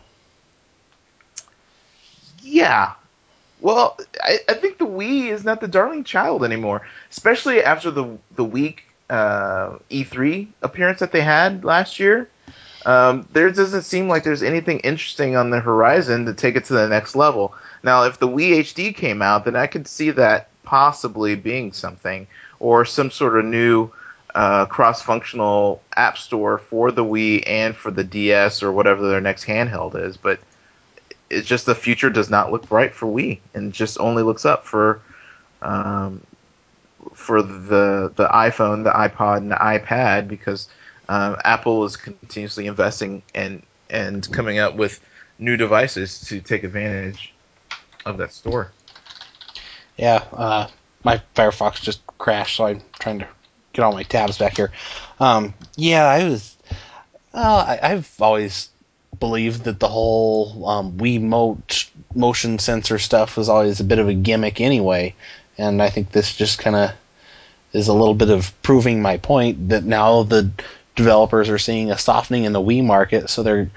Yeah. 2.44 2.94
Well, 3.60 3.98
I, 4.22 4.38
I 4.48 4.54
think 4.54 4.78
the 4.78 4.86
Wii 4.86 5.30
is 5.30 5.44
not 5.44 5.62
the 5.62 5.68
darling 5.68 6.04
child 6.04 6.44
anymore, 6.44 6.84
especially 7.10 7.64
after 7.64 7.90
the 7.90 8.20
the 8.36 8.44
weak 8.44 8.84
uh, 9.10 9.78
E3 9.90 10.48
appearance 10.62 11.00
that 11.00 11.12
they 11.12 11.22
had 11.22 11.66
last 11.66 12.00
year. 12.00 12.30
Um, 12.86 13.28
there 13.34 13.50
doesn't 13.50 13.82
seem 13.82 14.08
like 14.08 14.24
there's 14.24 14.44
anything 14.44 14.80
interesting 14.82 15.36
on 15.36 15.50
the 15.50 15.60
horizon 15.60 16.28
to 16.28 16.36
take 16.36 16.56
it 16.56 16.66
to 16.66 16.74
the 16.74 16.88
next 16.88 17.16
level. 17.16 17.56
Now, 17.82 18.04
if 18.04 18.20
the 18.20 18.28
Wii 18.28 18.60
HD 18.60 18.96
came 18.96 19.24
out, 19.24 19.46
then 19.46 19.56
I 19.56 19.66
could 19.66 19.88
see 19.88 20.12
that 20.12 20.50
possibly 20.62 21.34
being 21.34 21.74
something, 21.74 22.28
or 22.60 22.86
some 22.86 23.10
sort 23.10 23.40
of 23.40 23.46
new 23.46 23.92
uh, 24.36 24.66
cross-functional 24.66 25.82
app 25.96 26.18
store 26.18 26.58
for 26.58 26.92
the 26.92 27.06
Wii 27.06 27.44
and 27.48 27.74
for 27.74 27.90
the 27.90 28.04
DS 28.04 28.64
or 28.64 28.72
whatever 28.72 29.08
their 29.08 29.22
next 29.22 29.46
handheld 29.46 29.96
is. 29.96 30.18
But 30.18 30.42
it's 31.30 31.48
just 31.48 31.66
the 31.66 31.74
future 31.74 32.10
does 32.10 32.30
not 32.30 32.52
look 32.52 32.68
bright 32.68 32.94
for 32.94 33.08
Wii, 33.08 33.40
and 33.54 33.72
just 33.74 33.98
only 33.98 34.24
looks 34.24 34.44
up 34.44 34.68
for 34.68 35.02
um, 35.62 36.22
for 37.14 37.42
the 37.42 38.12
the 38.14 38.28
iPhone, 38.28 38.84
the 38.84 38.92
iPod, 38.92 39.38
and 39.38 39.52
the 39.52 39.56
iPad 39.56 40.28
because 40.28 40.68
um, 41.08 41.38
Apple 41.46 41.86
is 41.86 41.96
continuously 41.96 42.68
investing 42.68 43.24
and 43.34 43.64
and 43.90 44.30
coming 44.34 44.60
up 44.60 44.76
with 44.76 45.00
new 45.40 45.56
devices 45.56 46.20
to 46.28 46.42
take 46.42 46.66
advantage 46.66 47.34
of 48.06 48.18
that 48.18 48.34
store. 48.34 48.74
Yeah, 49.96 50.26
uh, 50.34 50.68
my 51.06 51.22
Firefox 51.36 51.82
just 51.82 52.06
crashed, 52.18 52.58
so 52.58 52.66
I'm 52.66 52.82
trying 53.00 53.20
to 53.20 53.28
get 53.76 53.84
all 53.84 53.94
my 53.94 54.04
tabs 54.04 54.38
back 54.38 54.58
here. 54.58 54.72
Um, 55.20 55.54
yeah, 55.76 56.06
I 56.06 56.24
was. 56.30 56.56
Well, 57.34 57.58
I, 57.58 57.90
have 57.90 58.10
always 58.22 58.70
believed 59.20 59.66
that 59.66 59.80
the 59.80 59.90
whole 59.90 60.68
um, 60.68 60.94
Wiimote 60.94 61.90
motion 62.14 62.60
sensor 62.60 62.98
stuff 62.98 63.36
was 63.36 63.50
always 63.50 63.82
a 63.82 63.84
bit 63.84 64.00
of 64.00 64.08
a 64.08 64.14
gimmick 64.14 64.62
anyway, 64.62 65.16
and 65.58 65.82
I 65.82 65.90
think 65.90 66.12
this 66.12 66.36
just 66.36 66.60
kind 66.60 66.76
of 66.76 66.92
is 67.74 67.90
a 67.90 67.94
little 67.94 68.14
bit 68.14 68.30
of 68.30 68.54
proving 68.62 69.02
my 69.02 69.18
point 69.18 69.70
that 69.70 69.84
now 69.84 70.24
the 70.24 70.50
developers 70.96 71.50
are 71.50 71.58
seeing 71.58 71.92
a 71.92 71.98
softening 71.98 72.46
in 72.46 72.54
the 72.54 72.62
Wii 72.62 72.86
market, 72.86 73.30
so 73.30 73.44
they're 73.44 73.70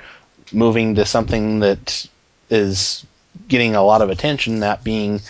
moving 0.53 0.95
to 0.95 1.05
something 1.05 1.59
that 1.61 2.07
is 2.49 3.05
getting 3.49 3.75
a 3.75 3.83
lot 3.83 4.03
of 4.03 4.11
attention, 4.11 4.61
that 4.61 4.85
being 4.85 5.21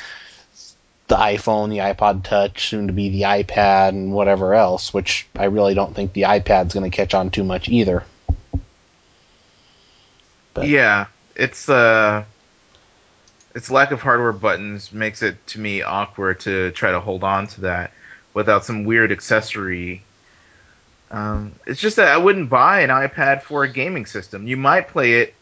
the 1.08 1.16
iPhone, 1.16 1.70
the 1.70 1.78
iPod 1.78 2.24
Touch, 2.24 2.68
soon 2.68 2.86
to 2.86 2.92
be 2.92 3.08
the 3.08 3.22
iPad, 3.22 3.90
and 3.90 4.12
whatever 4.12 4.54
else, 4.54 4.92
which 4.92 5.26
I 5.36 5.46
really 5.46 5.74
don't 5.74 5.94
think 5.94 6.12
the 6.12 6.22
iPad's 6.22 6.74
going 6.74 6.90
to 6.90 6.96
catch 6.96 7.14
on 7.14 7.30
too 7.30 7.44
much 7.44 7.68
either. 7.68 8.04
But. 10.54 10.68
Yeah, 10.68 11.06
it's 11.34 11.68
uh 11.68 12.24
its 13.54 13.70
lack 13.70 13.90
of 13.90 14.00
hardware 14.00 14.32
buttons 14.32 14.92
makes 14.92 15.22
it 15.22 15.44
to 15.48 15.60
me 15.60 15.82
awkward 15.82 16.40
to 16.40 16.70
try 16.72 16.92
to 16.92 17.00
hold 17.00 17.24
on 17.24 17.46
to 17.48 17.62
that 17.62 17.92
without 18.34 18.64
some 18.64 18.84
weird 18.84 19.10
accessory 19.10 20.02
um, 21.10 21.52
it's 21.66 21.80
just 21.80 21.96
that 21.96 22.08
I 22.08 22.16
wouldn't 22.18 22.50
buy 22.50 22.80
an 22.80 22.90
iPad 22.90 23.42
for 23.42 23.64
a 23.64 23.68
gaming 23.72 24.06
system. 24.06 24.46
You 24.46 24.56
might 24.56 24.88
play 24.88 25.14
it, 25.22 25.34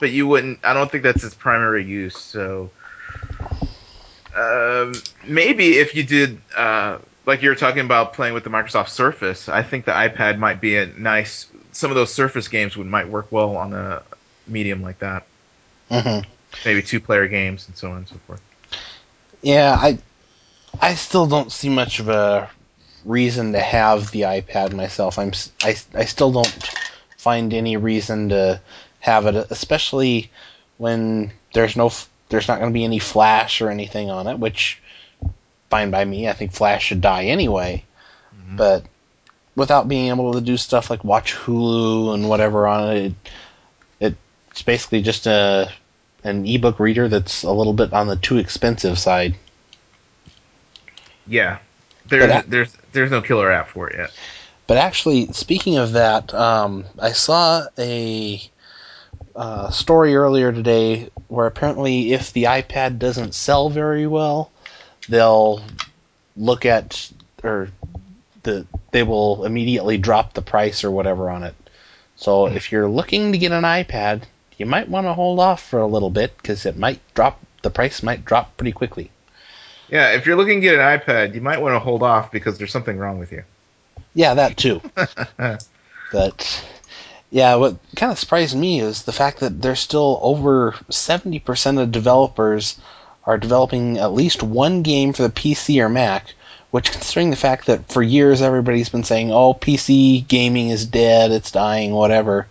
but 0.00 0.10
you 0.10 0.26
wouldn't. 0.26 0.60
I 0.64 0.74
don't 0.74 0.90
think 0.90 1.04
that's 1.04 1.22
its 1.22 1.34
primary 1.34 1.84
use. 1.84 2.18
So 2.18 2.70
um, 4.34 4.92
maybe 5.26 5.78
if 5.78 5.94
you 5.94 6.02
did, 6.02 6.40
uh, 6.56 6.98
like 7.26 7.42
you 7.42 7.48
were 7.48 7.54
talking 7.54 7.84
about 7.84 8.12
playing 8.12 8.34
with 8.34 8.44
the 8.44 8.50
Microsoft 8.50 8.90
Surface, 8.90 9.48
I 9.48 9.62
think 9.62 9.84
the 9.84 9.92
iPad 9.92 10.38
might 10.38 10.60
be 10.60 10.76
a 10.76 10.86
nice. 10.86 11.46
Some 11.72 11.90
of 11.90 11.94
those 11.96 12.12
Surface 12.12 12.48
games 12.48 12.76
would 12.76 12.86
might 12.86 13.08
work 13.08 13.30
well 13.30 13.56
on 13.56 13.72
a 13.72 14.02
medium 14.46 14.82
like 14.82 14.98
that. 15.00 15.26
Mm-hmm. 15.90 16.28
Maybe 16.64 16.82
two-player 16.82 17.28
games 17.28 17.68
and 17.68 17.76
so 17.76 17.90
on 17.90 17.98
and 17.98 18.08
so 18.08 18.16
forth. 18.26 18.42
Yeah, 19.42 19.76
I 19.78 19.98
I 20.80 20.94
still 20.94 21.26
don't 21.26 21.50
see 21.50 21.68
much 21.68 22.00
of 22.00 22.08
a 22.08 22.50
reason 23.04 23.52
to 23.52 23.60
have 23.60 24.10
the 24.10 24.22
iPad 24.22 24.74
myself. 24.74 25.18
I'm 25.18 25.32
I, 25.62 25.76
I 25.94 26.04
still 26.04 26.32
don't 26.32 26.70
find 27.16 27.52
any 27.52 27.76
reason 27.76 28.30
to 28.30 28.60
have 29.00 29.26
it, 29.26 29.34
especially 29.50 30.30
when 30.78 31.32
there's 31.52 31.76
no 31.76 31.90
there's 32.30 32.48
not 32.48 32.58
going 32.58 32.70
to 32.70 32.74
be 32.74 32.84
any 32.84 32.98
flash 32.98 33.60
or 33.60 33.68
anything 33.68 34.10
on 34.10 34.26
it, 34.26 34.38
which 34.38 34.80
fine 35.68 35.90
by 35.90 36.04
me. 36.04 36.28
I 36.28 36.32
think 36.32 36.52
flash 36.52 36.86
should 36.86 37.00
die 37.00 37.26
anyway. 37.26 37.84
Mm-hmm. 38.34 38.56
But 38.56 38.84
without 39.54 39.88
being 39.88 40.08
able 40.08 40.32
to 40.32 40.40
do 40.40 40.56
stuff 40.56 40.88
like 40.88 41.04
watch 41.04 41.34
Hulu 41.34 42.14
and 42.14 42.28
whatever 42.28 42.66
on 42.66 42.96
it, 42.96 43.12
it 44.00 44.14
it's 44.50 44.62
basically 44.62 45.02
just 45.02 45.26
a 45.26 45.70
an 46.24 46.46
ebook 46.46 46.78
reader 46.80 47.08
that's 47.08 47.42
a 47.42 47.52
little 47.52 47.72
bit 47.72 47.92
on 47.92 48.06
the 48.06 48.16
too 48.16 48.38
expensive 48.38 48.98
side. 48.98 49.36
Yeah, 51.26 51.58
there's 52.06 52.44
there's 52.46 52.76
there's 52.92 53.10
no 53.10 53.22
killer 53.22 53.50
app 53.50 53.68
for 53.68 53.90
it 53.90 53.98
yet. 53.98 54.10
But 54.66 54.76
actually, 54.76 55.32
speaking 55.32 55.78
of 55.78 55.92
that, 55.92 56.32
um, 56.32 56.84
I 56.98 57.10
saw 57.10 57.64
a 57.76 58.40
uh, 59.40 59.70
story 59.70 60.14
earlier 60.14 60.52
today 60.52 61.08
where 61.28 61.46
apparently, 61.46 62.12
if 62.12 62.34
the 62.34 62.44
iPad 62.44 62.98
doesn't 62.98 63.34
sell 63.34 63.70
very 63.70 64.06
well, 64.06 64.52
they'll 65.08 65.62
look 66.36 66.66
at 66.66 67.10
or 67.42 67.70
the 68.42 68.66
they 68.90 69.02
will 69.02 69.46
immediately 69.46 69.96
drop 69.96 70.34
the 70.34 70.42
price 70.42 70.84
or 70.84 70.90
whatever 70.90 71.30
on 71.30 71.42
it. 71.42 71.54
So 72.16 72.48
if 72.48 72.70
you're 72.70 72.88
looking 72.88 73.32
to 73.32 73.38
get 73.38 73.50
an 73.50 73.64
iPad, 73.64 74.24
you 74.58 74.66
might 74.66 74.90
want 74.90 75.06
to 75.06 75.14
hold 75.14 75.40
off 75.40 75.62
for 75.62 75.80
a 75.80 75.86
little 75.86 76.10
bit 76.10 76.36
because 76.36 76.66
it 76.66 76.76
might 76.76 77.00
drop. 77.14 77.40
The 77.62 77.70
price 77.70 78.02
might 78.02 78.26
drop 78.26 78.58
pretty 78.58 78.72
quickly. 78.72 79.10
Yeah, 79.88 80.12
if 80.12 80.26
you're 80.26 80.36
looking 80.36 80.60
to 80.60 80.66
get 80.66 80.74
an 80.74 80.98
iPad, 81.00 81.34
you 81.34 81.40
might 81.40 81.62
want 81.62 81.74
to 81.74 81.78
hold 81.78 82.02
off 82.02 82.30
because 82.30 82.58
there's 82.58 82.72
something 82.72 82.98
wrong 82.98 83.18
with 83.18 83.32
you. 83.32 83.44
Yeah, 84.12 84.34
that 84.34 84.58
too. 84.58 84.82
but 86.12 86.64
yeah, 87.30 87.54
what 87.54 87.76
kind 87.94 88.10
of 88.10 88.18
surprised 88.18 88.56
me 88.56 88.80
is 88.80 89.02
the 89.02 89.12
fact 89.12 89.40
that 89.40 89.62
there's 89.62 89.80
still 89.80 90.18
over 90.20 90.72
70% 90.90 91.80
of 91.80 91.92
developers 91.92 92.76
are 93.24 93.38
developing 93.38 93.98
at 93.98 94.12
least 94.12 94.42
one 94.42 94.82
game 94.82 95.12
for 95.12 95.22
the 95.22 95.30
PC 95.30 95.80
or 95.80 95.88
Mac, 95.88 96.34
which 96.72 96.90
considering 96.90 97.30
the 97.30 97.36
fact 97.36 97.66
that 97.66 97.90
for 97.92 98.02
years 98.02 98.42
everybody's 98.42 98.88
been 98.88 99.04
saying, 99.04 99.32
"Oh, 99.32 99.54
PC 99.54 100.26
gaming 100.26 100.70
is 100.70 100.86
dead, 100.86 101.30
it's 101.30 101.52
dying, 101.52 101.92
whatever." 101.92 102.48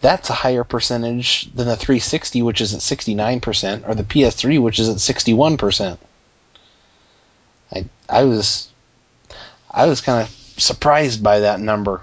That's 0.00 0.30
a 0.30 0.34
higher 0.34 0.62
percentage 0.62 1.50
than 1.52 1.66
the 1.66 1.76
360, 1.76 2.42
which 2.42 2.60
is 2.60 2.74
at 2.74 2.82
69%, 2.82 3.88
or 3.88 3.96
the 3.96 4.04
PS3, 4.04 4.60
which 4.60 4.78
is 4.78 4.88
at 4.88 5.00
61%. 5.00 5.98
I 7.72 7.84
I 8.08 8.22
was 8.24 8.68
I 9.70 9.86
was 9.86 10.00
kind 10.00 10.22
of 10.22 10.28
surprised 10.56 11.22
by 11.22 11.40
that 11.40 11.58
number. 11.60 12.02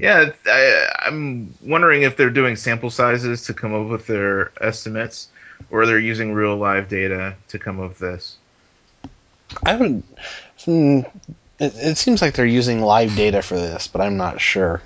Yeah, 0.00 0.32
I, 0.46 0.86
I'm 1.06 1.54
wondering 1.62 2.02
if 2.02 2.16
they're 2.16 2.30
doing 2.30 2.56
sample 2.56 2.90
sizes 2.90 3.46
to 3.46 3.54
come 3.54 3.74
up 3.74 3.88
with 3.88 4.06
their 4.06 4.50
estimates, 4.58 5.28
or 5.70 5.84
they're 5.84 5.98
using 5.98 6.32
real 6.32 6.56
live 6.56 6.88
data 6.88 7.34
to 7.48 7.58
come 7.58 7.80
up 7.80 7.90
with 7.90 7.98
this. 7.98 8.36
I 9.62 9.76
would. 9.76 10.02
Hmm, 10.64 11.00
it, 11.58 11.74
it 11.74 11.96
seems 11.98 12.22
like 12.22 12.32
they're 12.32 12.46
using 12.46 12.80
live 12.80 13.14
data 13.14 13.42
for 13.42 13.56
this, 13.56 13.88
but 13.88 14.00
I'm 14.00 14.16
not 14.16 14.40
sure. 14.40 14.80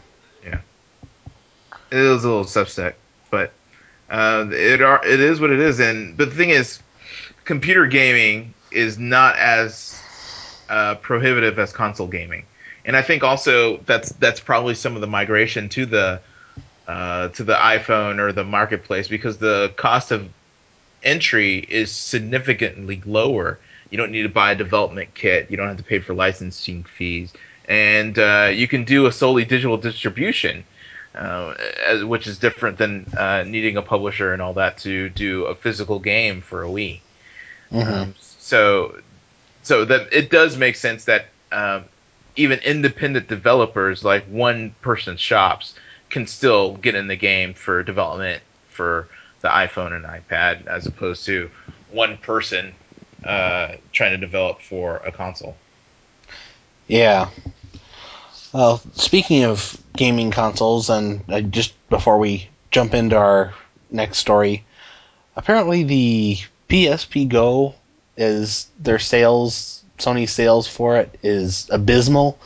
Yeah, 0.44 0.60
it 1.92 1.98
is 1.98 2.24
a 2.24 2.28
little 2.28 2.44
suspect, 2.44 2.98
but 3.30 3.52
uh, 4.10 4.48
it 4.50 4.82
are 4.82 5.06
it 5.06 5.20
is 5.20 5.40
what 5.40 5.50
it 5.50 5.60
is. 5.60 5.78
And 5.78 6.16
but 6.16 6.30
the 6.30 6.36
thing 6.36 6.50
is, 6.50 6.80
computer 7.44 7.86
gaming 7.86 8.52
is 8.72 8.98
not 8.98 9.38
as 9.38 10.02
uh, 10.68 10.96
prohibitive 10.96 11.56
as 11.60 11.72
console 11.72 12.08
gaming. 12.08 12.46
And 12.84 12.96
I 12.96 13.02
think 13.02 13.22
also 13.22 13.78
that's 13.78 14.10
that's 14.12 14.40
probably 14.40 14.74
some 14.74 14.94
of 14.94 15.00
the 15.00 15.06
migration 15.06 15.68
to 15.70 15.86
the 15.86 16.20
uh, 16.86 17.28
to 17.28 17.44
the 17.44 17.54
iPhone 17.54 18.18
or 18.18 18.32
the 18.32 18.44
marketplace 18.44 19.08
because 19.08 19.38
the 19.38 19.72
cost 19.76 20.10
of 20.10 20.28
entry 21.02 21.58
is 21.58 21.90
significantly 21.90 23.02
lower. 23.06 23.58
You 23.90 23.98
don't 23.98 24.10
need 24.10 24.22
to 24.22 24.28
buy 24.28 24.52
a 24.52 24.54
development 24.54 25.14
kit. 25.14 25.50
You 25.50 25.56
don't 25.56 25.68
have 25.68 25.76
to 25.78 25.82
pay 25.84 26.00
for 26.00 26.14
licensing 26.14 26.84
fees, 26.84 27.32
and 27.68 28.18
uh, 28.18 28.50
you 28.52 28.68
can 28.68 28.84
do 28.84 29.06
a 29.06 29.12
solely 29.12 29.44
digital 29.44 29.76
distribution, 29.76 30.64
uh, 31.14 31.54
as, 31.86 32.04
which 32.04 32.26
is 32.26 32.38
different 32.38 32.76
than 32.76 33.06
uh, 33.16 33.44
needing 33.46 33.76
a 33.76 33.82
publisher 33.82 34.32
and 34.32 34.42
all 34.42 34.54
that 34.54 34.78
to 34.78 35.08
do 35.10 35.44
a 35.44 35.54
physical 35.54 35.98
game 36.00 36.40
for 36.40 36.64
a 36.64 36.68
Wii. 36.68 37.00
Mhm. 37.72 37.86
Um, 37.86 38.14
so, 38.18 39.00
so 39.62 39.84
that 39.84 40.12
it 40.12 40.30
does 40.30 40.56
make 40.56 40.76
sense 40.76 41.04
that 41.04 41.26
um, 41.52 41.84
even 42.36 42.58
independent 42.60 43.28
developers, 43.28 44.04
like 44.04 44.24
one 44.24 44.74
person 44.80 45.16
shops, 45.16 45.74
can 46.10 46.26
still 46.26 46.76
get 46.76 46.94
in 46.94 47.06
the 47.06 47.16
game 47.16 47.54
for 47.54 47.82
development 47.82 48.42
for 48.68 49.08
the 49.40 49.48
iPhone 49.48 49.92
and 49.92 50.04
iPad, 50.04 50.66
as 50.66 50.86
opposed 50.86 51.26
to 51.26 51.50
one 51.90 52.16
person 52.18 52.74
uh, 53.24 53.76
trying 53.92 54.12
to 54.12 54.18
develop 54.18 54.60
for 54.60 54.96
a 54.98 55.12
console. 55.12 55.56
Yeah. 56.88 57.30
Well, 58.52 58.82
speaking 58.94 59.44
of 59.44 59.76
gaming 59.96 60.30
consoles, 60.30 60.90
and 60.90 61.22
uh, 61.28 61.40
just 61.40 61.72
before 61.88 62.18
we 62.18 62.48
jump 62.70 62.94
into 62.94 63.16
our 63.16 63.54
next 63.90 64.18
story, 64.18 64.64
apparently 65.36 65.82
the 65.82 66.38
PSP 66.68 67.28
Go 67.28 67.74
is 68.16 68.68
their 68.78 68.98
sales, 68.98 69.83
Sony 69.98 70.28
sales 70.28 70.66
for 70.66 70.98
it 70.98 71.18
is 71.22 71.68
abysmal. 71.70 72.38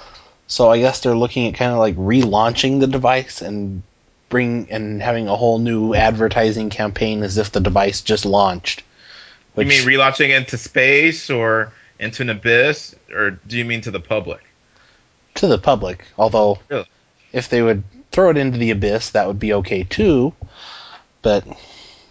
So 0.47 0.71
I 0.71 0.79
guess 0.79 1.01
they're 1.01 1.15
looking 1.17 1.47
at 1.47 1.55
kind 1.55 1.73
of 1.73 1.79
like 1.79 1.97
relaunching 1.97 2.81
the 2.81 2.87
device 2.87 3.43
and 3.43 3.83
bring 4.29 4.69
and 4.71 5.03
having 5.03 5.29
a 5.29 5.37
whole 5.37 5.59
new 5.59 5.95
advertising 5.95 6.71
campaign 6.71 7.23
as 7.23 7.39
if 7.39 7.53
the 7.53 7.61
device 7.61 8.01
just 8.03 8.25
launched. 8.25 8.83
you 9.57 9.65
mean 9.65 9.83
relaunching 9.87 10.37
into 10.37 10.57
space 10.59 11.31
or 11.31 11.73
into 11.99 12.23
an 12.23 12.31
abyss, 12.31 12.95
or 13.13 13.31
do 13.31 13.59
you 13.59 13.65
mean 13.65 13.81
to 13.83 13.91
the 13.91 14.01
public? 14.01 14.43
to 15.35 15.47
the 15.47 15.59
public. 15.59 16.05
Although, 16.19 16.59
Really? 16.69 16.87
if 17.33 17.49
they 17.49 17.63
would 17.63 17.85
throw 18.11 18.31
it 18.31 18.37
into 18.37 18.59
the 18.59 18.71
abyss, 18.73 19.11
that 19.11 19.27
would 19.27 19.39
be 19.39 19.53
okay 19.55 19.85
too. 19.85 20.33
But 21.23 21.47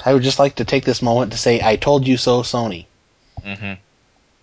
I 0.05 0.13
would 0.13 0.23
just 0.23 0.39
like 0.39 0.55
to 0.55 0.65
take 0.65 0.85
this 0.85 1.01
moment 1.01 1.31
to 1.33 1.37
say, 1.37 1.59
I 1.61 1.75
told 1.75 2.07
you 2.07 2.17
so, 2.17 2.41
Sony. 2.41 2.85
Mm-hmm. 3.43 3.73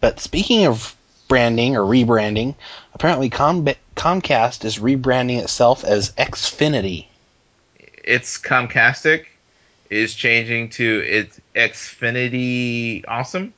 But 0.05 0.21
speaking 0.21 0.67
of 0.67 0.95
branding 1.29 1.77
or 1.77 1.81
rebranding, 1.81 2.57
apparently 2.93 3.31
Com- 3.31 3.67
Comcast 3.97 4.67
is 4.67 4.79
rebranding 4.79 5.41
itself 5.43 5.83
as 5.83 6.11
Xfinity. 6.11 7.07
It's 8.05 8.37
Comcastic 8.37 9.25
is 9.89 10.13
changing 10.15 10.69
to 10.77 11.01
its 11.01 11.41
Xfinity 11.55 13.03
Awesome. 13.09 13.55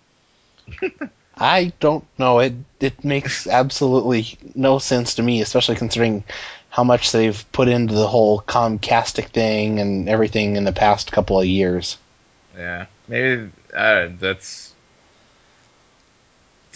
I 1.37 1.72
don't 1.80 2.04
know. 2.16 2.38
It 2.38 2.54
it 2.78 3.04
makes 3.04 3.48
absolutely 3.48 4.38
no 4.54 4.78
sense 4.78 5.16
to 5.16 5.24
me, 5.24 5.40
especially 5.40 5.74
considering 5.74 6.22
how 6.70 6.85
much 6.85 7.11
they've 7.11 7.44
put 7.50 7.66
into 7.66 7.94
the 7.94 8.06
whole 8.06 8.40
Comcastic 8.40 9.30
thing 9.30 9.80
and 9.80 10.09
everything 10.09 10.54
in 10.54 10.62
the 10.62 10.70
past 10.70 11.11
couple 11.11 11.40
of 11.40 11.46
years. 11.46 11.98
Yeah, 12.56 12.87
maybe 13.09 13.50
uh, 13.74 14.11
that's. 14.20 14.65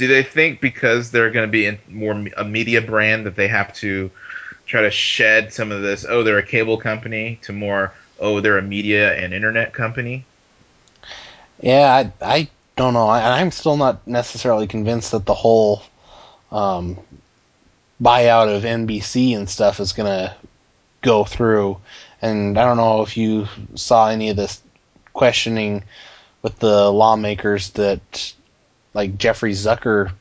Do 0.00 0.06
they 0.06 0.22
think 0.22 0.62
because 0.62 1.10
they're 1.10 1.30
going 1.30 1.46
to 1.46 1.52
be 1.52 1.66
in 1.66 1.78
more 1.86 2.12
a 2.34 2.42
media 2.42 2.80
brand 2.80 3.26
that 3.26 3.36
they 3.36 3.48
have 3.48 3.74
to 3.74 4.10
try 4.64 4.80
to 4.80 4.90
shed 4.90 5.52
some 5.52 5.70
of 5.70 5.82
this? 5.82 6.06
Oh, 6.08 6.22
they're 6.22 6.38
a 6.38 6.42
cable 6.42 6.78
company 6.78 7.38
to 7.42 7.52
more. 7.52 7.92
Oh, 8.18 8.40
they're 8.40 8.56
a 8.56 8.62
media 8.62 9.14
and 9.14 9.34
internet 9.34 9.74
company. 9.74 10.24
Yeah, 11.60 11.84
I, 11.84 12.12
I 12.22 12.48
don't 12.76 12.94
know. 12.94 13.08
I, 13.08 13.42
I'm 13.42 13.50
still 13.50 13.76
not 13.76 14.06
necessarily 14.06 14.66
convinced 14.66 15.10
that 15.10 15.26
the 15.26 15.34
whole 15.34 15.82
um, 16.50 16.96
buyout 18.02 18.56
of 18.56 18.62
NBC 18.62 19.36
and 19.36 19.50
stuff 19.50 19.80
is 19.80 19.92
going 19.92 20.08
to 20.08 20.34
go 21.02 21.24
through. 21.24 21.76
And 22.22 22.58
I 22.58 22.64
don't 22.64 22.78
know 22.78 23.02
if 23.02 23.18
you 23.18 23.48
saw 23.74 24.08
any 24.08 24.30
of 24.30 24.36
this 24.38 24.62
questioning 25.12 25.84
with 26.40 26.58
the 26.58 26.90
lawmakers 26.90 27.68
that, 27.72 28.32
like 28.94 29.18
Jeffrey 29.18 29.52
Zucker 29.52 30.12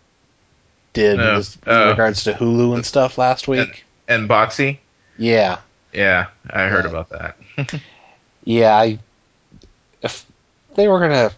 did 0.94 1.18
No. 1.18 1.38
with- 1.38 1.56
in 1.68 1.74
Oh. 1.74 1.90
regards 1.92 2.24
to 2.26 2.34
Hulu 2.34 2.76
and 2.76 2.86
stuff 2.86 3.18
last 3.18 3.48
week. 3.48 3.86
And 4.08 4.28
Boxee. 4.30 4.78
Yeah, 5.18 5.58
Yeah, 5.94 6.28
I 6.50 6.64
heard 6.64 6.86
Yeah. 6.86 6.90
about 6.92 7.10
that. 7.10 7.36
yeah. 8.44 8.76
I 8.76 9.00
if 10.02 10.26
they 10.76 10.88
were 10.88 11.00
gonna 11.00 11.32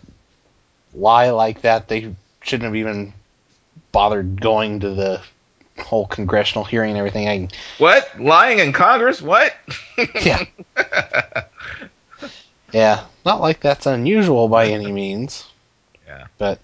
lie 0.93 1.29
like 1.31 1.61
that, 1.61 1.87
they 1.87 2.13
shouldn't 2.41 2.65
have 2.65 2.75
even 2.75 3.13
bothered 3.91 4.39
going 4.39 4.81
to 4.81 4.91
the 4.91 5.21
whole 5.79 6.05
congressional 6.05 6.63
hearing 6.63 6.91
and 6.91 6.97
everything. 6.99 7.27
I 7.27 7.47
What 7.77 8.19
lying 8.19 8.59
in 8.59 8.71
Congress? 8.73 9.21
What? 9.21 9.55
yeah, 10.21 10.43
yeah, 12.71 13.03
not 13.25 13.41
like 13.41 13.59
that's 13.59 13.85
unusual 13.85 14.47
by 14.47 14.67
any 14.67 14.91
means. 14.91 15.45
Yeah. 16.07 16.27
But 16.37 16.59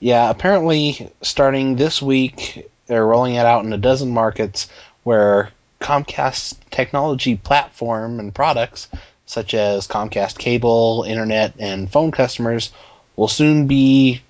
yeah, 0.00 0.30
apparently 0.30 1.10
starting 1.22 1.76
this 1.76 2.00
week, 2.00 2.68
they're 2.86 3.06
rolling 3.06 3.34
it 3.34 3.46
out 3.46 3.64
in 3.64 3.72
a 3.72 3.78
dozen 3.78 4.10
markets 4.10 4.68
where 5.02 5.50
Comcast 5.80 6.56
technology 6.70 7.36
platform 7.36 8.20
and 8.20 8.34
products, 8.34 8.88
such 9.26 9.54
as 9.54 9.86
Comcast 9.86 10.38
cable, 10.38 11.04
internet, 11.06 11.54
and 11.58 11.90
phone 11.90 12.10
customers, 12.10 12.70
will 13.16 13.28
soon 13.28 13.66
be 13.66 14.22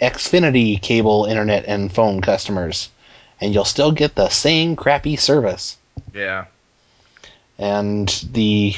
Xfinity 0.00 0.80
cable, 0.80 1.26
internet, 1.26 1.64
and 1.66 1.92
phone 1.92 2.20
customers. 2.20 2.90
And 3.40 3.54
you'll 3.54 3.64
still 3.64 3.92
get 3.92 4.14
the 4.14 4.28
same 4.28 4.76
crappy 4.76 5.16
service. 5.16 5.76
Yeah. 6.14 6.46
And 7.58 8.08
the 8.32 8.74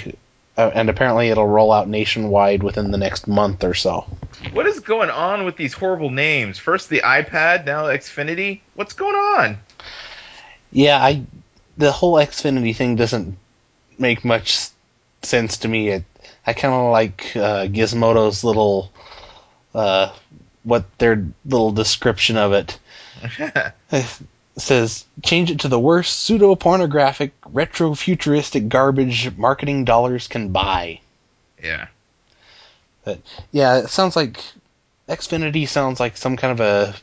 uh, 0.56 0.70
and 0.74 0.88
apparently 0.88 1.28
it'll 1.28 1.46
roll 1.46 1.72
out 1.72 1.88
nationwide 1.88 2.62
within 2.62 2.90
the 2.90 2.98
next 2.98 3.26
month 3.26 3.64
or 3.64 3.74
so. 3.74 4.06
What 4.52 4.66
is 4.66 4.80
going 4.80 5.10
on 5.10 5.44
with 5.44 5.56
these 5.56 5.72
horrible 5.72 6.10
names? 6.10 6.58
First 6.58 6.88
the 6.88 7.00
iPad, 7.00 7.64
now 7.64 7.84
Xfinity. 7.84 8.60
What's 8.74 8.92
going 8.92 9.14
on? 9.14 9.58
Yeah, 10.72 11.02
I 11.02 11.24
the 11.76 11.92
whole 11.92 12.14
Xfinity 12.14 12.74
thing 12.74 12.96
doesn't 12.96 13.36
make 13.98 14.24
much 14.24 14.68
sense 15.22 15.58
to 15.58 15.68
me. 15.68 15.88
It 15.88 16.04
I 16.46 16.52
kind 16.52 16.74
of 16.74 16.90
like 16.90 17.32
uh, 17.36 17.66
Gizmodo's 17.66 18.44
little 18.44 18.92
uh, 19.74 20.12
what 20.62 20.98
their 20.98 21.26
little 21.44 21.72
description 21.72 22.36
of 22.36 22.52
it 22.52 22.78
It 23.90 24.20
says 24.56 25.04
change 25.22 25.50
it 25.50 25.60
to 25.60 25.68
the 25.68 25.78
worst 25.78 26.20
pseudo 26.20 26.54
pornographic 26.54 27.32
retro 27.46 27.94
futuristic 27.94 28.68
garbage 28.68 29.36
marketing 29.36 29.84
dollars 29.84 30.28
can 30.28 30.50
buy. 30.50 31.00
yeah. 31.62 31.86
Yeah, 33.52 33.78
it 33.78 33.90
sounds 33.90 34.16
like 34.16 34.40
Xfinity 35.08 35.68
sounds 35.68 36.00
like 36.00 36.16
some 36.16 36.36
kind 36.36 36.58
of 36.58 36.60
a 36.60 36.94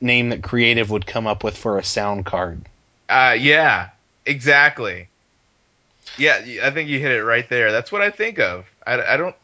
name 0.00 0.30
that 0.30 0.42
creative 0.42 0.90
would 0.90 1.06
come 1.06 1.26
up 1.26 1.44
with 1.44 1.56
for 1.56 1.78
a 1.78 1.84
sound 1.84 2.24
card. 2.24 2.62
Uh, 3.08 3.36
yeah, 3.38 3.90
exactly. 4.24 5.08
Yeah, 6.18 6.40
I 6.62 6.70
think 6.70 6.88
you 6.88 6.98
hit 7.00 7.12
it 7.12 7.22
right 7.22 7.46
there. 7.48 7.72
That's 7.72 7.92
what 7.92 8.00
I 8.00 8.10
think 8.10 8.38
of. 8.38 8.64
I, 8.86 9.02
I 9.02 9.16
don't. 9.16 9.34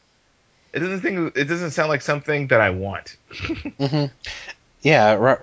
It 0.72 0.78
doesn't 0.78 1.00
think. 1.00 1.36
It 1.36 1.44
doesn't 1.44 1.72
sound 1.72 1.90
like 1.90 2.00
something 2.00 2.46
that 2.46 2.60
I 2.60 2.70
want. 2.70 3.16
hmm 3.78 4.06
Yeah, 4.80 5.36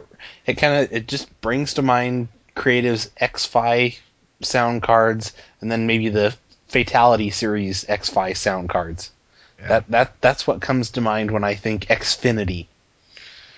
it 0.50 0.58
kind 0.58 0.84
of 0.84 0.92
it 0.92 1.08
just 1.08 1.42
brings 1.42 1.76
to 1.76 1.82
mind 1.82 2.28
Creative's 2.56 3.10
X-Fi 3.18 3.96
sound 4.42 4.82
cards, 4.82 5.34
and 5.62 5.72
then 5.72 5.88
maybe 5.88 6.10
the 6.10 6.36
Fatality 6.68 7.30
series 7.30 7.86
X-Fi 7.88 8.34
sound 8.34 8.70
cards. 8.70 9.12
Yeah. 9.60 9.68
That 9.68 9.88
that 9.90 10.22
that's 10.22 10.48
what 10.48 10.62
comes 10.62 10.92
to 10.92 11.02
mind 11.02 11.32
when 11.32 11.44
I 11.44 11.56
think 11.56 11.86
Xfinity. 11.86 12.68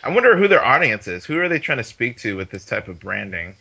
I 0.04 0.10
wonder 0.10 0.36
who 0.36 0.48
their 0.48 0.64
audience 0.64 1.08
is. 1.08 1.26
Who 1.26 1.40
are 1.40 1.48
they 1.48 1.60
trying 1.60 1.78
to 1.78 1.84
speak 1.84 2.18
to 2.20 2.36
with 2.36 2.50
this 2.50 2.66
type 2.66 2.88
of 2.88 3.00
branding? 3.00 3.56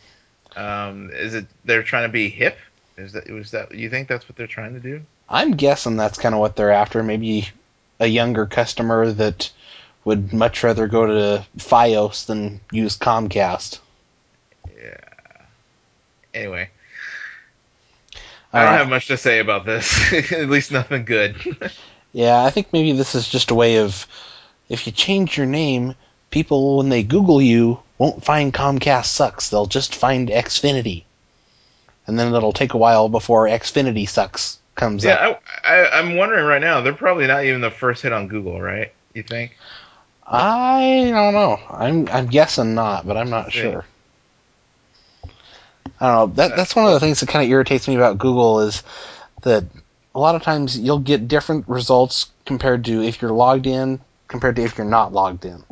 Um, 0.55 1.11
is 1.13 1.33
it 1.33 1.45
they're 1.65 1.83
trying 1.83 2.09
to 2.09 2.11
be 2.11 2.29
hip? 2.29 2.57
Is 2.97 3.13
that 3.13 3.29
was 3.29 3.51
that? 3.51 3.73
You 3.73 3.89
think 3.89 4.07
that's 4.07 4.27
what 4.27 4.35
they're 4.35 4.47
trying 4.47 4.73
to 4.73 4.79
do? 4.79 5.01
I'm 5.29 5.51
guessing 5.51 5.95
that's 5.95 6.19
kind 6.19 6.35
of 6.35 6.41
what 6.41 6.55
they're 6.55 6.71
after. 6.71 7.03
Maybe 7.03 7.49
a 7.99 8.07
younger 8.07 8.45
customer 8.45 9.11
that 9.11 9.51
would 10.03 10.33
much 10.33 10.63
rather 10.63 10.87
go 10.87 11.05
to 11.05 11.45
FiOS 11.57 12.25
than 12.25 12.59
use 12.71 12.97
Comcast. 12.97 13.79
Yeah. 14.75 14.97
Anyway, 16.33 16.69
I 18.53 18.63
don't 18.63 18.73
have 18.73 18.89
much 18.89 19.07
to 19.07 19.17
say 19.17 19.39
about 19.39 19.65
this. 19.65 20.13
At 20.31 20.49
least 20.49 20.71
nothing 20.71 21.05
good. 21.05 21.35
Yeah, 22.13 22.43
I 22.43 22.49
think 22.49 22.73
maybe 22.73 22.91
this 22.91 23.15
is 23.15 23.25
just 23.25 23.51
a 23.51 23.55
way 23.55 23.77
of 23.77 24.05
if 24.67 24.85
you 24.85 24.91
change 24.91 25.37
your 25.37 25.45
name, 25.45 25.95
people 26.29 26.77
when 26.77 26.89
they 26.89 27.03
Google 27.03 27.41
you 27.41 27.79
won't 27.97 28.25
find 28.25 28.53
Comcast 28.53 29.05
sucks. 29.05 29.49
They'll 29.49 29.65
just 29.65 29.95
find 29.95 30.27
Xfinity, 30.27 31.03
and 32.05 32.19
then 32.19 32.33
it'll 32.33 32.51
take 32.51 32.73
a 32.73 32.77
while 32.77 33.07
before 33.07 33.47
Xfinity 33.47 34.09
sucks 34.09 34.59
comes 34.75 35.05
Yeah, 35.05 35.13
up. 35.13 35.43
I, 35.63 35.75
I, 35.75 35.99
I'm 35.99 36.15
wondering 36.17 36.45
right 36.45 36.61
now. 36.61 36.81
They're 36.81 36.93
probably 36.93 37.27
not 37.27 37.45
even 37.45 37.61
the 37.61 37.71
first 37.71 38.01
hit 38.03 38.11
on 38.11 38.27
Google, 38.27 38.59
right? 38.61 38.91
You 39.13 39.23
think? 39.23 39.57
I 40.31 41.11
don't 41.13 41.33
know. 41.33 41.59
I'm 41.69 42.07
I'm 42.07 42.27
guessing 42.27 42.73
not, 42.73 43.05
but 43.05 43.17
I'm 43.17 43.29
not 43.29 43.51
sure. 43.51 43.85
I 45.99 46.07
don't 46.07 46.29
know. 46.29 46.35
That 46.35 46.55
that's 46.55 46.75
one 46.75 46.85
of 46.85 46.93
the 46.93 46.99
things 46.99 47.19
that 47.19 47.29
kind 47.29 47.43
of 47.43 47.51
irritates 47.51 47.87
me 47.87 47.95
about 47.95 48.17
Google 48.17 48.61
is 48.61 48.81
that 49.43 49.65
a 50.15 50.19
lot 50.19 50.35
of 50.35 50.41
times 50.41 50.79
you'll 50.79 50.99
get 50.99 51.27
different 51.27 51.67
results 51.67 52.29
compared 52.45 52.85
to 52.85 53.03
if 53.03 53.21
you're 53.21 53.31
logged 53.31 53.67
in 53.67 53.99
compared 54.27 54.55
to 54.55 54.63
if 54.63 54.77
you're 54.77 54.87
not 54.87 55.11
logged 55.11 55.45
in. 55.45 55.63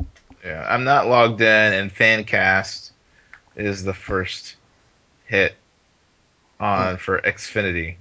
Yeah, 0.44 0.66
I'm 0.68 0.84
not 0.84 1.08
logged 1.08 1.40
in, 1.40 1.72
and 1.72 1.92
Fancast 1.92 2.90
is 3.56 3.82
the 3.82 3.94
first 3.94 4.56
hit 5.24 5.54
on 6.58 6.98
for 6.98 7.20
Xfinity. 7.20 7.96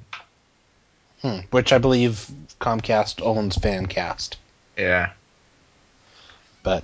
Hmm. 1.22 1.40
Which 1.52 1.74
I 1.74 1.78
believe 1.78 2.30
Comcast 2.60 3.22
owns 3.22 3.58
Fancast. 3.58 4.36
Yeah. 4.78 5.12
But 6.64 6.84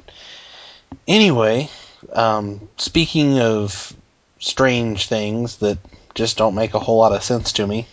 anyway, 1.08 1.70
um, 2.14 2.68
speaking 2.78 3.40
of 3.40 3.94
strange 4.40 5.08
things 5.08 5.58
that 5.58 5.78
just 6.14 6.38
don't 6.38 6.56
make 6.56 6.74
a 6.74 6.80
whole 6.80 6.98
lot 6.98 7.12
of 7.12 7.24
sense 7.24 7.54
to 7.54 7.68
me, 7.68 7.88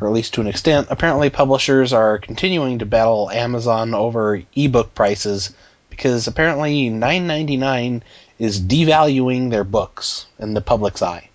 or 0.00 0.08
at 0.08 0.14
least 0.14 0.34
to 0.34 0.40
an 0.40 0.48
extent, 0.48 0.88
apparently 0.90 1.30
publishers 1.30 1.92
are 1.92 2.18
continuing 2.18 2.80
to 2.80 2.86
battle 2.86 3.30
Amazon 3.30 3.94
over 3.94 4.42
ebook 4.56 4.94
prices 4.94 5.54
because 5.90 6.26
apparently 6.26 6.90
9.99 6.90 8.02
is 8.38 8.60
devaluing 8.60 9.50
their 9.50 9.64
books 9.64 10.26
in 10.38 10.54
the 10.54 10.60
public's 10.60 11.02
eye. 11.02 11.28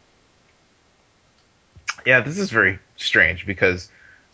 Yeah, 2.06 2.22
this 2.22 2.38
is 2.38 2.50
very 2.50 2.80
strange 2.98 3.46
because 3.46 3.90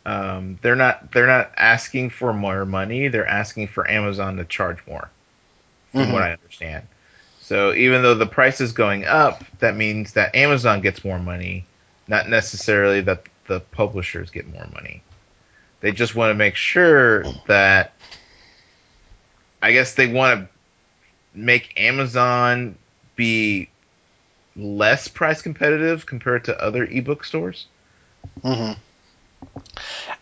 um, 0.05 0.59
they're 0.61 0.75
not 0.75 1.11
they're 1.11 1.27
not 1.27 1.51
asking 1.57 2.11
for 2.11 2.33
more 2.33 2.65
money. 2.65 3.07
They're 3.07 3.27
asking 3.27 3.67
for 3.67 3.89
Amazon 3.89 4.37
to 4.37 4.45
charge 4.45 4.77
more, 4.87 5.09
from 5.95 6.09
Mhm. 6.09 6.13
what 6.13 6.23
I 6.23 6.33
understand. 6.33 6.87
So 7.41 7.73
even 7.73 8.01
though 8.01 8.15
the 8.15 8.25
price 8.25 8.61
is 8.61 8.71
going 8.71 9.05
up, 9.05 9.43
that 9.59 9.75
means 9.75 10.13
that 10.13 10.35
Amazon 10.35 10.81
gets 10.81 11.03
more 11.03 11.19
money, 11.19 11.65
not 12.07 12.29
necessarily 12.29 13.01
that 13.01 13.23
the 13.47 13.59
publishers 13.59 14.31
get 14.31 14.47
more 14.47 14.67
money. 14.73 15.01
They 15.81 15.91
just 15.91 16.15
want 16.15 16.31
to 16.31 16.35
make 16.35 16.55
sure 16.55 17.23
that 17.47 17.93
I 19.61 19.71
guess 19.73 19.93
they 19.93 20.07
want 20.07 20.41
to 20.41 20.49
make 21.33 21.79
Amazon 21.79 22.77
be 23.15 23.69
less 24.55 25.07
price 25.07 25.41
competitive 25.41 26.05
compared 26.05 26.45
to 26.45 26.63
other 26.63 26.83
ebook 26.85 27.23
stores. 27.23 27.67
hmm 28.41 28.73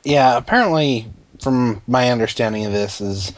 Yeah, 0.03 0.37
apparently, 0.37 1.05
from 1.41 1.81
my 1.87 2.11
understanding 2.11 2.65
of 2.65 2.71
this, 2.73 3.01
is 3.01 3.31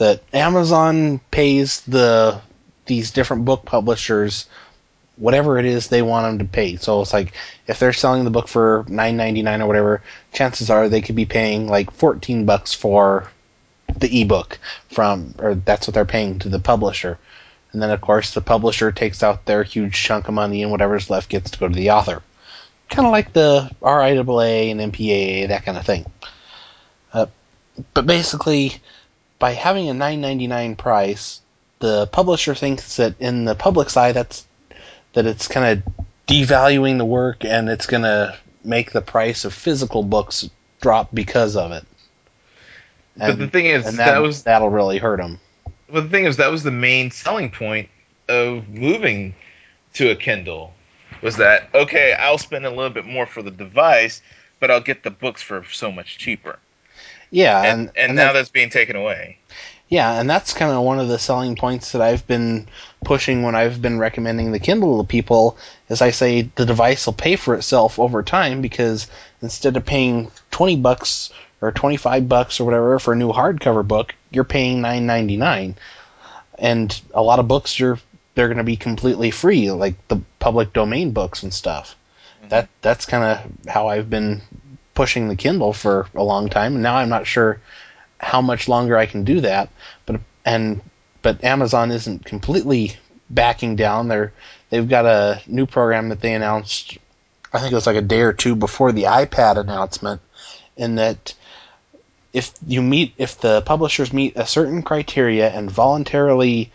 that 0.00 0.22
Amazon 0.32 1.20
pays 1.30 1.82
the 1.82 2.40
these 2.86 3.10
different 3.10 3.44
book 3.44 3.64
publishers 3.64 4.48
whatever 5.16 5.58
it 5.58 5.66
is 5.66 5.88
they 5.88 6.00
want 6.00 6.24
them 6.24 6.38
to 6.38 6.50
pay. 6.50 6.76
So 6.76 7.02
it's 7.02 7.12
like 7.12 7.34
if 7.66 7.78
they're 7.78 7.92
selling 7.92 8.24
the 8.24 8.30
book 8.30 8.48
for 8.48 8.86
nine 8.88 9.18
ninety 9.18 9.42
nine 9.42 9.60
or 9.60 9.66
whatever, 9.66 10.02
chances 10.32 10.70
are 10.70 10.88
they 10.88 11.02
could 11.02 11.16
be 11.16 11.26
paying 11.26 11.68
like 11.68 11.90
fourteen 11.90 12.46
bucks 12.46 12.72
for 12.72 13.28
the 13.94 14.22
ebook 14.22 14.58
from, 14.88 15.34
or 15.38 15.54
that's 15.54 15.86
what 15.86 15.94
they're 15.94 16.06
paying 16.06 16.38
to 16.38 16.48
the 16.48 16.60
publisher. 16.60 17.18
And 17.72 17.82
then 17.82 17.90
of 17.90 18.00
course 18.00 18.32
the 18.32 18.40
publisher 18.40 18.92
takes 18.92 19.22
out 19.22 19.44
their 19.44 19.62
huge 19.62 19.94
chunk 19.94 20.28
of 20.28 20.34
money, 20.34 20.62
and 20.62 20.70
whatever's 20.70 21.10
left 21.10 21.28
gets 21.28 21.50
to 21.50 21.58
go 21.58 21.68
to 21.68 21.74
the 21.74 21.90
author 21.90 22.22
kind 22.88 23.06
of 23.06 23.12
like 23.12 23.32
the 23.32 23.70
RIAA 23.80 24.70
and 24.72 24.92
MPAA, 24.92 25.48
that 25.48 25.64
kind 25.64 25.78
of 25.78 25.86
thing. 25.86 26.04
Uh, 27.12 27.26
but 27.94 28.06
basically, 28.06 28.74
by 29.40 29.52
having 29.52 29.88
a 29.88 29.94
9.99 29.94 30.78
price, 30.78 31.40
the 31.80 32.06
publisher 32.06 32.54
thinks 32.54 32.98
that 32.98 33.20
in 33.20 33.46
the 33.46 33.56
public's 33.56 33.96
eye, 33.96 34.12
that's 34.12 34.46
that 35.14 35.26
it's 35.26 35.48
kind 35.48 35.82
of 35.82 35.94
devaluing 36.28 36.98
the 36.98 37.04
work, 37.04 37.44
and 37.44 37.68
it's 37.68 37.86
going 37.86 38.04
to 38.04 38.38
make 38.62 38.92
the 38.92 39.00
price 39.00 39.44
of 39.44 39.52
physical 39.52 40.04
books 40.04 40.48
drop 40.80 41.12
because 41.12 41.56
of 41.56 41.72
it. 41.72 41.84
But 43.16 43.38
the 43.38 43.48
thing 43.48 43.66
is, 43.66 43.86
and 43.86 43.98
that 43.98 44.20
was 44.22 44.44
that'll 44.44 44.70
really 44.70 44.98
hurt 44.98 45.18
them. 45.18 45.40
But 45.90 46.02
the 46.02 46.08
thing 46.08 46.26
is, 46.26 46.36
that 46.36 46.50
was 46.50 46.62
the 46.62 46.70
main 46.70 47.10
selling 47.10 47.50
point 47.50 47.88
of 48.28 48.68
moving 48.68 49.34
to 49.94 50.10
a 50.10 50.16
Kindle. 50.16 50.72
Was 51.22 51.38
that 51.38 51.68
okay? 51.74 52.12
I'll 52.12 52.38
spend 52.38 52.64
a 52.64 52.70
little 52.70 52.90
bit 52.90 53.04
more 53.04 53.26
for 53.26 53.42
the 53.42 53.50
device, 53.50 54.22
but 54.60 54.70
I'll 54.70 54.80
get 54.80 55.02
the 55.02 55.10
books 55.10 55.42
for 55.42 55.64
so 55.72 55.90
much 55.90 56.18
cheaper. 56.18 56.58
Yeah, 57.30 57.62
And 57.62 57.80
and, 57.80 57.90
and, 57.96 58.14
now 58.16 58.26
that- 58.28 58.32
that's 58.34 58.48
being 58.50 58.70
taken 58.70 58.96
away. 58.96 59.38
Yeah, 59.88 60.20
and 60.20 60.30
that's 60.30 60.52
kind 60.52 60.70
of 60.70 60.84
one 60.84 61.00
of 61.00 61.08
the 61.08 61.18
selling 61.18 61.56
points 61.56 61.92
that 61.92 62.00
I've 62.00 62.24
been 62.28 62.68
pushing 63.04 63.42
when 63.42 63.56
I've 63.56 63.82
been 63.82 63.98
recommending 63.98 64.52
the 64.52 64.60
Kindle 64.60 65.02
to 65.02 65.08
people. 65.08 65.58
Is 65.88 66.00
I 66.00 66.12
say 66.12 66.42
the 66.42 66.64
device 66.64 67.06
will 67.06 67.12
pay 67.12 67.34
for 67.34 67.56
itself 67.56 67.98
over 67.98 68.22
time 68.22 68.62
because 68.62 69.08
instead 69.42 69.76
of 69.76 69.84
paying 69.84 70.30
twenty 70.52 70.76
bucks 70.76 71.30
or 71.60 71.72
twenty 71.72 71.96
five 71.96 72.28
bucks 72.28 72.60
or 72.60 72.66
whatever 72.66 73.00
for 73.00 73.14
a 73.14 73.16
new 73.16 73.32
hardcover 73.32 73.86
book, 73.86 74.14
you're 74.30 74.44
paying 74.44 74.80
nine 74.80 75.06
ninety 75.06 75.36
nine, 75.36 75.74
and 76.56 77.00
a 77.12 77.22
lot 77.22 77.40
of 77.40 77.48
books 77.48 77.76
you're 77.80 77.98
they're 78.36 78.46
going 78.46 78.58
to 78.58 78.64
be 78.64 78.76
completely 78.76 79.32
free, 79.32 79.72
like 79.72 79.94
the 80.06 80.20
public 80.38 80.72
domain 80.72 81.10
books 81.10 81.42
and 81.42 81.52
stuff. 81.52 81.96
Mm-hmm. 82.38 82.50
That 82.50 82.68
that's 82.80 83.06
kind 83.06 83.24
of 83.24 83.68
how 83.68 83.88
I've 83.88 84.08
been 84.08 84.40
pushing 85.00 85.28
the 85.28 85.34
Kindle 85.36 85.72
for 85.72 86.06
a 86.14 86.22
long 86.22 86.50
time, 86.50 86.74
and 86.74 86.82
now 86.82 86.96
I'm 86.96 87.08
not 87.08 87.26
sure 87.26 87.58
how 88.18 88.42
much 88.42 88.68
longer 88.68 88.98
I 88.98 89.06
can 89.06 89.24
do 89.24 89.40
that. 89.40 89.70
But 90.04 90.20
and 90.44 90.82
but 91.22 91.42
Amazon 91.42 91.90
isn't 91.90 92.26
completely 92.26 92.96
backing 93.30 93.76
down. 93.76 94.08
They're 94.08 94.34
they've 94.68 94.86
got 94.86 95.06
a 95.06 95.40
new 95.46 95.64
program 95.64 96.10
that 96.10 96.20
they 96.20 96.34
announced. 96.34 96.98
I 97.50 97.60
think 97.60 97.72
it 97.72 97.76
was 97.76 97.86
like 97.86 97.96
a 97.96 98.02
day 98.02 98.20
or 98.20 98.34
two 98.34 98.54
before 98.54 98.92
the 98.92 99.04
iPad 99.04 99.56
announcement, 99.56 100.20
in 100.76 100.96
that 100.96 101.32
if 102.34 102.52
you 102.66 102.82
meet 102.82 103.14
if 103.16 103.40
the 103.40 103.62
publishers 103.62 104.12
meet 104.12 104.36
a 104.36 104.44
certain 104.44 104.82
criteria 104.82 105.48
and 105.48 105.70
voluntarily 105.70 106.72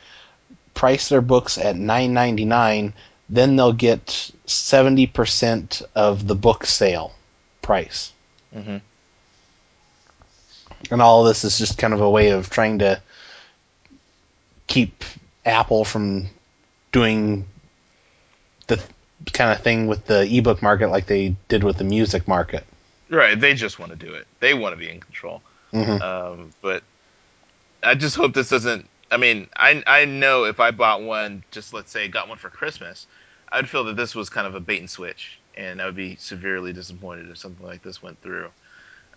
price 0.73 1.09
their 1.09 1.21
books 1.21 1.59
at 1.59 1.75
9.99 1.75 2.93
then 3.29 3.55
they'll 3.55 3.71
get 3.71 4.31
70% 4.47 5.83
of 5.93 6.27
the 6.27 6.35
book 6.35 6.65
sale 6.65 7.13
price 7.61 8.11
hmm 8.55 8.77
and 10.91 11.01
all 11.01 11.21
of 11.21 11.27
this 11.27 11.43
is 11.43 11.57
just 11.57 11.77
kind 11.77 11.93
of 11.93 12.01
a 12.01 12.09
way 12.09 12.29
of 12.29 12.49
trying 12.49 12.79
to 12.79 13.01
keep 14.67 15.03
Apple 15.45 15.85
from 15.85 16.27
doing 16.91 17.45
the 18.67 18.81
kind 19.33 19.51
of 19.51 19.61
thing 19.61 19.87
with 19.87 20.05
the 20.05 20.21
ebook 20.37 20.61
market 20.61 20.89
like 20.89 21.07
they 21.07 21.35
did 21.47 21.63
with 21.63 21.77
the 21.77 21.83
music 21.83 22.27
market. 22.27 22.65
Right. 23.09 23.39
They 23.39 23.53
just 23.53 23.79
want 23.79 23.91
to 23.91 23.97
do 23.97 24.13
it. 24.13 24.27
They 24.39 24.53
want 24.53 24.73
to 24.73 24.77
be 24.77 24.89
in 24.89 24.99
control. 24.99 25.41
hmm 25.71 26.01
Um, 26.01 26.51
but 26.61 26.83
I 27.83 27.95
just 27.95 28.15
hope 28.15 28.33
this 28.33 28.49
doesn't. 28.49 28.87
I 29.11 29.17
mean, 29.17 29.47
I 29.55 29.83
I 29.85 30.05
know 30.05 30.45
if 30.45 30.59
I 30.59 30.71
bought 30.71 31.03
one, 31.03 31.43
just 31.51 31.73
let's 31.73 31.91
say 31.91 32.07
got 32.07 32.27
one 32.27 32.37
for 32.37 32.49
Christmas, 32.49 33.05
I'd 33.51 33.69
feel 33.69 33.83
that 33.85 33.95
this 33.95 34.15
was 34.15 34.29
kind 34.29 34.47
of 34.47 34.55
a 34.55 34.59
bait 34.59 34.79
and 34.79 34.89
switch, 34.89 35.39
and 35.57 35.81
I 35.81 35.85
would 35.85 35.95
be 35.95 36.15
severely 36.15 36.73
disappointed 36.73 37.29
if 37.29 37.37
something 37.37 37.65
like 37.65 37.81
this 37.81 38.01
went 38.01 38.21
through. 38.21 38.49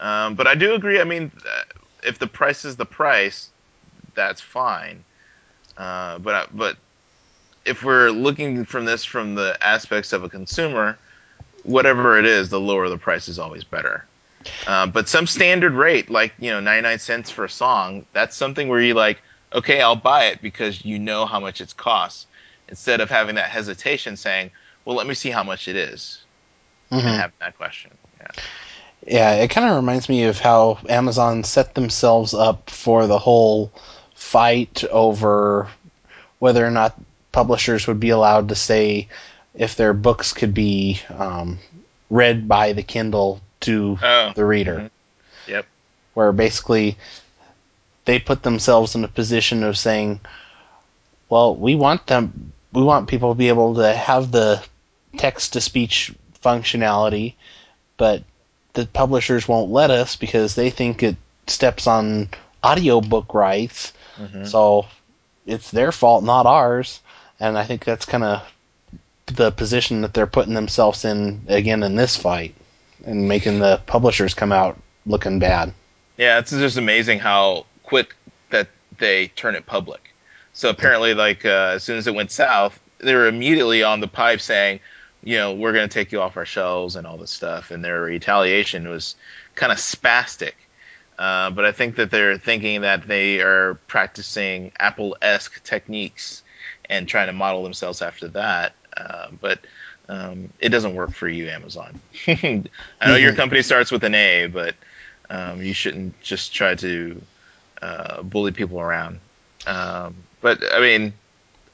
Um, 0.01 0.35
but 0.35 0.47
I 0.47 0.55
do 0.55 0.75
agree. 0.75 1.01
I 1.01 1.05
mean, 1.05 1.31
if 2.03 2.19
the 2.19 2.27
price 2.27 2.65
is 2.65 2.77
the 2.77 2.87
price, 2.87 3.51
that's 4.15 4.41
fine. 4.41 5.05
Uh, 5.77 6.19
but 6.19 6.35
I- 6.35 6.47
but 6.53 6.77
if 7.65 7.85
we're 7.85 8.11
looking 8.11 8.65
from 8.65 8.85
this 8.85 9.05
from 9.05 9.35
the 9.35 9.57
aspects 9.61 10.13
of 10.13 10.25
a 10.25 10.29
consumer, 10.29 10.99
whatever 11.65 12.19
it 12.19 12.25
is, 12.25 12.49
the 12.49 12.61
lower 12.61 12.89
the 12.89 12.99
price 12.99 13.29
is 13.29 13.39
always 13.39 13.65
better. 13.65 14.05
Uh, 14.67 14.87
but 14.87 15.09
some 15.09 15.27
standard 15.27 15.73
rate, 15.73 16.11
like 16.11 16.33
you 16.39 16.51
know, 16.51 16.61
99 16.61 16.99
cents 16.99 17.31
for 17.31 17.45
a 17.45 17.51
song, 17.51 18.07
that's 18.13 18.37
something 18.37 18.69
where 18.69 18.81
you 18.81 18.95
like, 18.95 19.21
okay, 19.53 19.81
I'll 19.81 19.97
buy 19.97 20.27
it 20.27 20.41
because 20.41 20.85
you 20.85 20.99
know 20.99 21.27
how 21.27 21.41
much 21.41 21.61
it's 21.61 21.73
costs, 21.73 22.27
instead 22.69 23.01
of 23.01 23.11
having 23.11 23.35
that 23.35 23.51
hesitation 23.51 24.17
saying, 24.17 24.51
well, 24.85 24.97
let 24.97 25.07
me 25.07 25.15
see 25.15 25.31
how 25.31 25.43
much 25.43 25.69
it 25.69 25.77
is, 25.77 26.23
and 26.91 27.01
hmm 27.03 27.07
having 27.09 27.33
that 27.41 27.57
question. 27.57 27.91
Yeah. 28.21 28.27
Yeah, 29.07 29.33
it 29.35 29.49
kind 29.49 29.69
of 29.71 29.77
reminds 29.77 30.09
me 30.09 30.25
of 30.25 30.39
how 30.39 30.79
Amazon 30.89 31.45
set 31.45 31.75
themselves 31.75 32.35
up 32.35 32.69
for 32.69 33.07
the 33.07 33.19
whole 33.19 33.73
fight 34.15 34.85
over 34.85 35.69
whether 36.41 36.67
or 36.67 36.71
not 36.71 36.95
publishers 37.33 37.87
would 37.87 38.01
be 38.01 38.11
allowed 38.11 38.49
to 38.49 38.55
say 38.55 39.09
if 39.55 39.77
their 39.77 39.93
books 39.95 40.33
could 40.33 40.53
be 40.53 41.01
um, 41.17 41.59
read 42.11 42.49
by 42.49 42.73
the 42.73 42.83
Kindle 42.83 43.41
to 43.61 43.99
Oh. 44.03 44.33
the 44.35 44.45
reader. 44.45 44.77
Mhm. 44.77 44.91
Yep. 45.47 45.67
Where 46.15 46.33
basically 46.33 46.97
they 48.05 48.19
put 48.19 48.43
themselves 48.43 48.95
in 48.95 49.05
a 49.05 49.09
position 49.09 49.63
of 49.63 49.79
saying, 49.79 50.21
well, 51.29 51.55
we 51.55 51.75
want 51.77 52.07
them 52.07 52.53
we 52.73 52.83
want 52.83 53.09
people 53.09 53.31
to 53.33 53.39
be 53.39 53.49
able 53.49 53.77
to 53.77 53.95
have 53.95 54.31
the 54.31 54.63
text 55.17 55.55
to 55.55 55.61
speech 55.61 56.13
functionality, 56.43 57.35
but 57.97 58.23
the 58.75 58.87
publishers 58.87 59.49
won't 59.49 59.71
let 59.71 59.91
us 59.91 60.17
because 60.17 60.55
they 60.55 60.71
think 60.71 61.03
it 61.03 61.17
steps 61.47 61.87
on 61.87 62.29
audiobook 62.65 63.35
rights. 63.35 63.93
Mhm. 64.19 64.47
So 64.47 64.87
it's 65.47 65.71
their 65.71 65.93
fault, 65.93 66.25
not 66.25 66.47
ours. 66.47 67.01
And 67.41 67.57
I 67.57 67.65
think 67.65 67.85
that's 67.85 68.05
kind 68.05 68.25
of 68.25 68.43
the 69.27 69.51
position 69.51 70.03
that 70.03 70.15
they're 70.15 70.27
putting 70.27 70.55
themselves 70.55 71.05
in 71.05 71.43
again 71.49 71.83
in 71.83 71.97
this 71.97 72.17
fight 72.17 72.55
and 73.05 73.29
making 73.29 73.59
the 73.59 73.81
publishers 73.87 74.35
come 74.35 74.53
out 74.53 74.79
looking 75.07 75.39
bad. 75.39 75.73
Yeah, 76.17 76.39
it's 76.39 76.51
just 76.51 76.77
amazing 76.77 77.21
how 77.21 77.67
quick 77.85 78.17
that 78.51 78.69
they 78.99 79.29
turn 79.29 79.55
it 79.55 79.67
public. 79.67 80.13
So 80.53 80.71
apparently, 80.71 81.15
like 81.15 81.45
uh, 81.45 81.73
as 81.75 81.85
soon 81.85 81.99
as 81.99 82.07
it 82.07 82.15
went 82.15 82.31
south, 82.33 82.79
they 82.99 83.15
were 83.15 83.29
immediately 83.29 83.83
on 83.85 84.01
the 84.01 84.09
pipe 84.09 84.41
saying, 84.41 84.81
you 85.23 85.37
know, 85.37 85.55
we're 85.55 85.73
going 85.73 85.89
to 85.89 85.93
take 85.93 86.13
you 86.13 86.21
off 86.21 86.37
our 86.37 86.47
shelves 86.47 86.97
and 86.97 87.07
all 87.07 87.17
this 87.17 87.31
stuff. 87.31 87.71
And 87.71 87.85
their 87.85 88.03
retaliation 88.03 88.89
was 88.89 89.17
kind 89.55 89.73
of 89.73 89.79
spastic. 89.79 90.53
Uh, 91.19 91.51
but 91.51 91.65
I 91.65 91.73
think 91.73 91.97
that 91.97 92.11
they're 92.11 92.39
thinking 92.39 92.83
that 92.83 93.07
they 93.09 93.41
are 93.41 93.75
practicing 93.89 94.73
Apple-esque 94.79 95.63
techniques 95.65 96.43
and 96.89 97.09
trying 97.09 97.27
to 97.27 97.33
model 97.33 97.63
themselves 97.65 98.03
after 98.03 98.29
that. 98.29 98.73
Uh, 98.97 99.29
but 99.41 99.59
um, 100.09 100.49
it 100.61 100.69
doesn't 100.71 100.95
work 100.95 101.11
for 101.13 101.29
you, 101.29 101.49
Amazon. 101.49 102.01
I 102.29 102.63
know 103.03 103.17
your 103.17 103.33
Mhm. 103.33 103.37
company 103.37 103.63
starts 103.63 103.91
with 103.91 104.05
an 104.05 104.15
A, 104.15 104.47
but 104.47 104.75
um, 105.29 105.63
you 105.63 105.75
shouldn't 105.75 106.21
just 106.23 106.55
try 106.55 106.75
to 106.77 107.21
uh, 107.83 108.23
bully 108.23 108.53
people 108.53 108.81
around. 108.81 109.19
Um, 109.67 110.15
but 110.41 110.61
I 110.73 110.81
mean, 110.81 111.13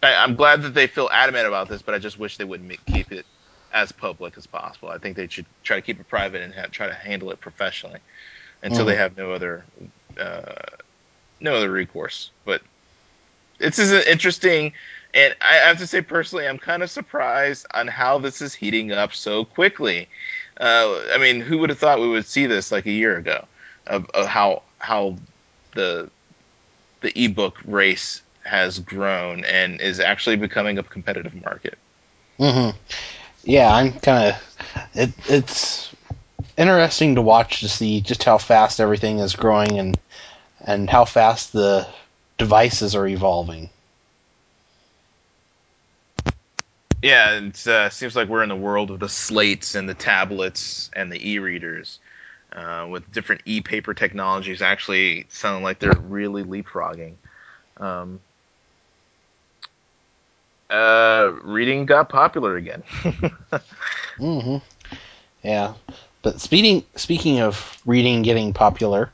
I, 0.03 0.15
I'm 0.17 0.35
glad 0.37 0.63
that 0.63 0.75
they 0.75 0.87
feel 0.87 1.09
adamant 1.13 1.47
about 1.47 1.69
this, 1.69 1.83
but 1.83 1.95
I 1.95 1.99
just 1.99 2.19
wish 2.19 2.37
they 2.39 2.45
would 2.45 2.63
make, 2.63 2.85
keep 2.87 3.13
it 3.13 3.27
as 3.75 3.93
public 3.93 4.39
as 4.39 4.47
possible. 4.47 4.89
I 4.89 4.99
think 4.99 5.17
they 5.17 5.29
should 5.29 5.47
try 5.65 5.77
to 5.77 5.83
keep 5.83 6.01
it 6.01 6.09
private 6.09 6.43
and 6.43 6.55
have, 6.55 6.71
try 6.71 6.87
to 6.87 6.95
handle 6.95 7.31
it 7.33 7.41
professionally 7.41 8.01
until 8.63 8.87
they 8.87 8.95
Mhm. 8.95 8.99
have 8.99 9.17
no 9.19 9.33
other 9.33 9.65
uh, 10.19 10.55
no 11.41 11.57
other 11.57 11.71
recourse. 11.71 12.31
But 12.47 12.63
this 13.59 13.79
is 13.81 13.93
an 13.93 14.05
interesting, 14.07 14.73
and 15.13 15.35
I 15.41 15.55
have 15.55 15.79
to 15.79 15.87
say 15.87 16.03
personally, 16.03 16.47
I'm 16.47 16.59
kind 16.59 16.83
of 16.83 16.91
surprised 16.91 17.67
on 17.75 17.89
how 17.89 18.19
this 18.19 18.41
is 18.41 18.55
heating 18.55 18.93
up 18.93 19.13
so 19.15 19.45
quickly. 19.45 20.09
Uh, 20.59 21.01
I 21.13 21.19
mean, 21.19 21.41
who 21.41 21.59
would 21.59 21.71
have 21.71 21.79
thought 21.79 22.01
we 22.01 22.09
would 22.09 22.27
see 22.27 22.47
this 22.47 22.71
like 22.73 22.87
a 22.87 22.93
year 22.93 23.17
ago? 23.17 23.47
Of, 23.87 24.09
of 24.11 24.27
how 24.27 24.63
how 24.79 25.19
the 25.75 26.11
the 27.03 27.13
ebook 27.25 27.59
race 27.67 28.23
has 28.45 28.79
grown 28.79 29.45
and 29.45 29.81
is 29.81 30.01
actually 30.01 30.37
becoming 30.37 30.79
a 30.79 30.83
competitive 30.83 31.35
market. 31.35 31.77
hmm 32.39 32.71
Yeah, 33.45 33.73
I'm 33.73 33.93
kind 33.93 34.35
of. 34.35 34.43
It, 34.95 35.11
it's 35.29 35.95
interesting 36.57 37.17
to 37.17 37.23
watch 37.23 37.61
to 37.61 37.69
see 37.69 38.01
just 38.01 38.25
how 38.25 38.39
fast 38.39 38.81
everything 38.81 39.19
is 39.19 39.37
growing 39.37 39.79
and 39.79 39.99
and 40.61 40.89
how 40.89 41.05
fast 41.05 41.53
the 41.53 41.87
devices 42.39 42.95
are 42.95 43.07
evolving. 43.07 43.71
Yeah, 47.03 47.39
it 47.39 47.67
uh, 47.67 47.91
seems 47.91 48.17
like 48.17 48.29
we're 48.29 48.43
in 48.43 48.49
the 48.49 48.57
world 48.57 48.91
of 48.91 48.99
the 48.99 49.11
slates 49.11 49.75
and 49.75 49.87
the 49.87 49.95
tablets 49.95 50.91
and 50.95 51.13
the 51.13 51.33
e-readers, 51.33 51.99
uh, 52.51 52.87
with 52.89 53.13
different 53.13 53.43
e-paper 53.45 53.93
technologies 53.93 54.63
actually 54.63 55.27
sounding 55.29 55.63
like 55.63 55.81
they're 55.81 55.93
really 55.93 56.45
leapfrogging. 56.45 57.17
Um, 57.77 58.21
uh, 60.71 61.33
reading 61.43 61.87
got 61.87 62.09
popular 62.09 62.57
again. 62.57 62.83
hmm 64.19 64.57
Yeah, 65.43 65.75
but 66.23 66.41
speaking 66.41 66.85
speaking 66.97 67.41
of 67.41 67.81
reading 67.85 68.23
getting 68.23 68.53
popular, 68.53 69.11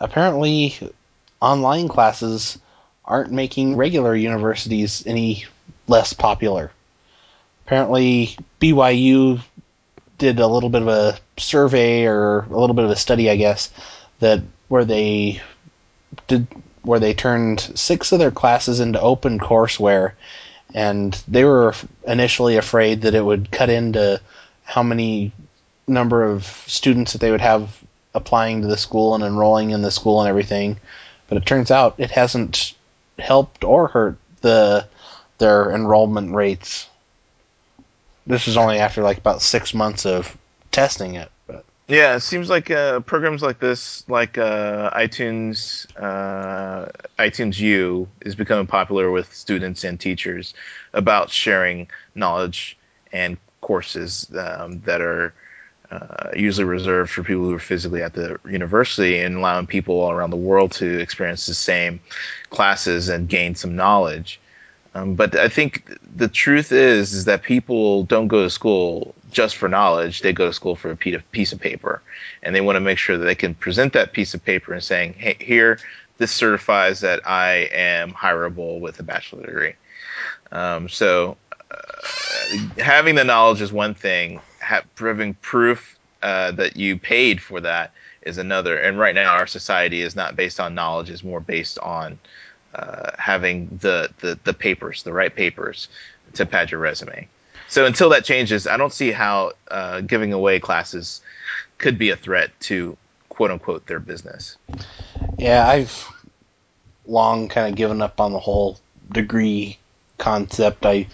apparently 0.00 0.76
online 1.40 1.88
classes 1.88 2.58
aren't 3.04 3.32
making 3.32 3.76
regular 3.76 4.14
universities 4.14 5.04
any 5.06 5.44
less 5.86 6.12
popular. 6.12 6.70
Apparently, 7.66 8.36
BYU 8.60 9.40
did 10.18 10.38
a 10.38 10.46
little 10.46 10.68
bit 10.68 10.82
of 10.82 10.88
a 10.88 11.18
survey 11.38 12.04
or 12.04 12.40
a 12.40 12.58
little 12.58 12.74
bit 12.74 12.84
of 12.84 12.90
a 12.90 12.96
study, 12.96 13.30
I 13.30 13.36
guess, 13.36 13.70
that 14.20 14.42
where 14.68 14.84
they 14.84 15.40
did 16.28 16.46
where 16.82 17.00
they 17.00 17.14
turned 17.14 17.60
six 17.60 18.12
of 18.12 18.18
their 18.18 18.30
classes 18.30 18.80
into 18.80 19.00
open 19.00 19.38
courseware, 19.38 20.12
and 20.72 21.12
they 21.28 21.44
were 21.44 21.74
initially 22.06 22.56
afraid 22.56 23.02
that 23.02 23.14
it 23.14 23.24
would 23.24 23.50
cut 23.50 23.70
into 23.70 24.20
how 24.64 24.82
many 24.82 25.32
number 25.86 26.24
of 26.24 26.44
students 26.66 27.12
that 27.12 27.20
they 27.20 27.30
would 27.30 27.40
have 27.40 27.82
applying 28.14 28.62
to 28.62 28.68
the 28.68 28.76
school 28.76 29.14
and 29.14 29.24
enrolling 29.24 29.70
in 29.70 29.82
the 29.82 29.90
school 29.90 30.20
and 30.20 30.28
everything. 30.28 30.78
But 31.28 31.38
it 31.38 31.46
turns 31.46 31.70
out 31.70 31.96
it 31.98 32.10
hasn't 32.10 32.74
helped 33.18 33.64
or 33.64 33.88
hurt 33.88 34.16
the 34.40 34.86
their 35.38 35.72
enrollment 35.72 36.32
rates. 36.32 36.88
This 38.26 38.48
is 38.48 38.56
only 38.56 38.78
after 38.78 39.02
like 39.02 39.18
about 39.18 39.42
six 39.42 39.74
months 39.74 40.06
of 40.06 40.36
testing 40.70 41.16
it. 41.16 41.30
Yeah, 41.86 42.16
it 42.16 42.20
seems 42.20 42.48
like 42.48 42.70
uh, 42.70 43.00
programs 43.00 43.42
like 43.42 43.58
this, 43.58 44.08
like 44.08 44.38
uh, 44.38 44.90
iTunes, 44.90 45.86
uh, 46.00 46.88
iTunes 47.18 47.58
U, 47.58 48.08
is 48.22 48.34
becoming 48.34 48.66
popular 48.66 49.10
with 49.10 49.34
students 49.34 49.84
and 49.84 50.00
teachers 50.00 50.54
about 50.94 51.30
sharing 51.30 51.88
knowledge 52.14 52.78
and 53.12 53.36
courses 53.60 54.30
um, 54.38 54.80
that 54.80 55.02
are 55.02 55.34
uh, 55.90 56.30
usually 56.34 56.64
reserved 56.64 57.10
for 57.10 57.22
people 57.22 57.44
who 57.44 57.54
are 57.54 57.58
physically 57.58 58.02
at 58.02 58.14
the 58.14 58.38
university 58.48 59.18
and 59.20 59.36
allowing 59.36 59.66
people 59.66 60.00
all 60.00 60.10
around 60.10 60.30
the 60.30 60.36
world 60.36 60.72
to 60.72 60.98
experience 61.00 61.44
the 61.44 61.54
same 61.54 62.00
classes 62.48 63.10
and 63.10 63.28
gain 63.28 63.54
some 63.54 63.76
knowledge. 63.76 64.40
Um, 64.94 65.16
but 65.16 65.36
I 65.36 65.48
think 65.48 65.98
the 66.16 66.28
truth 66.28 66.72
is 66.72 67.12
is 67.12 67.26
that 67.26 67.42
people 67.42 68.04
don't 68.04 68.28
go 68.28 68.44
to 68.44 68.50
school 68.50 69.14
just 69.34 69.56
for 69.56 69.68
knowledge. 69.68 70.22
They 70.22 70.32
go 70.32 70.46
to 70.46 70.52
school 70.52 70.76
for 70.76 70.90
a 70.90 70.96
piece 70.96 71.52
of 71.52 71.60
paper, 71.60 72.00
and 72.42 72.54
they 72.54 72.62
want 72.62 72.76
to 72.76 72.80
make 72.80 72.98
sure 72.98 73.18
that 73.18 73.24
they 73.24 73.34
can 73.34 73.54
present 73.54 73.92
that 73.92 74.12
piece 74.12 74.32
of 74.32 74.42
paper 74.44 74.72
and 74.72 74.82
saying, 74.82 75.14
"Hey, 75.14 75.36
here, 75.40 75.78
this 76.16 76.32
certifies 76.32 77.00
that 77.00 77.26
I 77.26 77.68
am 77.72 78.12
hireable 78.12 78.80
with 78.80 78.98
a 79.00 79.02
bachelor 79.02 79.44
degree." 79.44 79.74
Um, 80.52 80.88
so, 80.88 81.36
uh, 81.70 82.80
having 82.82 83.16
the 83.16 83.24
knowledge 83.24 83.60
is 83.60 83.72
one 83.72 83.94
thing. 83.94 84.40
Ha- 84.62 84.84
having 84.96 85.34
proof 85.34 85.98
uh, 86.22 86.52
that 86.52 86.76
you 86.76 86.96
paid 86.96 87.42
for 87.42 87.60
that 87.60 87.92
is 88.22 88.38
another. 88.38 88.78
And 88.78 88.98
right 88.98 89.14
now, 89.14 89.34
our 89.34 89.46
society 89.46 90.00
is 90.00 90.16
not 90.16 90.36
based 90.36 90.60
on 90.60 90.74
knowledge; 90.74 91.10
is 91.10 91.24
more 91.24 91.40
based 91.40 91.78
on 91.80 92.18
uh, 92.74 93.10
having 93.18 93.68
the, 93.82 94.10
the 94.20 94.38
the 94.44 94.54
papers, 94.54 95.02
the 95.02 95.12
right 95.12 95.34
papers, 95.34 95.88
to 96.34 96.46
pad 96.46 96.70
your 96.70 96.80
resume. 96.80 97.28
So 97.74 97.86
until 97.86 98.10
that 98.10 98.24
changes, 98.24 98.68
I 98.68 98.76
don't 98.76 98.92
see 98.92 99.10
how 99.10 99.50
uh, 99.66 100.00
giving 100.00 100.32
away 100.32 100.60
classes 100.60 101.20
could 101.76 101.98
be 101.98 102.10
a 102.10 102.16
threat 102.16 102.52
to 102.60 102.96
quote 103.28 103.50
unquote 103.50 103.84
their 103.88 103.98
business. 103.98 104.56
yeah, 105.38 105.66
I've 105.66 106.08
long 107.04 107.48
kind 107.48 107.68
of 107.68 107.74
given 107.74 108.00
up 108.00 108.20
on 108.20 108.32
the 108.32 108.38
whole 108.38 108.78
degree 109.10 109.76
concept. 110.18 110.86
I 110.86 111.08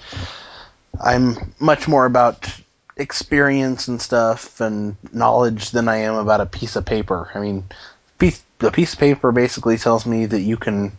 I'm 1.03 1.55
much 1.59 1.89
more 1.89 2.05
about 2.05 2.47
experience 2.95 3.89
and 3.89 3.99
stuff 3.99 4.61
and 4.61 4.97
knowledge 5.15 5.71
than 5.71 5.89
I 5.89 6.01
am 6.01 6.17
about 6.17 6.43
a 6.43 6.47
piece 6.47 6.77
of 6.77 6.85
paper. 6.85 7.31
I 7.35 7.39
mean, 7.41 7.65
piece 8.19 8.45
the 8.59 8.71
piece 8.71 8.93
of 8.93 8.99
paper 8.99 9.33
basically 9.33 9.79
tells 9.79 10.05
me 10.05 10.27
that 10.27 10.43
you 10.43 10.59
can 10.59 10.93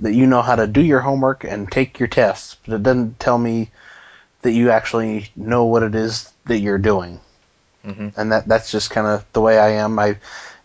that 0.00 0.12
you 0.12 0.26
know 0.26 0.42
how 0.42 0.56
to 0.56 0.66
do 0.66 0.82
your 0.82 1.00
homework 1.00 1.42
and 1.42 1.72
take 1.72 1.98
your 1.98 2.08
tests, 2.08 2.58
but 2.66 2.74
it 2.74 2.82
doesn't 2.82 3.18
tell 3.18 3.38
me 3.38 3.70
that 4.44 4.52
you 4.52 4.70
actually 4.70 5.30
know 5.34 5.64
what 5.64 5.82
it 5.82 5.94
is 5.94 6.30
that 6.44 6.58
you're 6.58 6.78
doing. 6.78 7.18
Mhm. 7.84 8.12
And 8.16 8.32
that 8.32 8.46
that's 8.46 8.70
just 8.70 8.90
kind 8.90 9.06
of 9.06 9.24
the 9.32 9.40
way 9.40 9.58
I 9.58 9.70
am. 9.70 9.98
I 9.98 10.08
if 10.08 10.18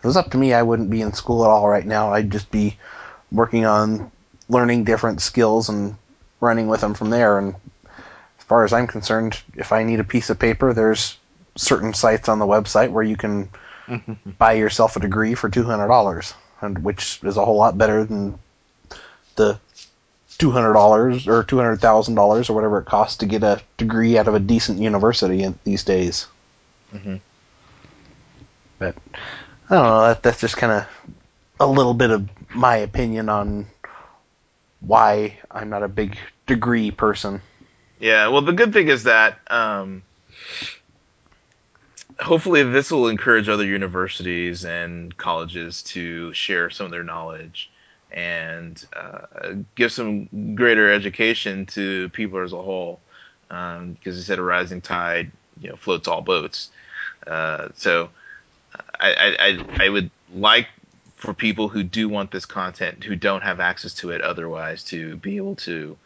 it 0.03 0.07
was 0.07 0.17
up 0.17 0.31
to 0.31 0.37
me, 0.37 0.53
I 0.53 0.63
wouldn't 0.63 0.89
be 0.89 1.01
in 1.01 1.13
school 1.13 1.43
at 1.45 1.49
all 1.49 1.67
right 1.67 1.85
now. 1.85 2.13
I'd 2.13 2.29
just 2.29 2.51
be 2.51 2.77
working 3.31 3.65
on 3.65 4.11
learning 4.49 4.83
different 4.83 5.21
skills 5.21 5.69
and 5.69 5.95
running 6.41 6.67
with 6.67 6.81
them 6.81 6.93
from 6.93 7.09
there. 7.09 7.37
And 7.37 7.55
as 7.85 8.45
far 8.47 8.65
as 8.65 8.73
I'm 8.73 8.87
concerned, 8.87 9.41
if 9.55 9.71
I 9.71 9.83
need 9.83 9.99
a 9.99 10.05
piece 10.05 10.29
of 10.29 10.39
paper, 10.39 10.73
there's 10.73 11.17
certain 11.55 11.93
sites 11.93 12.29
on 12.29 12.39
the 12.39 12.47
website 12.47 12.91
where 12.91 13.03
you 13.03 13.15
can 13.15 13.49
buy 14.37 14.53
yourself 14.53 14.95
a 14.95 14.99
degree 14.99 15.35
for 15.35 15.49
two 15.49 15.63
hundred 15.63 15.87
dollars, 15.87 16.33
and 16.61 16.83
which 16.83 17.19
is 17.23 17.37
a 17.37 17.45
whole 17.45 17.57
lot 17.57 17.77
better 17.77 18.03
than 18.03 18.39
the 19.35 19.59
two 20.37 20.51
hundred 20.51 20.73
dollars 20.73 21.27
or 21.27 21.43
two 21.43 21.57
hundred 21.57 21.81
thousand 21.81 22.15
dollars 22.15 22.49
or 22.49 22.53
whatever 22.53 22.79
it 22.79 22.85
costs 22.85 23.17
to 23.17 23.25
get 23.25 23.43
a 23.43 23.61
degree 23.77 24.17
out 24.17 24.27
of 24.27 24.35
a 24.35 24.39
decent 24.39 24.79
university 24.79 25.43
in, 25.43 25.57
these 25.63 25.83
days. 25.83 26.27
Mhm. 26.93 27.19
But 28.77 28.95
I 29.69 29.75
don't 29.75 29.83
know. 29.83 30.01
That, 30.07 30.23
that's 30.23 30.39
just 30.39 30.57
kind 30.57 30.71
of 30.71 30.87
a 31.59 31.67
little 31.67 31.93
bit 31.93 32.11
of 32.11 32.29
my 32.53 32.77
opinion 32.77 33.29
on 33.29 33.67
why 34.79 35.37
I'm 35.51 35.69
not 35.69 35.83
a 35.83 35.89
big 35.89 36.17
degree 36.47 36.91
person. 36.91 37.41
Yeah, 37.99 38.29
well, 38.29 38.41
the 38.41 38.53
good 38.53 38.71
thing 38.71 38.87
is 38.87 39.03
that 39.03 39.39
um, 39.51 40.03
hopefully 42.17 42.63
this 42.63 42.91
will 42.91 43.09
encourage 43.09 43.49
other 43.49 43.65
universities 43.65 44.63
and 44.63 45.15
colleges 45.17 45.83
to 45.83 46.33
share 46.33 46.69
some 46.69 46.85
of 46.85 46.91
their 46.91 47.03
knowledge 47.03 47.69
and 48.11 48.85
uh, 48.95 49.53
give 49.75 49.91
some 49.91 50.55
greater 50.55 50.91
education 50.91 51.65
to 51.67 52.09
people 52.09 52.39
as 52.43 52.53
a 52.53 52.61
whole. 52.61 52.99
Because 53.47 53.77
um, 53.77 53.97
you 54.03 54.11
said 54.13 54.39
a 54.39 54.43
rising 54.43 54.81
tide, 54.81 55.31
you 55.59 55.69
know, 55.69 55.75
floats 55.75 56.07
all 56.07 56.21
boats. 56.21 56.69
Uh, 57.25 57.69
so 57.75 58.09
I, 58.99 59.35
I, 59.39 59.85
I 59.85 59.89
would 59.89 60.11
like 60.33 60.67
for 61.15 61.33
people 61.33 61.67
who 61.67 61.83
do 61.83 62.07
want 62.07 62.31
this 62.31 62.45
content, 62.45 63.03
who 63.03 63.15
don't 63.15 63.41
have 63.41 63.59
access 63.59 63.93
to 63.95 64.11
it 64.11 64.21
otherwise, 64.21 64.83
to 64.85 65.17
be 65.17 65.37
able 65.37 65.55
to 65.55 65.97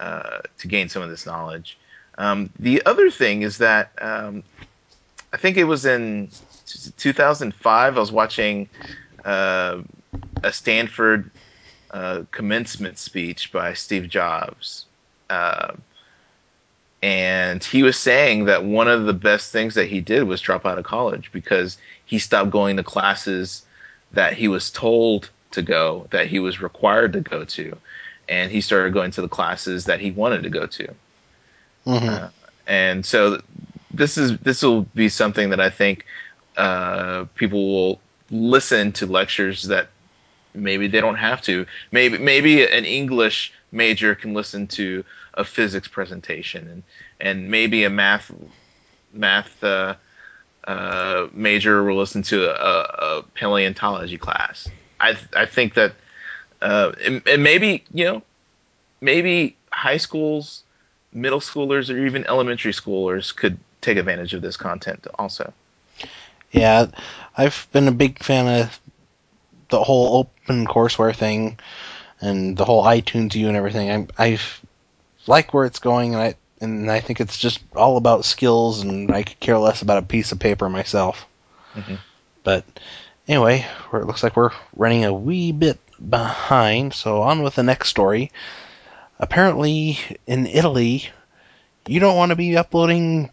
uh, 0.00 0.40
to 0.58 0.68
gain 0.68 0.88
some 0.88 1.02
of 1.02 1.10
this 1.10 1.26
knowledge. 1.26 1.78
Um, 2.18 2.50
the 2.58 2.84
other 2.84 3.10
thing 3.10 3.42
is 3.42 3.58
that 3.58 3.92
um, 4.00 4.42
I 5.32 5.36
think 5.36 5.56
it 5.56 5.64
was 5.64 5.86
in 5.86 6.30
2005. 6.96 7.96
I 7.96 8.00
was 8.00 8.12
watching 8.12 8.68
uh, 9.24 9.82
a 10.42 10.52
Stanford 10.52 11.30
uh, 11.90 12.22
commencement 12.30 12.98
speech 12.98 13.52
by 13.52 13.74
Steve 13.74 14.08
Jobs. 14.08 14.86
Uh, 15.30 15.74
and 17.02 17.62
he 17.62 17.82
was 17.82 17.96
saying 17.96 18.46
that 18.46 18.64
one 18.64 18.88
of 18.88 19.04
the 19.04 19.12
best 19.12 19.52
things 19.52 19.74
that 19.74 19.86
he 19.86 20.00
did 20.00 20.24
was 20.24 20.40
drop 20.40 20.66
out 20.66 20.78
of 20.78 20.84
college 20.84 21.30
because 21.32 21.78
he 22.06 22.18
stopped 22.18 22.50
going 22.50 22.76
to 22.76 22.82
classes 22.82 23.64
that 24.12 24.32
he 24.32 24.48
was 24.48 24.70
told 24.70 25.30
to 25.52 25.62
go, 25.62 26.06
that 26.10 26.26
he 26.26 26.38
was 26.38 26.60
required 26.60 27.12
to 27.12 27.20
go 27.20 27.44
to, 27.44 27.76
and 28.28 28.50
he 28.50 28.60
started 28.60 28.92
going 28.92 29.10
to 29.12 29.22
the 29.22 29.28
classes 29.28 29.84
that 29.84 30.00
he 30.00 30.10
wanted 30.10 30.42
to 30.42 30.50
go 30.50 30.66
to. 30.66 30.94
Mm-hmm. 31.86 32.08
Uh, 32.08 32.28
and 32.66 33.06
so 33.06 33.40
this 33.92 34.18
is 34.18 34.36
this 34.38 34.62
will 34.62 34.82
be 34.94 35.08
something 35.08 35.50
that 35.50 35.60
I 35.60 35.70
think 35.70 36.04
uh, 36.56 37.24
people 37.34 37.66
will 37.72 38.00
listen 38.30 38.92
to 38.92 39.06
lectures 39.06 39.64
that 39.64 39.88
maybe 40.54 40.88
they 40.88 41.00
don't 41.00 41.16
have 41.16 41.42
to. 41.42 41.66
Maybe 41.92 42.18
maybe 42.18 42.66
an 42.66 42.84
English 42.84 43.52
major 43.72 44.14
can 44.14 44.34
listen 44.34 44.66
to 44.68 45.04
a 45.34 45.44
physics 45.44 45.88
presentation, 45.88 46.68
and 46.68 46.82
and 47.20 47.50
maybe 47.50 47.84
a 47.84 47.90
math 47.90 48.30
math 49.12 49.62
uh, 49.62 49.94
uh, 50.64 51.28
major 51.32 51.82
will 51.84 51.96
listen 51.96 52.22
to 52.22 52.48
a, 52.50 53.18
a, 53.18 53.22
paleontology 53.34 54.18
class. 54.18 54.68
I 55.00 55.16
I 55.34 55.46
think 55.46 55.74
that 55.74 55.94
uh, 56.60 56.92
and, 57.04 57.22
and 57.26 57.42
maybe 57.42 57.84
you 57.92 58.04
know 58.04 58.22
maybe 59.00 59.56
high 59.72 59.96
schools, 59.96 60.64
middle 61.12 61.40
schoolers, 61.40 61.92
or 61.92 61.98
even 62.04 62.26
elementary 62.26 62.72
schoolers 62.72 63.34
could 63.34 63.58
take 63.80 63.96
advantage 63.96 64.34
of 64.34 64.42
this 64.42 64.56
content 64.56 65.06
also. 65.18 65.52
Yeah, 66.50 66.86
I've 67.36 67.68
been 67.72 67.88
a 67.88 67.92
big 67.92 68.22
fan 68.22 68.62
of 68.62 68.80
the 69.70 69.82
whole 69.82 70.18
open 70.18 70.66
courseware 70.66 71.14
thing 71.14 71.58
and 72.20 72.56
the 72.56 72.64
whole 72.64 72.84
iTunes 72.84 73.34
U 73.34 73.48
and 73.48 73.56
everything. 73.56 74.08
I 74.18 74.26
I 74.32 74.38
like 75.26 75.52
where 75.54 75.66
it's 75.66 75.78
going, 75.78 76.14
and 76.14 76.22
I 76.22 76.34
and 76.60 76.90
I 76.90 77.00
think 77.00 77.20
it's 77.20 77.38
just 77.38 77.60
all 77.76 77.96
about 77.96 78.24
skills, 78.24 78.82
and 78.82 79.10
I 79.10 79.22
could 79.22 79.40
care 79.40 79.58
less 79.58 79.82
about 79.82 79.98
a 79.98 80.06
piece 80.06 80.32
of 80.32 80.38
paper 80.38 80.68
myself. 80.68 81.26
Mm-hmm. 81.74 81.96
But 82.42 82.64
anyway, 83.26 83.66
it 83.92 84.06
looks 84.06 84.22
like 84.22 84.36
we're 84.36 84.50
running 84.74 85.04
a 85.04 85.12
wee 85.12 85.52
bit 85.52 85.78
behind, 86.08 86.94
so 86.94 87.22
on 87.22 87.42
with 87.42 87.54
the 87.54 87.62
next 87.62 87.88
story. 87.88 88.32
Apparently, 89.18 89.98
in 90.26 90.46
Italy, 90.46 91.08
you 91.86 92.00
don't 92.00 92.16
want 92.16 92.30
to 92.30 92.36
be 92.36 92.56
uploading 92.56 93.30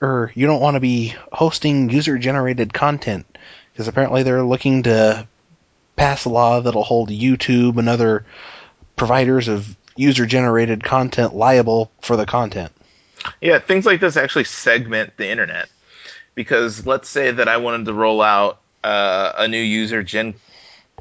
or 0.00 0.30
you 0.34 0.46
don't 0.46 0.60
want 0.60 0.74
to 0.74 0.80
be 0.80 1.14
hosting 1.32 1.88
user 1.88 2.18
generated 2.18 2.74
content 2.74 3.26
because 3.72 3.88
apparently 3.88 4.22
they're 4.22 4.42
looking 4.42 4.82
to 4.82 5.26
pass 5.96 6.24
a 6.24 6.28
law 6.28 6.60
that'll 6.60 6.84
hold 6.84 7.10
YouTube 7.10 7.78
and 7.78 7.88
other 7.88 8.24
providers 8.96 9.48
of 9.48 9.76
user 9.96 10.26
generated 10.26 10.82
content 10.82 11.34
liable 11.34 11.90
for 12.00 12.16
the 12.16 12.26
content. 12.26 12.72
Yeah, 13.40 13.58
things 13.58 13.86
like 13.86 14.00
this 14.00 14.16
actually 14.16 14.44
segment 14.44 15.16
the 15.16 15.28
internet 15.28 15.68
because 16.34 16.86
let's 16.86 17.08
say 17.08 17.30
that 17.30 17.48
I 17.48 17.56
wanted 17.58 17.86
to 17.86 17.94
roll 17.94 18.20
out 18.20 18.60
uh, 18.82 19.32
a 19.38 19.48
new 19.48 19.60
user 19.60 20.02
gen 20.02 20.34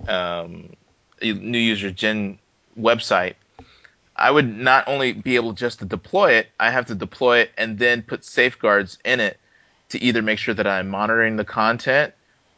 um, 0.08 0.74
new 1.22 1.60
user 1.60 1.92
gen 1.92 2.40
website. 2.80 3.36
I 4.16 4.30
would 4.30 4.48
not 4.48 4.88
only 4.88 5.14
be 5.14 5.36
able 5.36 5.54
just 5.54 5.80
to 5.80 5.86
deploy 5.86 6.34
it, 6.34 6.48
I 6.60 6.70
have 6.70 6.86
to 6.88 6.96
deploy 6.96 7.40
it 7.40 7.52
and 7.58 7.80
then 7.80 8.04
put 8.04 8.24
safeguards 8.24 9.00
in 9.04 9.20
it 9.20 9.40
to 9.90 10.02
either 10.02 10.22
make 10.22 10.40
sure 10.40 10.54
that 10.54 10.68
I'm 10.68 10.90
monitoring 10.90 11.36
the 11.36 11.46
content 11.46 12.14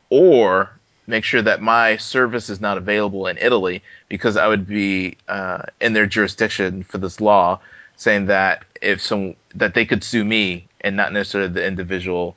or 0.10 0.75
make 1.08 1.24
sure 1.24 1.41
that 1.41 1.62
my 1.62 1.97
service 1.97 2.49
is 2.49 2.60
not 2.60 2.78
available 2.78 3.28
in 3.28 3.38
Italy 3.38 3.84
because 4.10 4.38
I 4.38 4.47
would 4.47 4.68
be 4.68 5.18
uh, 5.28 5.64
in 5.80 5.93
their 5.93 6.06
jurisdiction 6.06 6.84
for 6.84 6.97
this 6.97 7.22
law, 7.22 7.60
saying 7.97 8.28
that 8.28 8.64
if 8.82 9.01
some 9.01 9.36
that 9.56 9.74
they 9.74 9.86
could 9.86 10.03
sue 10.03 10.24
me 10.24 10.68
and 10.82 10.95
not 10.95 11.14
necessarily 11.14 11.51
the 11.51 11.66
individual 11.66 12.36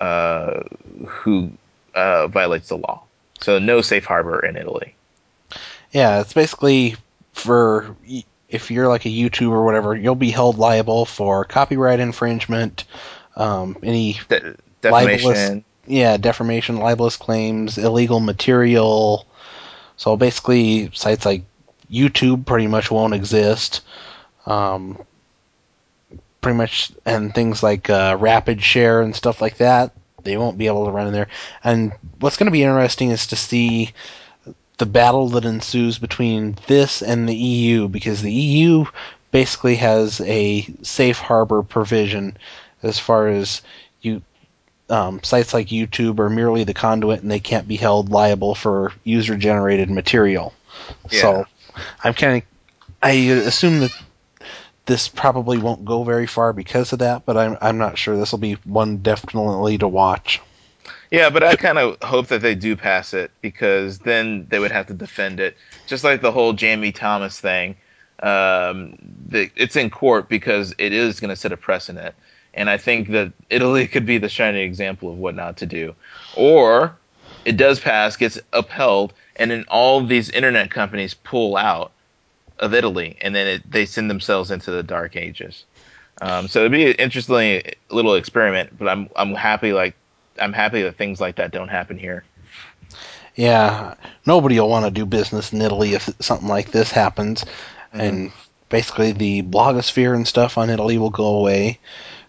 uh, 0.00 0.62
who 1.06 1.50
uh, 1.94 2.28
violates 2.28 2.68
the 2.68 2.76
law. 2.76 3.02
So 3.40 3.58
no 3.58 3.80
safe 3.80 4.04
harbor 4.04 4.44
in 4.44 4.56
Italy. 4.56 4.94
Yeah, 5.92 6.20
it's 6.20 6.32
basically 6.32 6.96
for 7.32 7.96
if 8.48 8.70
you're 8.70 8.88
like 8.88 9.04
a 9.06 9.10
YouTuber 9.10 9.50
or 9.50 9.64
whatever, 9.64 9.94
you'll 9.94 10.14
be 10.14 10.30
held 10.30 10.58
liable 10.58 11.04
for 11.04 11.44
copyright 11.44 12.00
infringement, 12.00 12.84
um, 13.36 13.76
any 13.82 14.18
De- 14.28 14.56
defamation, 14.80 15.64
yeah, 15.88 16.16
defamation, 16.16 16.78
libelous 16.78 17.16
claims, 17.16 17.78
illegal 17.78 18.20
material. 18.20 19.26
So 19.96 20.16
basically, 20.16 20.90
sites 20.92 21.26
like 21.26 21.42
YouTube 21.90 22.46
pretty 22.46 22.66
much 22.66 22.90
won't 22.90 23.14
exist. 23.14 23.80
Um, 24.46 24.98
pretty 26.40 26.56
much, 26.56 26.92
and 27.04 27.34
things 27.34 27.62
like 27.62 27.90
uh, 27.90 28.16
Rapid 28.18 28.62
Share 28.62 29.00
and 29.02 29.14
stuff 29.14 29.40
like 29.40 29.58
that, 29.58 29.92
they 30.22 30.36
won't 30.36 30.58
be 30.58 30.66
able 30.66 30.86
to 30.86 30.92
run 30.92 31.06
in 31.06 31.12
there. 31.12 31.28
And 31.64 31.92
what's 32.20 32.36
going 32.36 32.46
to 32.46 32.52
be 32.52 32.62
interesting 32.62 33.10
is 33.10 33.28
to 33.28 33.36
see 33.36 33.92
the 34.78 34.86
battle 34.86 35.28
that 35.30 35.44
ensues 35.44 35.98
between 35.98 36.56
this 36.66 37.02
and 37.02 37.28
the 37.28 37.34
EU, 37.34 37.88
because 37.88 38.22
the 38.22 38.32
EU 38.32 38.84
basically 39.30 39.76
has 39.76 40.20
a 40.20 40.62
safe 40.82 41.18
harbor 41.18 41.62
provision 41.62 42.36
as 42.82 42.98
far 42.98 43.28
as 43.28 43.62
you 44.00 44.22
um, 44.88 45.22
sites 45.22 45.52
like 45.54 45.68
YouTube 45.68 46.18
are 46.18 46.30
merely 46.30 46.64
the 46.64 46.74
conduit 46.74 47.22
and 47.22 47.30
they 47.30 47.40
can't 47.40 47.68
be 47.68 47.76
held 47.76 48.10
liable 48.10 48.54
for 48.54 48.92
user 49.04 49.36
generated 49.36 49.90
material. 49.90 50.54
Yeah. 51.10 51.20
So 51.20 51.44
I'm 52.02 52.14
kind 52.14 52.42
of 52.42 52.48
I 53.02 53.12
assume 53.12 53.80
that 53.80 53.92
this 54.86 55.08
probably 55.08 55.58
won't 55.58 55.84
go 55.84 56.02
very 56.02 56.26
far 56.26 56.52
because 56.52 56.92
of 56.92 57.00
that, 57.00 57.26
but 57.26 57.36
I'm 57.36 57.58
I'm 57.60 57.78
not 57.78 57.98
sure. 57.98 58.16
This 58.16 58.32
will 58.32 58.38
be 58.38 58.54
one 58.64 58.98
definitely 58.98 59.78
to 59.78 59.88
watch. 59.88 60.40
Yeah, 61.10 61.30
but 61.30 61.42
I 61.42 61.56
kind 61.56 61.78
of 61.78 61.96
hope 62.02 62.28
that 62.28 62.42
they 62.42 62.54
do 62.54 62.76
pass 62.76 63.14
it 63.14 63.30
because 63.40 63.98
then 63.98 64.46
they 64.48 64.58
would 64.58 64.72
have 64.72 64.86
to 64.86 64.94
defend 64.94 65.40
it, 65.40 65.56
just 65.86 66.04
like 66.04 66.20
the 66.20 66.32
whole 66.32 66.52
Jammie 66.52 66.94
Thomas 66.94 67.38
thing. 67.38 67.76
Um, 68.20 68.96
the, 69.28 69.50
it's 69.56 69.76
in 69.76 69.90
court 69.90 70.28
because 70.28 70.74
it 70.76 70.92
is 70.92 71.20
going 71.20 71.30
to 71.30 71.36
set 71.36 71.52
a 71.52 71.56
precedent. 71.56 72.14
And 72.58 72.68
I 72.68 72.76
think 72.76 73.10
that 73.10 73.32
Italy 73.50 73.86
could 73.86 74.04
be 74.04 74.18
the 74.18 74.28
shining 74.28 74.62
example 74.62 75.08
of 75.10 75.16
what 75.16 75.36
not 75.36 75.58
to 75.58 75.66
do. 75.66 75.94
Or 76.34 76.96
it 77.44 77.56
does 77.56 77.78
pass, 77.78 78.16
gets 78.16 78.36
upheld, 78.52 79.12
and 79.36 79.52
then 79.52 79.64
all 79.68 80.04
these 80.04 80.28
internet 80.28 80.68
companies 80.68 81.14
pull 81.14 81.56
out 81.56 81.92
of 82.58 82.74
Italy, 82.74 83.16
and 83.20 83.32
then 83.32 83.46
it, 83.46 83.70
they 83.70 83.86
send 83.86 84.10
themselves 84.10 84.50
into 84.50 84.72
the 84.72 84.82
dark 84.82 85.14
ages. 85.14 85.64
Um, 86.20 86.48
so 86.48 86.58
it'd 86.58 86.72
be 86.72 86.90
an 86.90 86.96
interesting 86.96 87.62
little 87.90 88.16
experiment, 88.16 88.76
but 88.76 88.88
I'm 88.88 89.08
I'm 89.14 89.34
happy 89.36 89.72
like 89.72 89.94
I'm 90.40 90.52
happy 90.52 90.82
that 90.82 90.96
things 90.96 91.20
like 91.20 91.36
that 91.36 91.52
don't 91.52 91.68
happen 91.68 91.96
here. 91.96 92.24
Yeah, 93.36 93.94
nobody 94.26 94.58
will 94.58 94.68
want 94.68 94.84
to 94.84 94.90
do 94.90 95.06
business 95.06 95.52
in 95.52 95.62
Italy 95.62 95.94
if 95.94 96.10
something 96.18 96.48
like 96.48 96.72
this 96.72 96.90
happens, 96.90 97.44
mm-hmm. 97.44 98.00
and 98.00 98.32
basically 98.68 99.12
the 99.12 99.42
blogosphere 99.44 100.12
and 100.12 100.26
stuff 100.26 100.58
on 100.58 100.70
Italy 100.70 100.98
will 100.98 101.10
go 101.10 101.36
away 101.36 101.78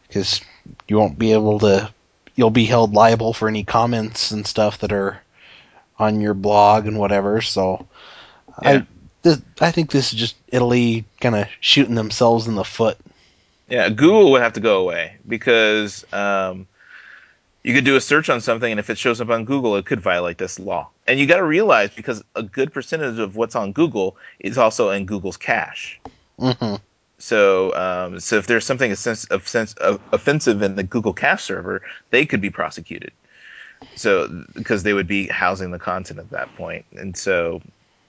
because 0.09 0.41
you 0.89 0.97
won't 0.97 1.17
be 1.17 1.31
able 1.31 1.59
to. 1.59 1.93
You'll 2.35 2.49
be 2.49 2.65
held 2.65 2.93
liable 2.93 3.33
for 3.33 3.47
any 3.47 3.63
comments 3.63 4.31
and 4.31 4.45
stuff 4.45 4.79
that 4.79 4.91
are 4.91 5.21
on 5.97 6.21
your 6.21 6.33
blog 6.33 6.87
and 6.87 6.97
whatever. 6.97 7.41
So, 7.41 7.85
yeah. 8.61 8.69
I 8.69 8.87
this, 9.21 9.41
I 9.59 9.71
think 9.71 9.91
this 9.91 10.13
is 10.13 10.19
just 10.19 10.35
Italy 10.47 11.05
kind 11.19 11.35
of 11.35 11.47
shooting 11.59 11.95
themselves 11.95 12.47
in 12.47 12.55
the 12.55 12.63
foot. 12.63 12.97
Yeah, 13.67 13.89
Google 13.89 14.31
would 14.31 14.41
have 14.41 14.53
to 14.53 14.61
go 14.61 14.81
away 14.81 15.17
because 15.27 16.05
um, 16.11 16.67
you 17.63 17.73
could 17.73 17.85
do 17.85 17.95
a 17.95 18.01
search 18.01 18.29
on 18.29 18.41
something, 18.41 18.71
and 18.71 18.79
if 18.79 18.89
it 18.89 18.97
shows 18.97 19.21
up 19.21 19.29
on 19.29 19.45
Google, 19.45 19.75
it 19.75 19.85
could 19.85 20.01
violate 20.01 20.37
this 20.37 20.59
law. 20.59 20.89
And 21.07 21.19
you 21.19 21.27
got 21.27 21.37
to 21.37 21.43
realize 21.43 21.91
because 21.91 22.23
a 22.35 22.41
good 22.41 22.73
percentage 22.73 23.19
of 23.19 23.35
what's 23.35 23.55
on 23.55 23.73
Google 23.73 24.17
is 24.39 24.57
also 24.57 24.89
in 24.89 25.05
Google's 25.05 25.37
cache. 25.37 25.99
Mm-hmm. 26.39 26.75
So, 27.19 27.75
um, 27.75 28.19
so 28.19 28.37
if 28.37 28.47
there's 28.47 28.65
something 28.65 28.91
offensive 28.91 30.61
in 30.61 30.75
the 30.75 30.83
Google 30.83 31.13
Cache 31.13 31.43
server, 31.43 31.81
they 32.11 32.25
could 32.25 32.41
be 32.41 32.49
prosecuted. 32.49 33.11
So, 33.95 34.45
because 34.55 34.83
they 34.83 34.93
would 34.93 35.07
be 35.07 35.27
housing 35.27 35.71
the 35.71 35.79
content 35.79 36.19
at 36.19 36.31
that 36.31 36.55
point. 36.55 36.85
point, 36.89 37.01
and 37.01 37.15
so 37.15 37.61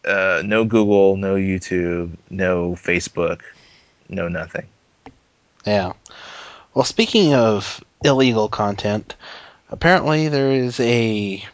uh, 0.05 0.43
no 0.45 0.65
Google, 0.65 1.17
no 1.17 1.35
YouTube, 1.35 2.17
no 2.31 2.73
Facebook, 2.73 3.43
no 4.09 4.29
nothing. 4.29 4.67
Yeah. 5.67 5.93
Well, 6.75 6.85
speaking 6.85 7.35
of 7.35 7.83
illegal 8.05 8.49
content, 8.49 9.15
apparently 9.71 10.29
there 10.29 10.53
is 10.53 10.81
a 10.81 11.45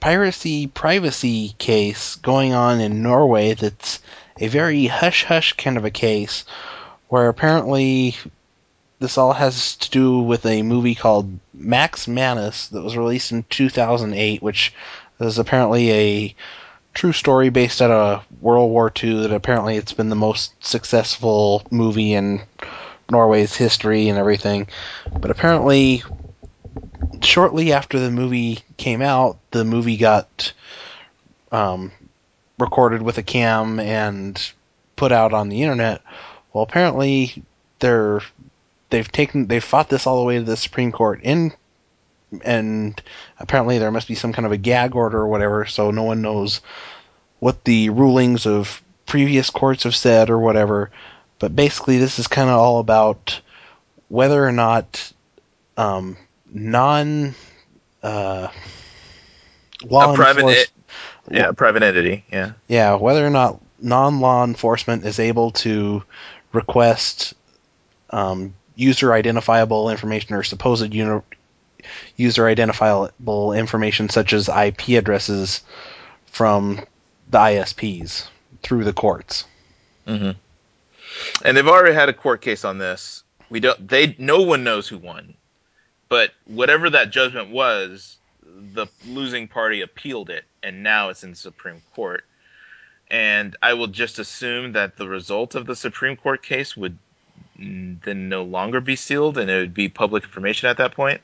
piracy 0.00 0.66
privacy 0.66 1.54
case 1.58 2.16
going 2.16 2.54
on 2.54 2.80
in 2.80 3.02
Norway 3.02 3.54
that's 3.54 4.00
a 4.38 4.48
very 4.48 4.86
hush 4.86 5.24
hush 5.24 5.52
kind 5.52 5.76
of 5.76 5.84
a 5.84 5.90
case 5.90 6.44
where 7.12 7.28
apparently 7.28 8.16
this 8.98 9.18
all 9.18 9.34
has 9.34 9.76
to 9.76 9.90
do 9.90 10.20
with 10.20 10.46
a 10.46 10.62
movie 10.62 10.94
called 10.94 11.28
Max 11.52 12.08
Manus 12.08 12.68
that 12.68 12.80
was 12.80 12.96
released 12.96 13.32
in 13.32 13.44
2008, 13.50 14.42
which 14.42 14.72
is 15.20 15.38
apparently 15.38 15.90
a 15.90 16.34
true 16.94 17.12
story 17.12 17.50
based 17.50 17.82
out 17.82 17.90
of 17.90 18.26
World 18.40 18.70
War 18.70 18.90
II. 19.02 19.20
That 19.20 19.32
apparently 19.34 19.76
it's 19.76 19.92
been 19.92 20.08
the 20.08 20.16
most 20.16 20.54
successful 20.64 21.66
movie 21.70 22.14
in 22.14 22.40
Norway's 23.10 23.54
history 23.54 24.08
and 24.08 24.18
everything. 24.18 24.68
But 25.12 25.30
apparently, 25.30 26.02
shortly 27.20 27.74
after 27.74 28.00
the 28.00 28.10
movie 28.10 28.60
came 28.78 29.02
out, 29.02 29.36
the 29.50 29.66
movie 29.66 29.98
got 29.98 30.54
um, 31.50 31.92
recorded 32.58 33.02
with 33.02 33.18
a 33.18 33.22
cam 33.22 33.78
and 33.80 34.40
put 34.96 35.12
out 35.12 35.34
on 35.34 35.50
the 35.50 35.60
internet. 35.60 36.00
Well, 36.52 36.64
apparently 36.64 37.42
they're 37.78 38.20
they've 38.90 39.10
taken 39.10 39.46
they've 39.46 39.64
fought 39.64 39.88
this 39.88 40.06
all 40.06 40.20
the 40.20 40.26
way 40.26 40.38
to 40.38 40.44
the 40.44 40.56
Supreme 40.56 40.92
Court 40.92 41.20
in 41.22 41.52
and 42.44 43.00
apparently 43.38 43.78
there 43.78 43.90
must 43.90 44.08
be 44.08 44.14
some 44.14 44.32
kind 44.32 44.46
of 44.46 44.52
a 44.52 44.56
gag 44.56 44.94
order 44.94 45.18
or 45.18 45.28
whatever, 45.28 45.66
so 45.66 45.90
no 45.90 46.02
one 46.02 46.22
knows 46.22 46.60
what 47.40 47.64
the 47.64 47.90
rulings 47.90 48.46
of 48.46 48.82
previous 49.06 49.50
courts 49.50 49.82
have 49.82 49.94
said 49.94 50.30
or 50.30 50.38
whatever. 50.38 50.90
But 51.38 51.54
basically, 51.54 51.98
this 51.98 52.18
is 52.18 52.28
kind 52.28 52.48
of 52.48 52.56
all 52.56 52.78
about 52.78 53.40
whether 54.08 54.46
or 54.46 54.52
not 54.52 55.12
um, 55.76 56.16
non 56.50 57.34
uh, 58.02 58.48
law 59.84 60.14
it, 60.16 60.70
yeah 61.30 61.52
private 61.52 61.82
entity 61.82 62.24
yeah 62.32 62.52
yeah 62.68 62.94
whether 62.94 63.24
or 63.26 63.30
not 63.30 63.60
non 63.80 64.20
law 64.20 64.44
enforcement 64.44 65.04
is 65.04 65.18
able 65.18 65.50
to 65.50 66.02
request 66.52 67.34
um, 68.10 68.54
user 68.74 69.12
identifiable 69.12 69.90
information 69.90 70.34
or 70.34 70.42
supposed 70.42 70.92
uni- 70.92 71.22
user 72.16 72.46
identifiable 72.46 73.52
information 73.52 74.08
such 74.08 74.32
as 74.32 74.48
IP 74.48 74.90
addresses 74.90 75.62
from 76.26 76.80
the 77.30 77.38
ISPs 77.38 78.28
through 78.62 78.84
the 78.84 78.92
courts. 78.92 79.44
Mm-hmm. 80.06 80.38
And 81.44 81.56
they've 81.56 81.68
already 81.68 81.94
had 81.94 82.08
a 82.08 82.14
court 82.14 82.40
case 82.40 82.64
on 82.64 82.78
this. 82.78 83.22
We 83.50 83.60
don't. 83.60 83.86
They. 83.86 84.16
No 84.18 84.42
one 84.42 84.64
knows 84.64 84.88
who 84.88 84.96
won, 84.96 85.34
but 86.08 86.30
whatever 86.46 86.88
that 86.88 87.10
judgment 87.10 87.50
was, 87.50 88.16
the 88.42 88.86
losing 89.06 89.46
party 89.46 89.82
appealed 89.82 90.30
it, 90.30 90.44
and 90.62 90.82
now 90.82 91.10
it's 91.10 91.22
in 91.22 91.34
Supreme 91.34 91.82
Court. 91.94 92.24
And 93.12 93.56
I 93.62 93.74
will 93.74 93.88
just 93.88 94.18
assume 94.18 94.72
that 94.72 94.96
the 94.96 95.06
result 95.06 95.54
of 95.54 95.66
the 95.66 95.76
Supreme 95.76 96.16
Court 96.16 96.42
case 96.42 96.74
would 96.76 96.96
then 97.58 98.28
no 98.30 98.42
longer 98.42 98.80
be 98.80 98.96
sealed, 98.96 99.36
and 99.36 99.50
it 99.50 99.58
would 99.58 99.74
be 99.74 99.90
public 99.90 100.24
information 100.24 100.70
at 100.70 100.78
that 100.78 100.94
point. 100.94 101.20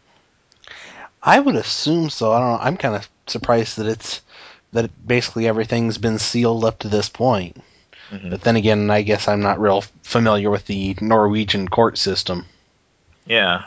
I 1.23 1.41
would 1.41 1.57
assume 1.57 2.11
so. 2.11 2.33
I 2.33 2.41
don't 2.41 2.51
know. 2.51 2.59
I'm 2.61 2.77
kind 2.77 2.95
of 2.95 3.09
surprised 3.27 3.79
that 3.79 3.87
it's 3.87 4.21
that 4.73 4.91
basically 5.07 5.49
everything's 5.49 5.97
been 5.97 6.19
sealed 6.19 6.63
up 6.65 6.81
to 6.81 6.89
this 6.89 7.09
point. 7.09 7.63
Mm-hmm. 8.11 8.31
But 8.31 8.43
then 8.43 8.57
again, 8.57 8.91
I 8.91 9.01
guess 9.01 9.27
I'm 9.27 9.41
not 9.41 9.59
real 9.59 9.81
familiar 10.03 10.51
with 10.51 10.67
the 10.67 10.95
Norwegian 11.01 11.69
court 11.69 11.97
system. 11.97 12.45
Yeah, 13.27 13.65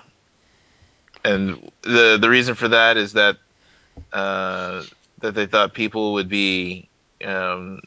and 1.24 1.72
the 1.82 2.18
the 2.22 2.30
reason 2.30 2.54
for 2.54 2.68
that 2.68 2.98
is 2.98 3.14
that 3.14 3.38
uh, 4.14 4.84
that 5.20 5.34
they 5.34 5.48
thought 5.48 5.74
people 5.74 6.14
would 6.14 6.30
be 6.30 6.88
um, 7.26 7.82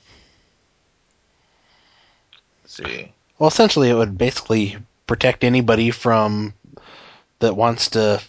see. 2.76 3.12
Well, 3.38 3.48
essentially, 3.48 3.90
it 3.90 3.94
would 3.94 4.18
basically 4.18 4.76
protect 5.06 5.44
anybody 5.44 5.90
from 5.90 6.54
that 7.40 7.56
wants 7.56 7.90
to 7.90 8.22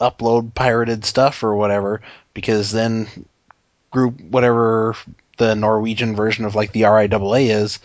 upload 0.00 0.54
pirated 0.54 1.04
stuff 1.04 1.42
or 1.42 1.56
whatever, 1.56 2.00
because 2.34 2.70
then 2.70 3.08
group 3.90 4.20
whatever 4.20 4.94
the 5.38 5.54
Norwegian 5.54 6.14
version 6.14 6.44
of 6.44 6.54
like 6.54 6.72
the 6.72 6.82
RIAA 6.82 7.48
is, 7.48 7.78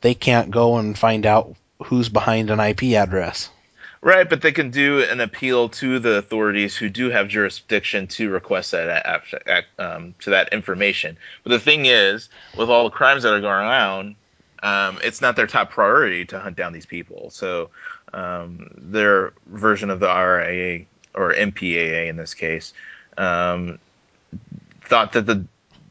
they 0.00 0.14
can't 0.14 0.50
go 0.50 0.76
and 0.76 0.98
find 0.98 1.26
out 1.26 1.54
who's 1.84 2.08
behind 2.08 2.50
an 2.50 2.60
IP 2.60 2.94
address. 2.94 3.50
Right, 4.00 4.28
but 4.28 4.42
they 4.42 4.52
can 4.52 4.70
do 4.70 5.02
an 5.02 5.20
appeal 5.20 5.70
to 5.70 5.98
the 5.98 6.18
authorities 6.18 6.76
who 6.76 6.88
do 6.88 7.10
have 7.10 7.26
jurisdiction 7.26 8.06
to 8.08 8.30
request 8.30 8.70
that 8.70 9.64
um, 9.78 10.14
to 10.20 10.30
that 10.30 10.52
information. 10.52 11.16
But 11.42 11.50
the 11.50 11.58
thing 11.58 11.86
is, 11.86 12.28
with 12.56 12.70
all 12.70 12.84
the 12.84 12.90
crimes 12.90 13.24
that 13.24 13.32
are 13.32 13.40
going 13.40 13.52
around, 13.52 14.14
um, 14.62 14.98
it's 15.02 15.20
not 15.20 15.36
their 15.36 15.46
top 15.46 15.70
priority 15.70 16.24
to 16.26 16.40
hunt 16.40 16.56
down 16.56 16.72
these 16.72 16.86
people. 16.86 17.30
So 17.30 17.70
um, 18.12 18.70
their 18.76 19.32
version 19.46 19.90
of 19.90 20.00
the 20.00 20.06
RIAA 20.06 20.86
or 21.14 21.32
MPAA 21.32 22.08
in 22.08 22.16
this 22.16 22.34
case 22.34 22.72
um, 23.16 23.78
thought 24.82 25.12
that 25.12 25.26
the 25.26 25.44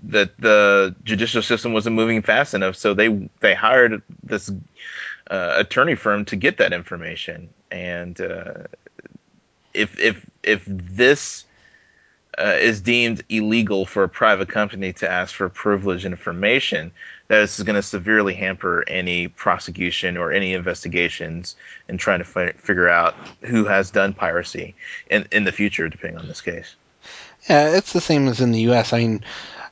that 0.03 0.37
the 0.37 0.95
judicial 1.03 1.41
system 1.41 1.73
wasn't 1.73 1.95
moving 1.95 2.21
fast 2.21 2.53
enough, 2.53 2.75
so 2.75 2.93
they 2.93 3.29
they 3.39 3.53
hired 3.53 4.01
this 4.23 4.51
uh, 5.29 5.55
attorney 5.57 5.95
firm 5.95 6.25
to 6.25 6.35
get 6.35 6.57
that 6.57 6.71
information. 6.71 7.49
And 7.71 8.19
uh, 8.21 8.63
if 9.73 9.99
if 9.99 10.25
if 10.43 10.63
this 10.67 11.45
uh, 12.37 12.57
is 12.59 12.81
deemed 12.81 13.23
illegal 13.29 13.85
for 13.85 14.03
a 14.03 14.09
private 14.09 14.49
company 14.49 14.93
to 14.93 15.09
ask 15.09 15.33
for 15.33 15.49
privileged 15.49 16.05
information, 16.05 16.91
that 17.27 17.41
is 17.41 17.61
going 17.61 17.75
to 17.75 17.81
severely 17.81 18.33
hamper 18.33 18.83
any 18.87 19.27
prosecution 19.27 20.17
or 20.17 20.31
any 20.31 20.53
investigations 20.53 21.55
in 21.89 21.97
trying 21.97 22.19
to 22.19 22.25
fi- 22.25 22.53
figure 22.53 22.87
out 22.87 23.15
who 23.41 23.65
has 23.65 23.91
done 23.91 24.13
piracy 24.13 24.75
in 25.09 25.27
in 25.31 25.43
the 25.43 25.51
future, 25.51 25.89
depending 25.89 26.19
on 26.19 26.27
this 26.27 26.41
case. 26.41 26.75
Yeah, 27.49 27.75
it's 27.75 27.93
the 27.93 28.01
same 28.01 28.27
as 28.27 28.41
in 28.41 28.51
the 28.51 28.61
U.S. 28.61 28.93
I 28.93 28.99
mean, 28.99 29.23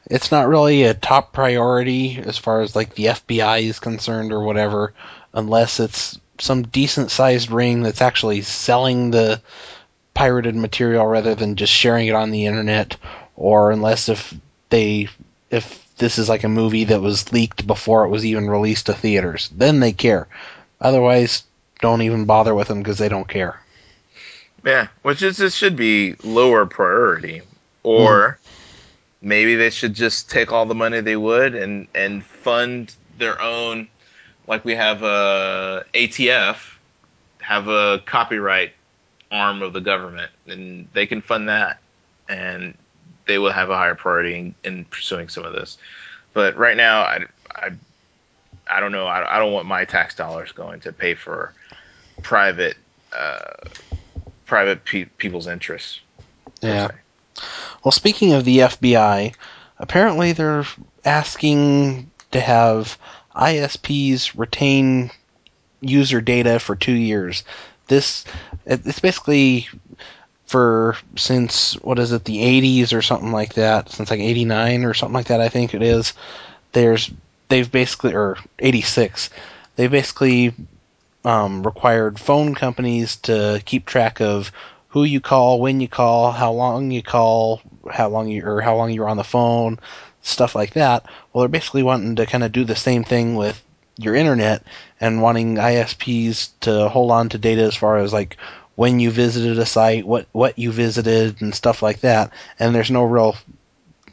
it's 0.10 0.32
not 0.32 0.48
really 0.48 0.84
a 0.84 0.94
top 0.94 1.34
priority 1.34 2.18
as 2.18 2.38
far 2.38 2.62
as 2.62 2.76
like 2.76 2.96
the 2.96 3.06
FBI 3.06 3.64
is 3.64 3.80
concerned 3.80 4.32
or 4.32 4.42
whatever, 4.42 4.94
unless 5.34 5.80
it's 5.80 6.20
some 6.40 6.64
decent 6.64 7.12
sized 7.12 7.50
ring 7.50 7.82
that's 7.82 8.02
actually 8.02 8.42
selling 8.42 9.12
the 9.12 9.42
pirated 10.14 10.56
material 10.56 11.06
rather 11.06 11.36
than 11.36 11.56
just 11.56 11.74
sharing 11.74 12.08
it 12.08 12.16
on 12.16 12.32
the 12.32 12.46
internet, 12.46 12.98
or 13.36 13.72
unless 13.72 14.10
if 14.10 14.34
they 14.70 15.08
if 15.50 15.85
this 15.98 16.18
is 16.18 16.30
like 16.30 16.44
a 16.44 16.50
movie 16.50 16.86
that 16.86 17.02
was 17.02 17.32
leaked 17.32 17.66
before 17.66 18.06
it 18.06 18.10
was 18.10 18.26
even 18.26 18.50
released 18.50 18.88
to 18.88 18.94
theaters, 18.94 19.50
then 19.56 19.80
they 19.80 19.92
care. 19.92 20.28
Otherwise, 20.82 21.44
don't 21.82 22.02
even 22.02 22.26
bother 22.26 22.54
with 22.54 22.68
them 22.68 22.80
because 22.80 22.98
they 22.98 23.10
don't 23.10 23.28
care. 23.28 23.60
Yeah, 24.66 24.88
which 25.04 25.22
is 25.22 25.38
this 25.38 25.56
should 25.56 25.76
be 25.76 26.16
lower 26.24 26.66
priority, 26.66 27.42
or 27.84 28.40
mm 28.42 28.46
maybe 29.22 29.56
they 29.56 29.72
should 29.72 29.96
just 29.96 30.30
take 30.30 30.52
all 30.52 30.68
the 30.68 30.76
money 30.76 31.02
they 31.02 31.16
would 31.16 31.56
and 31.56 31.88
and 31.96 32.24
fund 32.24 32.94
their 33.18 33.42
own 33.42 33.88
like 34.48 34.64
we 34.64 34.76
have 34.76 35.02
a 35.02 35.84
ATF 35.96 36.58
have 37.46 37.68
a 37.68 38.00
copyright 38.06 38.74
arm 39.32 39.62
of 39.62 39.74
the 39.74 39.82
government. 39.82 40.32
And 40.48 40.88
they 40.94 41.06
can 41.06 41.22
fund 41.22 41.50
that. 41.50 41.80
And 42.28 42.76
they 43.28 43.38
will 43.38 43.52
have 43.52 43.70
a 43.70 43.76
higher 43.76 43.96
priority 43.96 44.36
in, 44.36 44.56
in 44.64 44.86
pursuing 44.86 45.30
some 45.30 45.46
of 45.46 45.54
this. 45.54 45.78
But 46.34 46.58
right 46.58 46.78
now 46.78 47.02
I, 47.02 47.26
I, 47.56 47.70
I 48.70 48.80
don't 48.80 48.92
know. 48.92 49.06
I, 49.06 49.36
I 49.36 49.40
don't 49.40 49.54
want 49.54 49.68
my 49.68 49.86
tax 49.86 50.16
dollars 50.16 50.52
going 50.52 50.82
to 50.82 50.92
pay 50.92 51.16
for 51.16 51.54
private 52.22 52.78
uh, 53.16 53.70
private 54.46 54.84
pe- 54.86 55.06
people's 55.06 55.48
interests 55.48 56.02
yeah. 56.62 56.92
well, 57.84 57.92
speaking 57.92 58.34
of 58.34 58.46
the 58.46 58.60
FBI, 58.60 59.34
apparently 59.80 60.34
they're 60.34 60.66
asking 61.04 62.10
to 62.32 62.40
have 62.40 62.98
ISPs 63.36 64.38
retain 64.38 65.12
user 65.82 66.22
data 66.22 66.60
for 66.60 66.76
two 66.76 66.94
years. 66.94 67.44
This 67.88 68.26
it's 68.66 69.00
basically 69.00 69.68
for 70.46 70.96
since 71.16 71.74
what 71.82 72.00
is 72.00 72.12
it 72.12 72.24
the 72.24 72.38
80s 72.38 72.94
or 72.94 73.02
something 73.02 73.32
like 73.32 73.56
that 73.56 73.90
since 73.90 74.12
like 74.12 74.20
89 74.20 74.86
or 74.86 74.94
something 74.94 75.16
like 75.16 75.28
that 75.28 75.42
I 75.42 75.50
think 75.50 75.74
it 75.74 75.82
is 75.82 76.14
there's 76.72 77.12
they've 77.50 77.72
basically 77.72 78.14
or 78.14 78.38
86 78.60 79.30
they 79.76 79.88
basically 79.88 80.54
um, 81.26 81.64
required 81.64 82.20
phone 82.20 82.54
companies 82.54 83.18
to 83.18 83.62
keep 83.66 83.86
track 83.86 84.22
of 84.22 84.52
who 84.96 85.04
you 85.04 85.20
call, 85.20 85.60
when 85.60 85.82
you 85.82 85.90
call, 85.90 86.32
how 86.32 86.54
long 86.54 86.90
you 86.92 87.04
call, 87.04 87.62
how 87.92 88.08
long 88.08 88.30
you 88.30 88.46
or 88.46 88.62
how 88.62 88.78
long 88.78 88.92
you're 88.92 89.10
on 89.10 89.18
the 89.18 89.26
phone, 89.26 89.78
stuff 90.22 90.56
like 90.56 90.74
that. 90.76 91.06
Well, 91.34 91.42
they're 91.42 91.50
basically 91.50 91.84
wanting 91.84 92.16
to 92.16 92.26
kind 92.26 92.46
of 92.46 92.54
do 92.54 92.64
the 92.64 92.78
same 92.78 93.04
thing 93.04 93.36
with 93.36 93.62
your 93.98 94.16
internet 94.16 94.64
and 95.02 95.22
wanting 95.22 95.56
ISPs 95.56 96.52
to 96.62 96.88
hold 96.88 97.12
on 97.12 97.28
to 97.30 97.38
data 97.38 97.64
as 97.64 97.76
far 97.76 97.98
as 97.98 98.14
like 98.14 98.38
when 98.76 99.00
you 99.00 99.12
visited 99.12 99.58
a 99.58 99.66
site, 99.66 100.06
what 100.06 100.28
what 100.32 100.60
you 100.60 100.72
visited, 100.72 101.42
and 101.42 101.56
stuff 101.56 101.82
like 101.82 102.02
that. 102.02 102.32
And 102.60 102.76
there's 102.76 102.92
no 102.92 103.04
real 103.04 103.36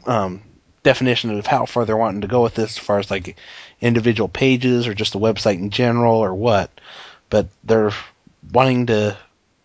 um, 0.05 0.41
definition 0.83 1.37
of 1.37 1.47
how 1.47 1.65
far 1.65 1.85
they're 1.85 1.97
wanting 1.97 2.21
to 2.21 2.27
go 2.27 2.43
with 2.43 2.55
this, 2.55 2.77
as 2.77 2.83
far 2.83 2.99
as 2.99 3.11
like 3.11 3.37
individual 3.81 4.29
pages 4.29 4.87
or 4.87 4.93
just 4.93 5.13
the 5.13 5.19
website 5.19 5.59
in 5.59 5.69
general 5.69 6.15
or 6.15 6.33
what. 6.33 6.69
But 7.29 7.47
they're 7.63 7.91
wanting 8.51 8.87
to 8.87 9.17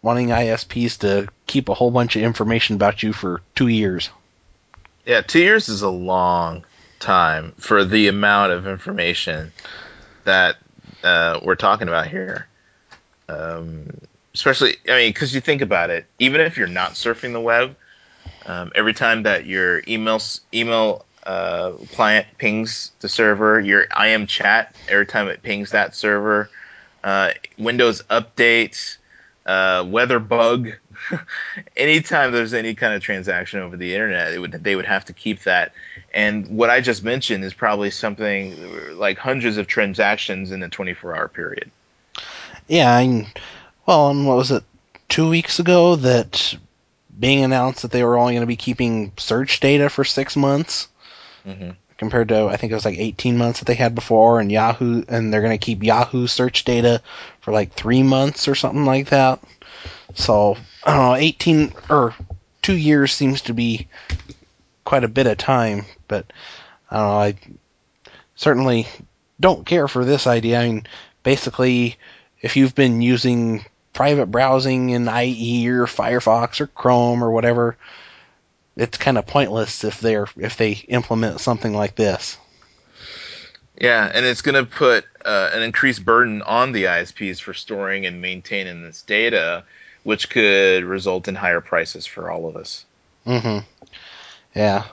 wanting 0.02 0.28
ISPs 0.28 0.98
to 1.00 1.28
keep 1.46 1.68
a 1.68 1.74
whole 1.74 1.90
bunch 1.90 2.16
of 2.16 2.22
information 2.22 2.76
about 2.76 3.02
you 3.02 3.12
for 3.12 3.42
two 3.54 3.68
years. 3.68 4.10
Yeah, 5.04 5.22
two 5.22 5.40
years 5.40 5.68
is 5.68 5.82
a 5.82 5.90
long 5.90 6.64
time 7.00 7.52
for 7.58 7.84
the 7.84 8.08
amount 8.08 8.52
of 8.52 8.66
information 8.66 9.52
that 10.24 10.56
uh, 11.02 11.40
we're 11.42 11.54
talking 11.54 11.88
about 11.88 12.06
here. 12.08 12.46
Um, 13.28 13.90
especially, 14.38 14.76
I 14.88 14.98
mean, 14.98 15.10
because 15.10 15.34
you 15.34 15.40
think 15.40 15.62
about 15.62 15.90
it, 15.90 16.06
even 16.20 16.40
if 16.40 16.56
you're 16.56 16.68
not 16.68 16.92
surfing 16.92 17.32
the 17.32 17.40
web, 17.40 17.74
um, 18.46 18.70
every 18.76 18.94
time 18.94 19.24
that 19.24 19.46
your 19.46 19.82
email 19.88 20.22
email 20.54 21.04
uh, 21.24 21.72
client 21.92 22.28
pings 22.38 22.92
the 23.00 23.08
server, 23.08 23.58
your 23.58 23.88
IM 24.00 24.28
chat 24.28 24.76
every 24.88 25.06
time 25.06 25.26
it 25.26 25.42
pings 25.42 25.72
that 25.72 25.96
server, 25.96 26.48
uh, 27.02 27.32
Windows 27.58 28.00
updates, 28.10 28.98
uh, 29.44 29.84
weather 29.84 30.20
bug. 30.20 30.70
Anytime 31.76 32.30
there's 32.30 32.54
any 32.54 32.76
kind 32.76 32.94
of 32.94 33.02
transaction 33.02 33.58
over 33.58 33.76
the 33.76 33.92
internet, 33.92 34.40
would, 34.40 34.52
they 34.52 34.76
would 34.76 34.86
have 34.86 35.04
to 35.06 35.12
keep 35.12 35.42
that. 35.42 35.72
And 36.14 36.46
what 36.56 36.70
I 36.70 36.80
just 36.80 37.02
mentioned 37.02 37.42
is 37.42 37.54
probably 37.54 37.90
something 37.90 38.96
like 38.96 39.18
hundreds 39.18 39.56
of 39.56 39.66
transactions 39.66 40.52
in 40.52 40.62
a 40.62 40.68
24 40.68 41.16
hour 41.16 41.26
period. 41.26 41.72
Yeah, 42.68 42.94
I, 42.94 43.26
well, 43.88 44.10
and 44.10 44.26
what 44.26 44.36
was 44.36 44.50
it, 44.50 44.64
two 45.08 45.30
weeks 45.30 45.60
ago 45.60 45.96
that 45.96 46.54
Bing 47.18 47.42
announced 47.42 47.80
that 47.80 47.90
they 47.90 48.04
were 48.04 48.18
only 48.18 48.34
going 48.34 48.42
to 48.42 48.46
be 48.46 48.54
keeping 48.54 49.12
search 49.16 49.60
data 49.60 49.88
for 49.88 50.04
six 50.04 50.36
months? 50.36 50.88
Mm-hmm. 51.46 51.70
Compared 51.96 52.28
to, 52.28 52.48
I 52.48 52.58
think 52.58 52.70
it 52.70 52.74
was 52.74 52.84
like 52.84 52.98
18 52.98 53.38
months 53.38 53.60
that 53.60 53.64
they 53.64 53.74
had 53.74 53.94
before, 53.94 54.40
and 54.40 54.52
Yahoo, 54.52 55.04
and 55.08 55.32
they're 55.32 55.40
going 55.40 55.58
to 55.58 55.64
keep 55.64 55.82
Yahoo 55.82 56.26
search 56.26 56.66
data 56.66 57.00
for 57.40 57.50
like 57.50 57.72
three 57.72 58.02
months 58.02 58.46
or 58.46 58.54
something 58.54 58.84
like 58.84 59.08
that. 59.08 59.40
So, 60.14 60.58
I 60.84 60.92
don't 60.94 61.06
know, 61.06 61.14
18 61.14 61.72
or 61.88 62.14
two 62.60 62.76
years 62.76 63.14
seems 63.14 63.40
to 63.42 63.54
be 63.54 63.88
quite 64.84 65.02
a 65.02 65.08
bit 65.08 65.26
of 65.26 65.38
time, 65.38 65.86
but 66.08 66.30
I 66.90 66.96
don't 66.98 67.08
know, 67.08 67.20
I 67.20 67.34
certainly 68.36 68.86
don't 69.40 69.64
care 69.64 69.88
for 69.88 70.04
this 70.04 70.26
idea. 70.26 70.60
I 70.60 70.66
mean, 70.66 70.86
basically, 71.22 71.96
if 72.42 72.58
you've 72.58 72.74
been 72.74 73.00
using 73.00 73.64
private 73.92 74.26
browsing 74.26 74.90
in 74.90 75.08
IE 75.08 75.68
or 75.68 75.86
Firefox 75.86 76.60
or 76.60 76.66
Chrome 76.68 77.22
or 77.22 77.30
whatever, 77.30 77.76
it's 78.76 78.98
kind 78.98 79.18
of 79.18 79.26
pointless 79.26 79.84
if 79.84 80.00
they're 80.00 80.28
if 80.36 80.56
they 80.56 80.72
implement 80.72 81.40
something 81.40 81.74
like 81.74 81.96
this. 81.96 82.38
Yeah, 83.80 84.10
and 84.12 84.26
it's 84.26 84.42
going 84.42 84.56
to 84.56 84.64
put 84.64 85.04
uh, 85.24 85.50
an 85.52 85.62
increased 85.62 86.04
burden 86.04 86.42
on 86.42 86.72
the 86.72 86.84
ISPs 86.84 87.40
for 87.40 87.54
storing 87.54 88.06
and 88.06 88.20
maintaining 88.20 88.82
this 88.82 89.02
data, 89.02 89.64
which 90.02 90.30
could 90.30 90.84
result 90.84 91.28
in 91.28 91.36
higher 91.36 91.60
prices 91.60 92.04
for 92.04 92.30
all 92.30 92.48
of 92.48 92.56
us. 92.56 92.84
Mm-hmm. 93.26 93.58
Yeah. 94.54 94.84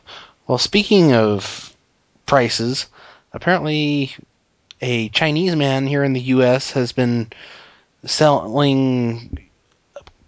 Well, 0.46 0.60
speaking 0.60 1.14
of 1.14 1.76
prices, 2.28 2.88
apparently 3.34 4.16
a 4.82 5.10
Chinese 5.10 5.56
man 5.56 5.88
here 5.88 6.04
in 6.04 6.14
the 6.14 6.22
U.S. 6.22 6.72
has 6.72 6.92
been 6.92 7.32
selling 8.06 9.40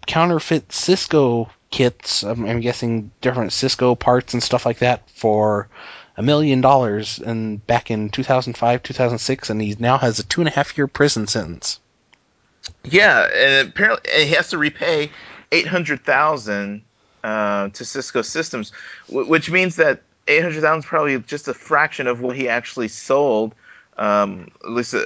counterfeit 0.05 0.71
Cisco 0.71 1.49
kits. 1.69 2.23
I'm, 2.23 2.45
I'm 2.45 2.59
guessing 2.59 3.11
different 3.21 3.53
Cisco 3.53 3.95
parts 3.95 4.33
and 4.33 4.41
stuff 4.41 4.65
like 4.65 4.79
that 4.79 5.09
for 5.11 5.67
a 6.17 6.23
million 6.23 6.61
dollars 6.61 7.19
and 7.19 7.65
back 7.67 7.91
in 7.91 8.09
2005 8.09 8.83
2006 8.83 9.49
and 9.49 9.61
he 9.61 9.75
now 9.79 9.97
has 9.97 10.19
a 10.19 10.23
two 10.23 10.41
and 10.41 10.47
a 10.47 10.51
half 10.51 10.75
year 10.77 10.87
prison 10.87 11.27
sentence 11.27 11.79
yeah 12.83 13.29
and 13.33 13.69
apparently 13.69 14.25
he 14.25 14.33
has 14.33 14.49
to 14.49 14.57
repay 14.57 15.11
800000 15.51 16.81
uh, 17.23 17.69
to 17.69 17.85
cisco 17.85 18.23
systems 18.23 18.71
which 19.09 19.51
means 19.51 19.75
that 19.75 20.01
800000 20.27 20.79
is 20.79 20.85
probably 20.85 21.19
just 21.19 21.47
a 21.47 21.53
fraction 21.53 22.07
of 22.07 22.19
what 22.19 22.35
he 22.35 22.49
actually 22.49 22.87
sold 22.87 23.53
um, 23.97 24.49
at 24.63 24.71
least 24.71 24.93
uh, 24.95 25.03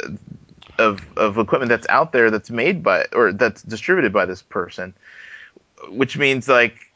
of, 0.82 1.18
of 1.18 1.38
equipment 1.38 1.70
that's 1.70 1.88
out 1.90 2.12
there 2.12 2.30
that's 2.32 2.50
made 2.50 2.84
by 2.84 3.06
or 3.14 3.32
that's 3.32 3.62
distributed 3.62 4.12
by 4.12 4.26
this 4.26 4.42
person 4.42 4.94
which 5.90 6.18
means 6.18 6.48
like 6.48 6.88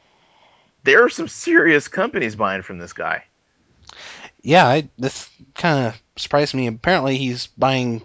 there 0.83 1.03
are 1.03 1.09
some 1.09 1.27
serious 1.27 1.87
companies 1.87 2.35
buying 2.35 2.61
from 2.61 2.77
this 2.77 2.93
guy. 2.93 3.23
Yeah, 4.41 4.67
I, 4.67 4.89
this 4.97 5.29
kind 5.55 5.87
of 5.87 6.01
surprised 6.15 6.53
me. 6.53 6.67
Apparently, 6.67 7.17
he's 7.17 7.47
buying 7.47 8.03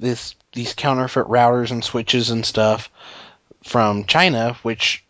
this 0.00 0.34
these 0.52 0.74
counterfeit 0.74 1.26
routers 1.26 1.70
and 1.70 1.84
switches 1.84 2.30
and 2.30 2.44
stuff 2.44 2.90
from 3.62 4.04
China, 4.04 4.54
which 4.62 5.04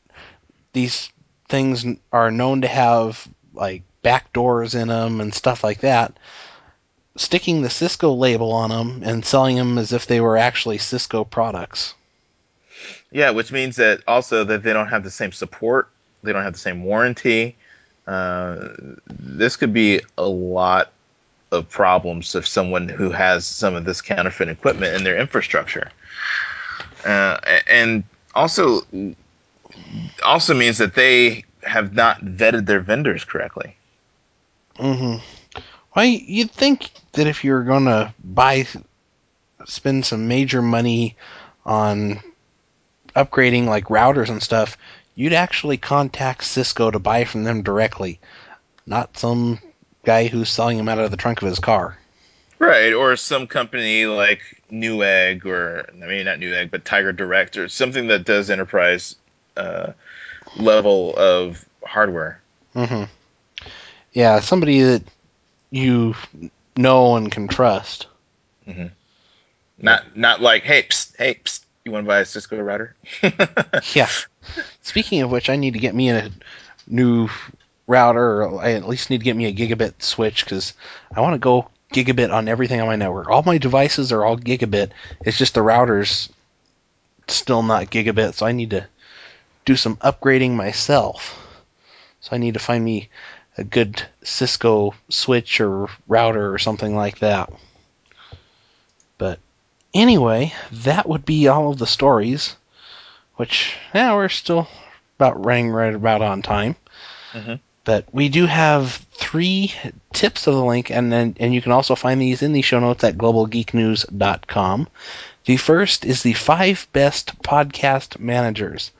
these 0.73 1.11
things 1.49 1.87
are 2.13 2.31
known 2.31 2.63
to 2.63 2.69
have 2.69 3.27
like 3.55 3.83
back 4.03 4.33
doors 4.33 4.75
in 4.75 4.89
them 4.89 5.21
and 5.21 5.33
stuff 5.33 5.63
like 5.63 5.81
that. 5.81 6.19
Sticking 7.17 7.63
the 7.63 7.71
Cisco 7.71 8.13
label 8.13 8.53
on 8.53 8.71
them 8.71 9.03
and 9.05 9.25
selling 9.25 9.57
them 9.57 9.79
as 9.79 9.93
if 9.93 10.07
they 10.07 10.21
were 10.21 10.37
actually 10.37 10.79
Cisco 10.79 11.25
products. 11.25 11.95
Yeah, 13.11 13.31
which 13.31 13.53
means 13.53 13.77
that 13.77 14.01
also 14.07 14.45
that 14.45 14.63
they 14.63 14.73
don't 14.73 14.89
have 14.89 15.05
the 15.05 15.11
same 15.11 15.33
support, 15.33 15.89
they 16.23 16.33
don't 16.33 16.43
have 16.43 16.53
the 16.53 16.59
same 16.59 16.85
warranty. 16.85 17.57
Uh, 18.07 18.69
this 19.09 19.57
could 19.57 19.73
be 19.73 20.01
a 20.19 20.27
lot 20.27 20.93
of 21.53 21.69
problems 21.69 22.35
if 22.35 22.47
someone 22.47 22.89
who 22.89 23.11
has 23.11 23.47
some 23.47 23.75
of 23.75 23.85
this 23.85 24.03
counterfeit 24.03 24.49
equipment 24.49 24.95
in 24.95 25.05
their 25.05 25.17
infrastructure, 25.17 25.91
uh, 27.05 27.39
and 27.69 28.05
also 28.35 28.83
also 30.25 30.55
means 30.55 30.79
that 30.79 30.95
they 30.95 31.45
have 31.63 31.95
not 31.95 32.21
vetted 32.21 32.67
their 32.67 32.81
vendors 32.81 33.25
correctly. 33.25 33.77
Mm-hmm. 34.79 35.25
Well, 35.97 36.05
you'd 36.05 36.51
think 36.51 36.91
that 37.13 37.27
if 37.27 37.43
you're 37.43 37.65
going 37.65 37.87
to 37.87 38.13
buy, 38.23 38.67
spend 39.65 40.05
some 40.05 40.29
major 40.29 40.61
money 40.61 41.17
on 41.65 42.21
upgrading 43.17 43.65
like 43.65 43.87
routers 43.87 44.29
and 44.29 44.43
stuff, 44.43 44.77
you'd 45.15 45.33
actually 45.33 45.79
contact 45.79 46.45
Cisco 46.45 46.91
to 46.91 46.99
buy 46.99 47.25
from 47.25 47.45
them 47.45 47.63
directly, 47.63 48.21
not 48.87 49.17
some 49.17 49.59
guy 50.05 50.27
who's 50.27 50.51
selling 50.51 50.77
them 50.77 50.91
out 50.91 50.99
of 50.99 51.11
the 51.11 51.17
trunk 51.17 51.41
of 51.41 51.49
his 51.49 51.59
car. 51.59 51.99
Right, 52.59 52.93
or 52.93 53.17
some 53.17 53.47
company 53.47 54.05
like 54.05 54.63
Newegg, 54.71 55.47
or 55.47 55.89
I 55.91 56.07
mean 56.07 56.27
not 56.27 56.39
Newegg, 56.39 56.71
but 56.71 56.85
Tiger 56.85 57.13
Direct, 57.13 57.57
or 57.57 57.69
something 57.69 58.09
that 58.09 58.25
does 58.25 58.51
enterprise 58.51 59.17
uh, 59.57 59.93
level 60.57 61.15
of 61.17 61.65
hardware. 61.87 62.41
Mm-hmm. 62.75 63.05
Yeah, 64.13 64.41
somebody 64.41 64.83
that 64.83 65.03
you 65.71 66.15
know 66.77 67.17
and 67.17 67.31
can 67.31 67.49
trust. 67.49 68.07
Mm-hmm. 68.67 68.87
Not 69.79 70.17
not 70.17 70.41
like 70.41 70.63
hey 70.63 70.83
psst, 70.83 71.17
hey 71.17 71.35
psst, 71.35 71.65
you 71.85 71.93
want 71.93 72.05
to 72.05 72.09
buy 72.09 72.21
a 72.21 72.25
Cisco 72.25 72.61
router? 72.61 72.95
yeah. 73.95 74.09
Speaking 74.83 75.23
of 75.23 75.31
which, 75.31 75.51
I 75.51 75.57
need 75.57 75.75
to 75.75 75.81
get 75.81 75.95
me 75.95 76.11
a 76.11 76.31
new 76.87 77.29
router, 77.87 78.43
or 78.43 78.63
I 78.63 78.73
at 78.73 78.89
least 78.89 79.11
need 79.11 79.19
to 79.19 79.25
get 79.25 79.37
me 79.37 79.47
a 79.47 79.53
gigabit 79.53 80.03
switch 80.03 80.45
because 80.45 80.75
I 81.15 81.21
want 81.21 81.35
to 81.35 81.39
go 81.39 81.69
gigabit 81.93 82.33
on 82.33 82.49
everything 82.49 82.81
on 82.81 82.87
my 82.87 82.97
network. 82.97 83.29
All 83.29 83.43
my 83.43 83.59
devices 83.59 84.13
are 84.13 84.25
all 84.25 84.37
gigabit. 84.37 84.91
It's 85.21 85.39
just 85.39 85.55
the 85.55 85.63
router's 85.63 86.29
still 87.29 87.63
not 87.63 87.91
gigabit, 87.91 88.35
so 88.35 88.47
I 88.47 88.53
need 88.53 88.71
to 88.71 88.87
do 89.65 89.77
some 89.77 89.97
upgrading 89.97 90.55
myself. 90.55 91.43
So 92.21 92.35
I 92.35 92.39
need 92.39 92.55
to 92.55 92.61
find 92.61 92.85
me 92.85 93.09
a 93.59 93.65
good 93.65 94.03
Cisco 94.23 94.95
switch 95.09 95.61
or 95.61 95.89
router 96.07 96.53
or 96.53 96.59
something 96.59 96.95
like 96.95 97.21
that. 97.21 97.53
But 99.19 99.39
Anyway, 99.97 100.53
that 100.73 101.09
would 101.09 101.25
be 101.25 101.49
all 101.49 101.71
of 101.71 101.79
the 101.79 101.87
stories, 101.87 102.55
which, 103.37 103.75
yeah, 103.95 104.15
we're 104.15 104.29
still 104.29 104.69
about 105.19 105.43
running 105.43 105.71
right 105.71 105.95
about 105.95 106.21
on 106.21 106.43
time. 106.43 106.77
Mm-hmm. 107.33 107.55
But 107.85 108.05
we 108.13 108.29
do 108.29 108.45
have 108.45 108.93
three 109.15 109.73
tips 110.13 110.47
of 110.47 110.55
the 110.55 110.63
link, 110.63 110.91
and 110.91 111.11
then 111.11 111.35
and 111.41 111.55
you 111.55 111.63
can 111.63 111.73
also 111.73 111.95
find 111.95 112.21
these 112.21 112.43
in 112.43 112.53
the 112.53 112.61
show 112.61 112.79
notes 112.79 113.05
at 113.05 113.17
globalgeeknews.com. 113.17 114.89
The 115.47 115.57
first 115.57 116.05
is 116.05 116.23
the 116.23 116.35
five 116.35 116.87
best 116.93 117.41
podcast 117.43 118.21
managers. 118.21 118.91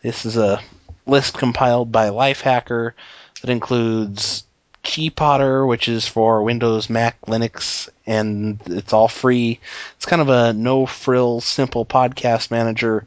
This 0.00 0.24
is 0.24 0.38
a 0.38 0.62
list 1.04 1.36
compiled 1.36 1.92
by 1.92 2.08
Lifehacker 2.08 2.92
that 3.40 3.50
includes 3.50 4.44
gPodder, 4.84 5.66
which 5.66 5.88
is 5.88 6.06
for 6.06 6.42
Windows, 6.42 6.88
Mac, 6.88 7.20
Linux, 7.22 7.88
and 8.06 8.60
it's 8.66 8.92
all 8.92 9.08
free. 9.08 9.60
It's 9.96 10.06
kind 10.06 10.22
of 10.22 10.28
a 10.28 10.52
no 10.52 10.86
frill, 10.86 11.40
simple 11.40 11.84
podcast 11.84 12.50
manager, 12.50 13.06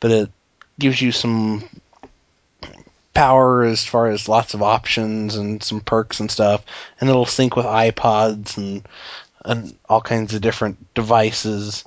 but 0.00 0.10
it 0.10 0.30
gives 0.78 1.00
you 1.00 1.12
some 1.12 1.68
power 3.14 3.64
as 3.64 3.84
far 3.84 4.08
as 4.08 4.28
lots 4.28 4.54
of 4.54 4.62
options 4.62 5.36
and 5.36 5.62
some 5.62 5.80
perks 5.80 6.20
and 6.20 6.30
stuff, 6.30 6.64
and 7.00 7.08
it'll 7.08 7.26
sync 7.26 7.56
with 7.56 7.66
iPods 7.66 8.56
and 8.56 8.86
and 9.44 9.74
all 9.88 10.00
kinds 10.00 10.34
of 10.34 10.42
different 10.42 10.92
devices. 10.94 11.84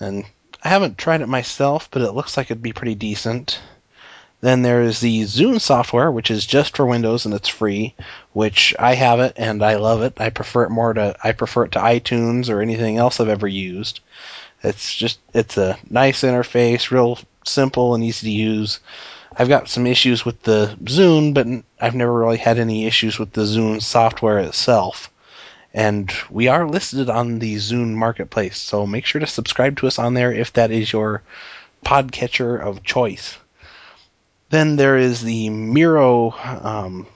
And 0.00 0.24
I 0.62 0.68
haven't 0.68 0.98
tried 0.98 1.20
it 1.20 1.28
myself, 1.28 1.90
but 1.90 2.02
it 2.02 2.12
looks 2.12 2.36
like 2.36 2.46
it'd 2.46 2.62
be 2.62 2.72
pretty 2.72 2.94
decent. 2.94 3.60
Then 4.44 4.60
there 4.60 4.82
is 4.82 5.00
the 5.00 5.22
Zune 5.22 5.58
software, 5.58 6.10
which 6.10 6.30
is 6.30 6.44
just 6.44 6.76
for 6.76 6.84
Windows 6.84 7.24
and 7.24 7.32
it's 7.32 7.48
free, 7.48 7.94
which 8.34 8.74
I 8.78 8.94
have 8.94 9.20
it 9.20 9.32
and 9.36 9.64
I 9.64 9.76
love 9.76 10.02
it. 10.02 10.20
I 10.20 10.28
prefer 10.28 10.64
it 10.64 10.70
more 10.70 10.92
to 10.92 11.16
I 11.24 11.32
prefer 11.32 11.64
it 11.64 11.72
to 11.72 11.78
iTunes 11.78 12.50
or 12.50 12.60
anything 12.60 12.98
else 12.98 13.20
I've 13.20 13.30
ever 13.30 13.48
used. 13.48 14.00
It's 14.62 14.94
just 14.94 15.18
it's 15.32 15.56
a 15.56 15.78
nice 15.88 16.24
interface, 16.24 16.90
real 16.90 17.18
simple 17.46 17.94
and 17.94 18.04
easy 18.04 18.26
to 18.26 18.30
use. 18.30 18.80
I've 19.34 19.48
got 19.48 19.70
some 19.70 19.86
issues 19.86 20.26
with 20.26 20.42
the 20.42 20.76
Zune, 20.84 21.32
but 21.32 21.46
I've 21.80 21.94
never 21.94 22.12
really 22.12 22.36
had 22.36 22.58
any 22.58 22.84
issues 22.84 23.18
with 23.18 23.32
the 23.32 23.44
Zune 23.44 23.80
software 23.80 24.40
itself. 24.40 25.10
And 25.72 26.12
we 26.28 26.48
are 26.48 26.68
listed 26.68 27.08
on 27.08 27.38
the 27.38 27.56
Zune 27.56 27.94
marketplace, 27.94 28.58
so 28.58 28.86
make 28.86 29.06
sure 29.06 29.22
to 29.22 29.26
subscribe 29.26 29.78
to 29.78 29.86
us 29.86 29.98
on 29.98 30.12
there 30.12 30.34
if 30.34 30.52
that 30.52 30.70
is 30.70 30.92
your 30.92 31.22
podcatcher 31.82 32.60
of 32.60 32.82
choice. 32.82 33.38
Then 34.50 34.76
there 34.76 34.96
is 34.96 35.22
the 35.22 35.50
Miro. 35.50 36.30
Um, 36.32 37.06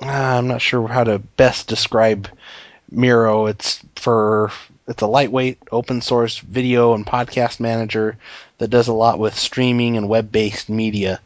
I'm 0.00 0.48
not 0.48 0.62
sure 0.62 0.88
how 0.88 1.04
to 1.04 1.18
best 1.18 1.68
describe 1.68 2.28
Miro. 2.90 3.46
It's 3.46 3.80
for 3.96 4.50
it's 4.88 5.02
a 5.02 5.06
lightweight 5.06 5.58
open 5.70 6.00
source 6.00 6.38
video 6.38 6.94
and 6.94 7.06
podcast 7.06 7.60
manager 7.60 8.16
that 8.58 8.68
does 8.68 8.88
a 8.88 8.92
lot 8.92 9.18
with 9.18 9.38
streaming 9.38 9.96
and 9.96 10.08
web-based 10.08 10.68
media. 10.68 11.20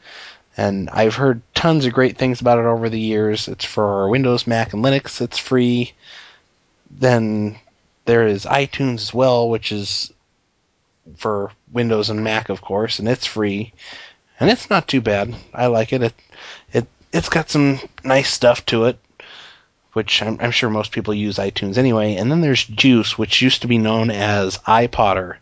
And 0.57 0.89
I've 0.91 1.15
heard 1.15 1.43
tons 1.55 1.85
of 1.85 1.93
great 1.93 2.17
things 2.17 2.41
about 2.41 2.59
it 2.59 2.65
over 2.65 2.89
the 2.89 3.01
years. 3.01 3.49
It's 3.49 3.65
for 3.65 4.09
Windows, 4.09 4.47
Mac, 4.47 4.73
and 4.73 4.85
Linux. 4.85 5.21
It's 5.21 5.39
free. 5.39 5.93
Then 6.91 7.59
there 8.07 8.27
is 8.27 8.47
iTunes 8.47 9.01
as 9.01 9.15
well, 9.15 9.51
which 9.51 9.73
is 9.73 10.13
for 11.17 11.51
Windows 11.73 12.11
and 12.11 12.25
Mac, 12.25 12.49
of 12.49 12.63
course, 12.63 12.99
and 12.99 13.09
it's 13.09 13.27
free. 13.27 13.73
And 14.39 14.51
it's 14.51 14.71
not 14.71 14.89
too 14.89 15.01
bad. 15.01 15.35
I 15.55 15.67
like 15.67 15.93
it. 15.93 16.03
It 16.03 16.15
it 16.73 16.87
it's 17.13 17.29
got 17.29 17.51
some 17.51 17.81
nice 18.05 18.31
stuff 18.31 18.67
to 18.67 18.85
it 18.85 18.99
which 19.97 20.21
I'm, 20.23 20.37
I'm, 20.43 20.51
sure 20.51 20.69
most 20.69 20.93
people 20.93 21.15
use 21.15 21.39
iTunes 21.39 21.79
anyway. 21.79 22.17
And 22.17 22.31
then 22.31 22.43
there's 22.43 22.67
Juice, 22.67 23.17
which 23.17 23.41
used 23.41 23.63
to 23.63 23.67
be 23.67 23.79
known 23.79 24.11
as 24.11 24.59
iPodder. 24.59 25.37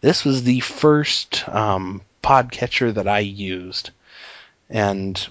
This 0.00 0.24
was 0.24 0.42
the 0.42 0.60
first 0.60 1.46
um, 1.46 2.00
podcatcher 2.22 2.94
that 2.94 3.06
I 3.06 3.18
used, 3.18 3.90
and 4.70 5.28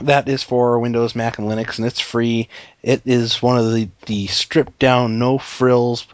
that 0.00 0.28
is 0.28 0.44
for 0.44 0.78
Windows, 0.78 1.16
Mac, 1.16 1.38
and 1.38 1.48
Linux, 1.48 1.78
and 1.78 1.88
it's 1.88 1.98
free. 1.98 2.48
It 2.84 3.02
is 3.04 3.42
one 3.42 3.58
of 3.58 3.72
the, 3.72 3.88
the 4.06 4.28
stripped 4.28 4.78
down, 4.78 5.18
no 5.18 5.36
frills, 5.36 6.06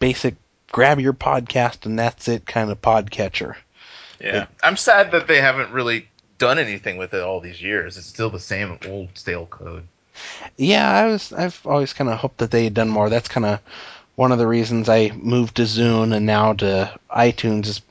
basic 0.00 0.34
grab 0.72 0.98
your 0.98 1.12
podcast 1.12 1.86
and 1.86 1.98
that's 1.98 2.26
it 2.26 2.46
kind 2.46 2.70
of 2.70 2.82
podcatcher. 2.82 3.54
Yeah, 4.20 4.42
it, 4.42 4.48
I'm 4.62 4.76
sad 4.76 5.12
that 5.12 5.26
they 5.26 5.40
haven't 5.40 5.72
really 5.72 6.08
done 6.38 6.58
anything 6.58 6.96
with 6.96 7.14
it 7.14 7.22
all 7.22 7.40
these 7.40 7.62
years. 7.62 7.96
It's 7.96 8.06
still 8.06 8.30
the 8.30 8.40
same 8.40 8.78
old 8.88 9.08
stale 9.14 9.46
code. 9.46 9.86
Yeah, 10.56 10.90
I 10.90 11.06
was. 11.06 11.32
I've 11.32 11.60
always 11.64 11.92
kind 11.92 12.10
of 12.10 12.18
hoped 12.18 12.38
that 12.38 12.50
they 12.50 12.64
had 12.64 12.74
done 12.74 12.88
more. 12.88 13.08
That's 13.08 13.28
kind 13.28 13.46
of 13.46 13.60
one 14.16 14.32
of 14.32 14.38
the 14.38 14.46
reasons 14.46 14.88
I 14.88 15.10
moved 15.14 15.56
to 15.56 15.62
Zune 15.62 16.14
and 16.14 16.26
now 16.26 16.52
to 16.54 16.92
iTunes 17.10 17.66
is 17.66 17.82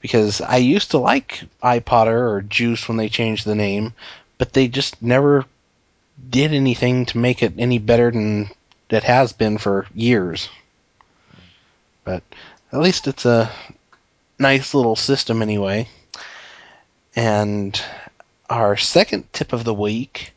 because 0.00 0.40
I 0.40 0.56
used 0.56 0.90
to 0.92 0.98
like 0.98 1.44
iPodder 1.62 2.30
or 2.30 2.42
Juice 2.42 2.88
when 2.88 2.98
they 2.98 3.08
changed 3.08 3.44
the 3.46 3.54
name, 3.54 3.94
but 4.38 4.52
they 4.52 4.68
just 4.68 5.00
never 5.02 5.44
did 6.30 6.52
anything 6.52 7.06
to 7.06 7.18
make 7.18 7.42
it 7.42 7.54
any 7.58 7.78
better 7.78 8.10
than 8.10 8.50
it 8.90 9.04
has 9.04 9.32
been 9.32 9.58
for 9.58 9.86
years. 9.94 10.48
But 12.04 12.22
at 12.72 12.80
least 12.80 13.06
it's 13.06 13.24
a 13.24 13.50
nice 14.42 14.74
little 14.74 14.96
system 14.96 15.40
anyway. 15.40 15.88
And 17.16 17.80
our 18.50 18.76
second 18.76 19.32
tip 19.32 19.52
of 19.52 19.64
the 19.64 19.74
week 19.74 20.32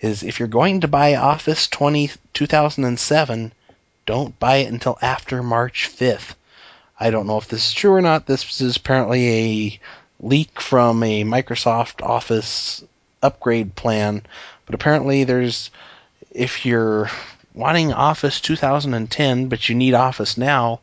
is 0.00 0.22
if 0.22 0.38
you're 0.38 0.48
going 0.48 0.82
to 0.82 0.88
buy 0.88 1.14
Office 1.14 1.68
20, 1.68 2.10
2007, 2.34 3.52
don't 4.06 4.38
buy 4.38 4.56
it 4.56 4.72
until 4.72 4.98
after 5.00 5.42
March 5.42 5.90
5th. 5.96 6.34
I 7.00 7.10
don't 7.10 7.26
know 7.26 7.38
if 7.38 7.48
this 7.48 7.68
is 7.68 7.72
true 7.72 7.92
or 7.92 8.02
not. 8.02 8.26
This 8.26 8.60
is 8.60 8.76
apparently 8.76 9.28
a 9.28 9.80
leak 10.20 10.60
from 10.60 11.02
a 11.02 11.24
Microsoft 11.24 12.02
Office 12.04 12.84
upgrade 13.22 13.74
plan, 13.74 14.22
but 14.66 14.74
apparently 14.74 15.24
there's 15.24 15.70
if 16.30 16.66
you're 16.66 17.10
wanting 17.54 17.92
Office 17.92 18.40
2010 18.40 19.48
but 19.48 19.68
you 19.68 19.74
need 19.74 19.94
Office 19.94 20.36
now, 20.36 20.80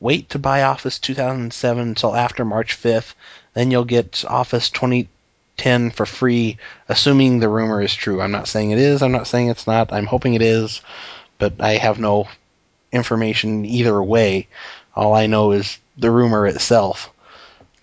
wait 0.00 0.30
to 0.30 0.38
buy 0.38 0.62
Office 0.62 0.98
2007 0.98 1.88
until 1.88 2.16
after 2.16 2.44
March 2.44 2.80
5th. 2.80 3.14
Then 3.54 3.70
you'll 3.70 3.84
get 3.84 4.24
Office 4.26 4.70
2010 4.70 5.90
for 5.90 6.06
free, 6.06 6.58
assuming 6.88 7.38
the 7.38 7.48
rumor 7.48 7.82
is 7.82 7.94
true. 7.94 8.20
I'm 8.20 8.32
not 8.32 8.48
saying 8.48 8.70
it 8.70 8.78
is, 8.78 9.02
I'm 9.02 9.12
not 9.12 9.26
saying 9.26 9.48
it's 9.48 9.66
not, 9.66 9.92
I'm 9.92 10.06
hoping 10.06 10.34
it 10.34 10.42
is, 10.42 10.80
but 11.38 11.60
I 11.60 11.72
have 11.74 11.98
no 11.98 12.28
information 12.92 13.64
either 13.64 14.02
way. 14.02 14.48
All 14.96 15.14
I 15.14 15.26
know 15.26 15.52
is 15.52 15.78
the 15.96 16.10
rumor 16.10 16.46
itself. 16.46 17.10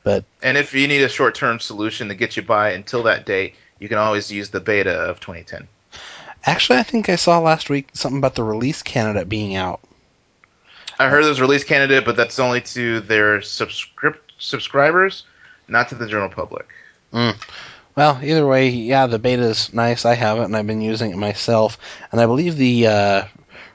But 0.03 0.23
And 0.41 0.57
if 0.57 0.73
you 0.73 0.87
need 0.87 1.03
a 1.03 1.09
short 1.09 1.35
term 1.35 1.59
solution 1.59 2.07
to 2.07 2.15
get 2.15 2.37
you 2.37 2.43
by 2.43 2.71
until 2.71 3.03
that 3.03 3.25
date, 3.25 3.55
you 3.79 3.89
can 3.89 3.97
always 3.97 4.31
use 4.31 4.49
the 4.49 4.59
beta 4.59 4.93
of 4.93 5.19
2010. 5.19 5.67
Actually, 6.43 6.79
I 6.79 6.83
think 6.83 7.09
I 7.09 7.17
saw 7.17 7.39
last 7.39 7.69
week 7.69 7.89
something 7.93 8.19
about 8.19 8.35
the 8.35 8.43
release 8.43 8.81
candidate 8.81 9.27
being 9.27 9.55
out. 9.55 9.81
I 10.99 11.09
heard 11.09 11.23
there's 11.23 11.39
a 11.39 11.43
release 11.43 11.63
candidate, 11.63 12.05
but 12.05 12.15
that's 12.15 12.39
only 12.39 12.61
to 12.61 13.01
their 13.01 13.39
subscrip- 13.39 14.31
subscribers, 14.39 15.23
not 15.67 15.89
to 15.89 15.95
the 15.95 16.07
general 16.07 16.29
public. 16.29 16.67
Mm. 17.13 17.35
Well, 17.95 18.19
either 18.23 18.45
way, 18.45 18.69
yeah, 18.69 19.07
the 19.07 19.19
beta 19.19 19.43
is 19.43 19.73
nice. 19.73 20.05
I 20.05 20.15
have 20.15 20.37
it, 20.37 20.43
and 20.43 20.55
I've 20.55 20.67
been 20.67 20.81
using 20.81 21.11
it 21.11 21.17
myself. 21.17 21.77
And 22.11 22.21
I 22.21 22.25
believe 22.25 22.55
the 22.55 22.87
uh, 22.87 23.23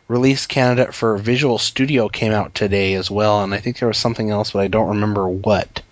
release 0.09 0.47
candidate 0.47 0.95
for 0.95 1.17
Visual 1.17 1.59
Studio 1.59 2.09
came 2.09 2.33
out 2.33 2.55
today 2.55 2.95
as 2.95 3.11
well. 3.11 3.43
And 3.43 3.55
I 3.55 3.59
think 3.59 3.79
there 3.79 3.89
was 3.89 3.99
something 3.99 4.31
else, 4.31 4.53
but 4.53 4.61
I 4.61 4.69
don't 4.69 4.91
remember 4.91 5.29
what. 5.29 5.83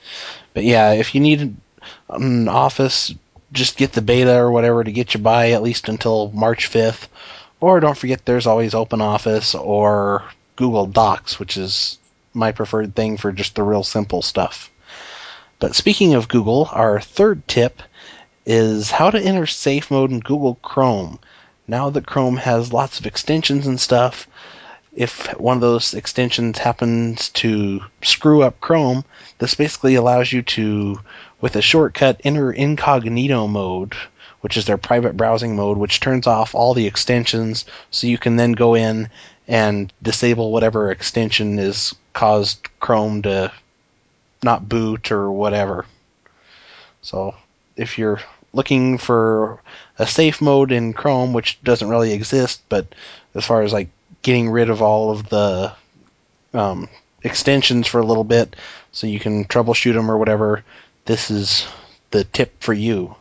But 0.55 0.64
yeah, 0.64 0.93
if 0.93 1.14
you 1.14 1.20
need 1.20 1.57
an 2.09 2.49
Office, 2.49 3.14
just 3.53 3.76
get 3.76 3.93
the 3.93 4.03
beta 4.03 4.37
or 4.37 4.51
whatever 4.51 4.85
to 4.85 4.93
get 4.93 5.14
you 5.14 5.20
by 5.20 5.53
at 5.53 5.62
least 5.62 5.89
until 5.89 6.31
March 6.33 6.70
5th. 6.70 7.09
Or 7.61 7.81
don't 7.81 7.97
forget, 7.97 8.24
there's 8.24 8.47
always 8.47 8.74
Open 8.74 9.01
Office 9.01 9.55
or 9.55 10.24
Google 10.61 10.84
Docs, 10.84 11.38
which 11.38 11.56
is 11.56 11.96
my 12.34 12.52
preferred 12.52 12.94
thing 12.94 13.16
for 13.16 13.32
just 13.32 13.54
the 13.54 13.62
real 13.62 13.82
simple 13.82 14.20
stuff. 14.20 14.70
But 15.58 15.74
speaking 15.74 16.12
of 16.12 16.28
Google, 16.28 16.68
our 16.70 17.00
third 17.00 17.48
tip 17.48 17.80
is 18.44 18.90
how 18.90 19.08
to 19.08 19.18
enter 19.18 19.46
safe 19.46 19.90
mode 19.90 20.11
in 20.11 20.20
Google 20.20 20.56
Chrome. 20.56 21.18
Now 21.66 21.88
that 21.88 22.06
Chrome 22.06 22.36
has 22.36 22.74
lots 22.74 23.00
of 23.00 23.06
extensions 23.06 23.66
and 23.66 23.80
stuff, 23.80 24.28
if 24.94 25.28
one 25.40 25.56
of 25.56 25.62
those 25.62 25.94
extensions 25.94 26.58
happens 26.58 27.30
to 27.30 27.80
screw 28.02 28.42
up 28.42 28.61
Chrome, 28.61 29.06
this 29.38 29.54
basically 29.54 29.94
allows 29.94 30.30
you 30.30 30.42
to, 30.42 31.00
with 31.40 31.56
a 31.56 31.62
shortcut, 31.62 32.20
enter 32.22 32.52
incognito 32.52 33.46
mode, 33.46 33.94
which 34.42 34.58
is 34.58 34.66
their 34.66 34.76
private 34.76 35.16
browsing 35.16 35.56
mode, 35.56 35.78
which 35.78 36.00
turns 36.00 36.26
off 36.26 36.54
all 36.54 36.74
the 36.74 36.86
extensions 36.86 37.64
so 37.90 38.06
you 38.06 38.18
can 38.18 38.36
then 38.36 38.52
go 38.52 38.74
in 38.74 39.08
and 39.51 39.92
disable 40.01 40.53
whatever 40.53 40.92
extension 40.92 41.59
has 41.59 41.92
caused 42.12 42.68
Chrome 42.78 43.22
to 43.22 43.53
not 44.44 44.68
boot 44.68 45.11
or 45.11 45.30
whatever. 45.32 45.86
So 47.03 47.34
if 47.76 47.98
you're 47.98 48.20
looking 48.53 48.96
for 48.96 49.61
a 49.98 50.07
safe 50.07 50.40
mode 50.40 50.70
in 50.70 50.92
Chrome, 50.92 51.32
which 51.32 51.61
doesn't 51.64 51.88
really 51.88 52.12
exist, 52.12 52.62
but 52.68 52.94
as 53.34 53.44
far 53.44 53.62
as 53.62 53.72
like 53.72 53.88
getting 54.22 54.48
rid 54.48 54.70
of 54.70 54.82
all 54.82 55.11
of 55.11 55.28
the 55.28 55.72
um, 56.55 56.88
extensions 57.24 57.88
for 57.88 57.98
a 57.98 58.07
little 58.07 58.24
bit 58.24 58.55
so 58.92 59.09
you 59.09 59.18
can 59.18 59.46
troubleshoot 59.46 59.94
them 59.94 60.12
or 60.12 60.16
whatever, 60.16 60.62
this 61.07 61.28
is 61.28 61.66
the 62.12 62.22
tip 62.22 62.62
for 62.62 62.72
you. 62.72 63.16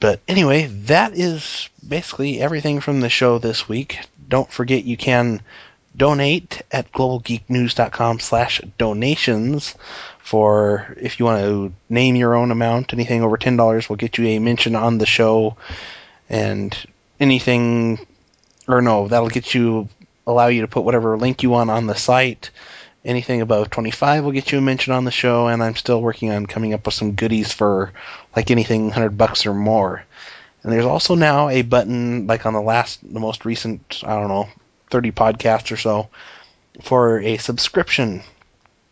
But 0.00 0.20
anyway, 0.26 0.64
that 0.86 1.12
is 1.12 1.68
basically 1.86 2.40
everything 2.40 2.80
from 2.80 3.00
the 3.00 3.10
show 3.10 3.38
this 3.38 3.68
week. 3.68 3.98
Don't 4.30 4.50
forget 4.50 4.84
you 4.84 4.96
can 4.96 5.42
donate 5.96 6.62
at 6.70 6.92
globalgeeknews.com 6.92 8.20
slash 8.20 8.60
donations 8.78 9.74
for 10.20 10.94
if 11.00 11.18
you 11.18 11.26
want 11.26 11.42
to 11.42 11.72
name 11.88 12.16
your 12.16 12.34
own 12.34 12.50
amount. 12.50 12.92
Anything 12.92 13.22
over 13.22 13.36
$10 13.36 13.88
will 13.88 13.96
get 13.96 14.16
you 14.16 14.26
a 14.28 14.38
mention 14.38 14.76
on 14.76 14.98
the 14.98 15.06
show. 15.06 15.56
And 16.28 16.76
anything, 17.18 18.06
or 18.68 18.80
no, 18.80 19.08
that'll 19.08 19.28
get 19.28 19.52
you, 19.52 19.88
allow 20.26 20.46
you 20.46 20.60
to 20.62 20.68
put 20.68 20.84
whatever 20.84 21.18
link 21.18 21.42
you 21.42 21.50
want 21.50 21.70
on 21.70 21.86
the 21.86 21.96
site. 21.96 22.50
Anything 23.04 23.40
above 23.40 23.70
25 23.70 24.24
will 24.24 24.32
get 24.32 24.52
you 24.52 24.58
a 24.58 24.60
mention 24.60 24.92
on 24.92 25.04
the 25.04 25.10
show, 25.10 25.48
and 25.48 25.62
I'm 25.62 25.74
still 25.74 26.00
working 26.00 26.30
on 26.30 26.46
coming 26.46 26.74
up 26.74 26.84
with 26.84 26.94
some 26.94 27.12
goodies 27.12 27.50
for 27.50 27.92
like 28.36 28.50
anything 28.50 28.84
100 28.84 29.16
bucks 29.16 29.46
or 29.46 29.54
more. 29.54 30.04
And 30.62 30.72
there's 30.72 30.84
also 30.84 31.14
now 31.14 31.48
a 31.48 31.62
button, 31.62 32.26
like 32.26 32.44
on 32.46 32.52
the 32.52 32.60
last, 32.60 33.00
the 33.02 33.20
most 33.20 33.44
recent, 33.44 34.02
I 34.04 34.14
don't 34.16 34.28
know, 34.28 34.48
30 34.90 35.12
podcasts 35.12 35.72
or 35.72 35.76
so, 35.76 36.08
for 36.82 37.20
a 37.20 37.38
subscription. 37.38 38.22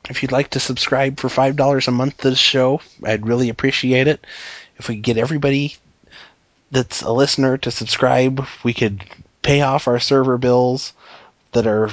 If 0.08 0.22
you'd 0.22 0.32
like 0.32 0.50
to 0.50 0.60
subscribe 0.60 1.20
for 1.20 1.28
$5 1.28 1.88
a 1.88 1.90
month 1.90 2.18
to 2.18 2.30
the 2.30 2.36
show, 2.36 2.80
I'd 3.04 3.26
really 3.26 3.50
appreciate 3.50 4.08
it. 4.08 4.26
If 4.78 4.88
we 4.88 4.94
could 4.96 5.04
get 5.04 5.18
everybody 5.18 5.76
that's 6.70 7.02
a 7.02 7.12
listener 7.12 7.58
to 7.58 7.70
subscribe, 7.70 8.46
we 8.62 8.72
could 8.72 9.04
pay 9.42 9.60
off 9.62 9.88
our 9.88 10.00
server 10.00 10.38
bills 10.38 10.92
that 11.52 11.66
are 11.66 11.90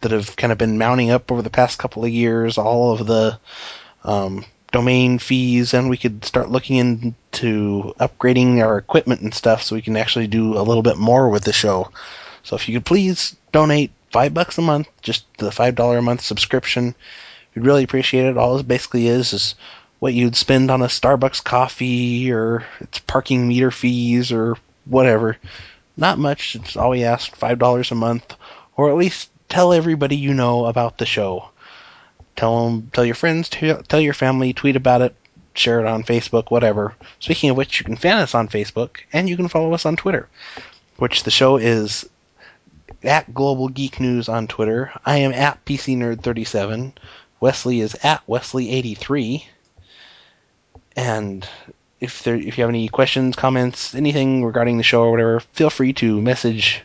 that 0.00 0.12
have 0.12 0.34
kind 0.36 0.50
of 0.50 0.56
been 0.56 0.78
mounting 0.78 1.10
up 1.10 1.30
over 1.30 1.42
the 1.42 1.50
past 1.50 1.78
couple 1.78 2.04
of 2.04 2.10
years, 2.10 2.56
all 2.56 2.92
of 2.92 3.06
the 3.06 3.38
um, 4.02 4.44
domain 4.72 5.18
fees, 5.18 5.74
and 5.74 5.90
we 5.90 5.96
could 5.96 6.24
start 6.24 6.50
looking 6.50 6.76
into 6.76 7.94
upgrading 7.98 8.62
our 8.62 8.78
equipment 8.78 9.20
and 9.20 9.34
stuff 9.34 9.62
so 9.62 9.74
we 9.74 9.82
can 9.82 9.96
actually 9.96 10.26
do 10.26 10.58
a 10.58 10.62
little 10.62 10.82
bit 10.82 10.96
more 10.96 11.28
with 11.28 11.44
the 11.44 11.52
show. 11.52 11.90
So 12.42 12.56
if 12.56 12.68
you 12.68 12.74
could 12.78 12.86
please 12.86 13.36
donate 13.52 13.90
five 14.10 14.34
bucks 14.34 14.58
a 14.58 14.62
month, 14.62 14.88
just 15.02 15.24
the 15.38 15.52
five 15.52 15.74
dollar 15.74 15.98
a 15.98 16.02
month 16.02 16.20
subscription, 16.22 16.94
we'd 17.54 17.66
really 17.66 17.84
appreciate 17.84 18.26
it. 18.26 18.36
All 18.36 18.58
it 18.58 18.68
basically 18.68 19.08
is 19.08 19.32
is 19.32 19.54
what 19.98 20.14
you'd 20.14 20.36
spend 20.36 20.70
on 20.70 20.82
a 20.82 20.86
Starbucks 20.86 21.44
coffee 21.44 22.32
or 22.32 22.64
it's 22.80 22.98
parking 23.00 23.46
meter 23.46 23.70
fees 23.70 24.32
or 24.32 24.56
whatever. 24.86 25.36
Not 25.96 26.18
much. 26.18 26.56
It's 26.56 26.76
all 26.76 26.90
we 26.90 27.04
ask, 27.04 27.34
five 27.36 27.58
dollars 27.58 27.90
a 27.90 27.94
month, 27.94 28.34
or 28.76 28.90
at 28.90 28.96
least 28.96 29.30
tell 29.48 29.72
everybody 29.72 30.16
you 30.16 30.32
know 30.32 30.66
about 30.66 30.96
the 30.96 31.06
show. 31.06 31.49
Tell 32.36 32.64
them, 32.64 32.90
tell 32.92 33.04
your 33.04 33.14
friends, 33.14 33.48
tell 33.48 34.00
your 34.00 34.14
family, 34.14 34.52
tweet 34.52 34.76
about 34.76 35.02
it, 35.02 35.14
share 35.54 35.80
it 35.80 35.86
on 35.86 36.04
Facebook, 36.04 36.50
whatever. 36.50 36.94
Speaking 37.18 37.50
of 37.50 37.56
which, 37.56 37.80
you 37.80 37.84
can 37.84 37.96
fan 37.96 38.18
us 38.18 38.34
on 38.34 38.48
Facebook 38.48 38.98
and 39.12 39.28
you 39.28 39.36
can 39.36 39.48
follow 39.48 39.74
us 39.74 39.84
on 39.84 39.96
Twitter, 39.96 40.28
which 40.96 41.24
the 41.24 41.30
show 41.30 41.56
is 41.56 42.08
at 43.02 43.32
Global 43.34 43.68
Geek 43.68 44.00
News 44.00 44.28
on 44.28 44.46
Twitter. 44.46 44.92
I 45.04 45.18
am 45.18 45.32
at 45.32 45.64
PC 45.64 45.96
Nerd 45.96 46.22
37 46.22 46.94
Wesley 47.40 47.80
is 47.80 47.96
at 48.02 48.26
Wesley83. 48.26 49.44
And 50.96 51.48
if 52.00 52.22
there, 52.22 52.36
if 52.36 52.58
you 52.58 52.62
have 52.62 52.68
any 52.68 52.88
questions, 52.88 53.34
comments, 53.34 53.94
anything 53.94 54.44
regarding 54.44 54.76
the 54.76 54.82
show 54.82 55.02
or 55.02 55.10
whatever, 55.10 55.40
feel 55.40 55.70
free 55.70 55.94
to 55.94 56.20
message 56.20 56.82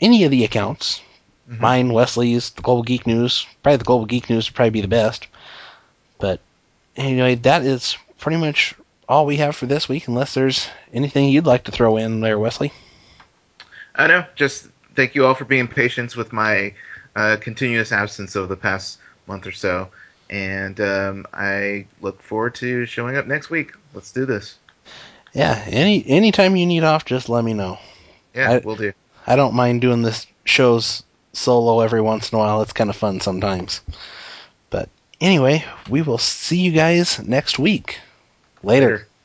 any 0.00 0.24
of 0.24 0.30
the 0.30 0.44
accounts. 0.44 1.02
Mm-hmm. 1.50 1.62
Mine, 1.62 1.92
Wesley's, 1.92 2.50
the 2.50 2.62
Global 2.62 2.82
Geek 2.82 3.06
News. 3.06 3.46
Probably 3.62 3.78
the 3.78 3.84
Global 3.84 4.06
Geek 4.06 4.30
News 4.30 4.48
would 4.48 4.54
probably 4.54 4.70
be 4.70 4.80
the 4.82 4.88
best. 4.88 5.26
But 6.18 6.40
anyway, 6.96 7.34
that 7.36 7.62
is 7.62 7.96
pretty 8.18 8.38
much 8.38 8.74
all 9.08 9.26
we 9.26 9.36
have 9.38 9.56
for 9.56 9.66
this 9.66 9.88
week, 9.88 10.06
unless 10.06 10.34
there's 10.34 10.68
anything 10.92 11.28
you'd 11.28 11.46
like 11.46 11.64
to 11.64 11.72
throw 11.72 11.96
in 11.96 12.20
there, 12.20 12.38
Wesley. 12.38 12.72
I 13.96 14.06
know. 14.06 14.24
Just 14.36 14.68
thank 14.94 15.16
you 15.16 15.26
all 15.26 15.34
for 15.34 15.44
being 15.44 15.66
patient 15.66 16.14
with 16.16 16.32
my 16.32 16.74
uh, 17.16 17.36
continuous 17.40 17.90
absence 17.90 18.36
over 18.36 18.46
the 18.46 18.56
past 18.56 18.98
month 19.26 19.46
or 19.46 19.52
so. 19.52 19.88
And 20.28 20.80
um, 20.80 21.26
I 21.32 21.86
look 22.00 22.22
forward 22.22 22.54
to 22.56 22.86
showing 22.86 23.16
up 23.16 23.26
next 23.26 23.50
week. 23.50 23.72
Let's 23.92 24.12
do 24.12 24.24
this. 24.24 24.56
Yeah, 25.32 25.60
any 25.66 26.04
anytime 26.06 26.54
you 26.54 26.66
need 26.66 26.84
off, 26.84 27.04
just 27.04 27.28
let 27.28 27.44
me 27.44 27.54
know. 27.54 27.78
Yeah, 28.34 28.52
I, 28.52 28.58
we'll 28.58 28.76
do. 28.76 28.92
I 29.26 29.34
don't 29.36 29.54
mind 29.54 29.80
doing 29.80 30.02
this 30.02 30.26
shows 30.44 31.02
solo 31.32 31.80
every 31.80 32.00
once 32.00 32.32
in 32.32 32.36
a 32.36 32.38
while. 32.38 32.62
It's 32.62 32.72
kind 32.72 32.90
of 32.90 32.96
fun 32.96 33.20
sometimes. 33.20 33.80
But 34.70 34.88
anyway, 35.20 35.64
we 35.88 36.02
will 36.02 36.18
see 36.18 36.60
you 36.60 36.72
guys 36.72 37.18
next 37.20 37.58
week. 37.58 37.98
Later. 38.62 39.06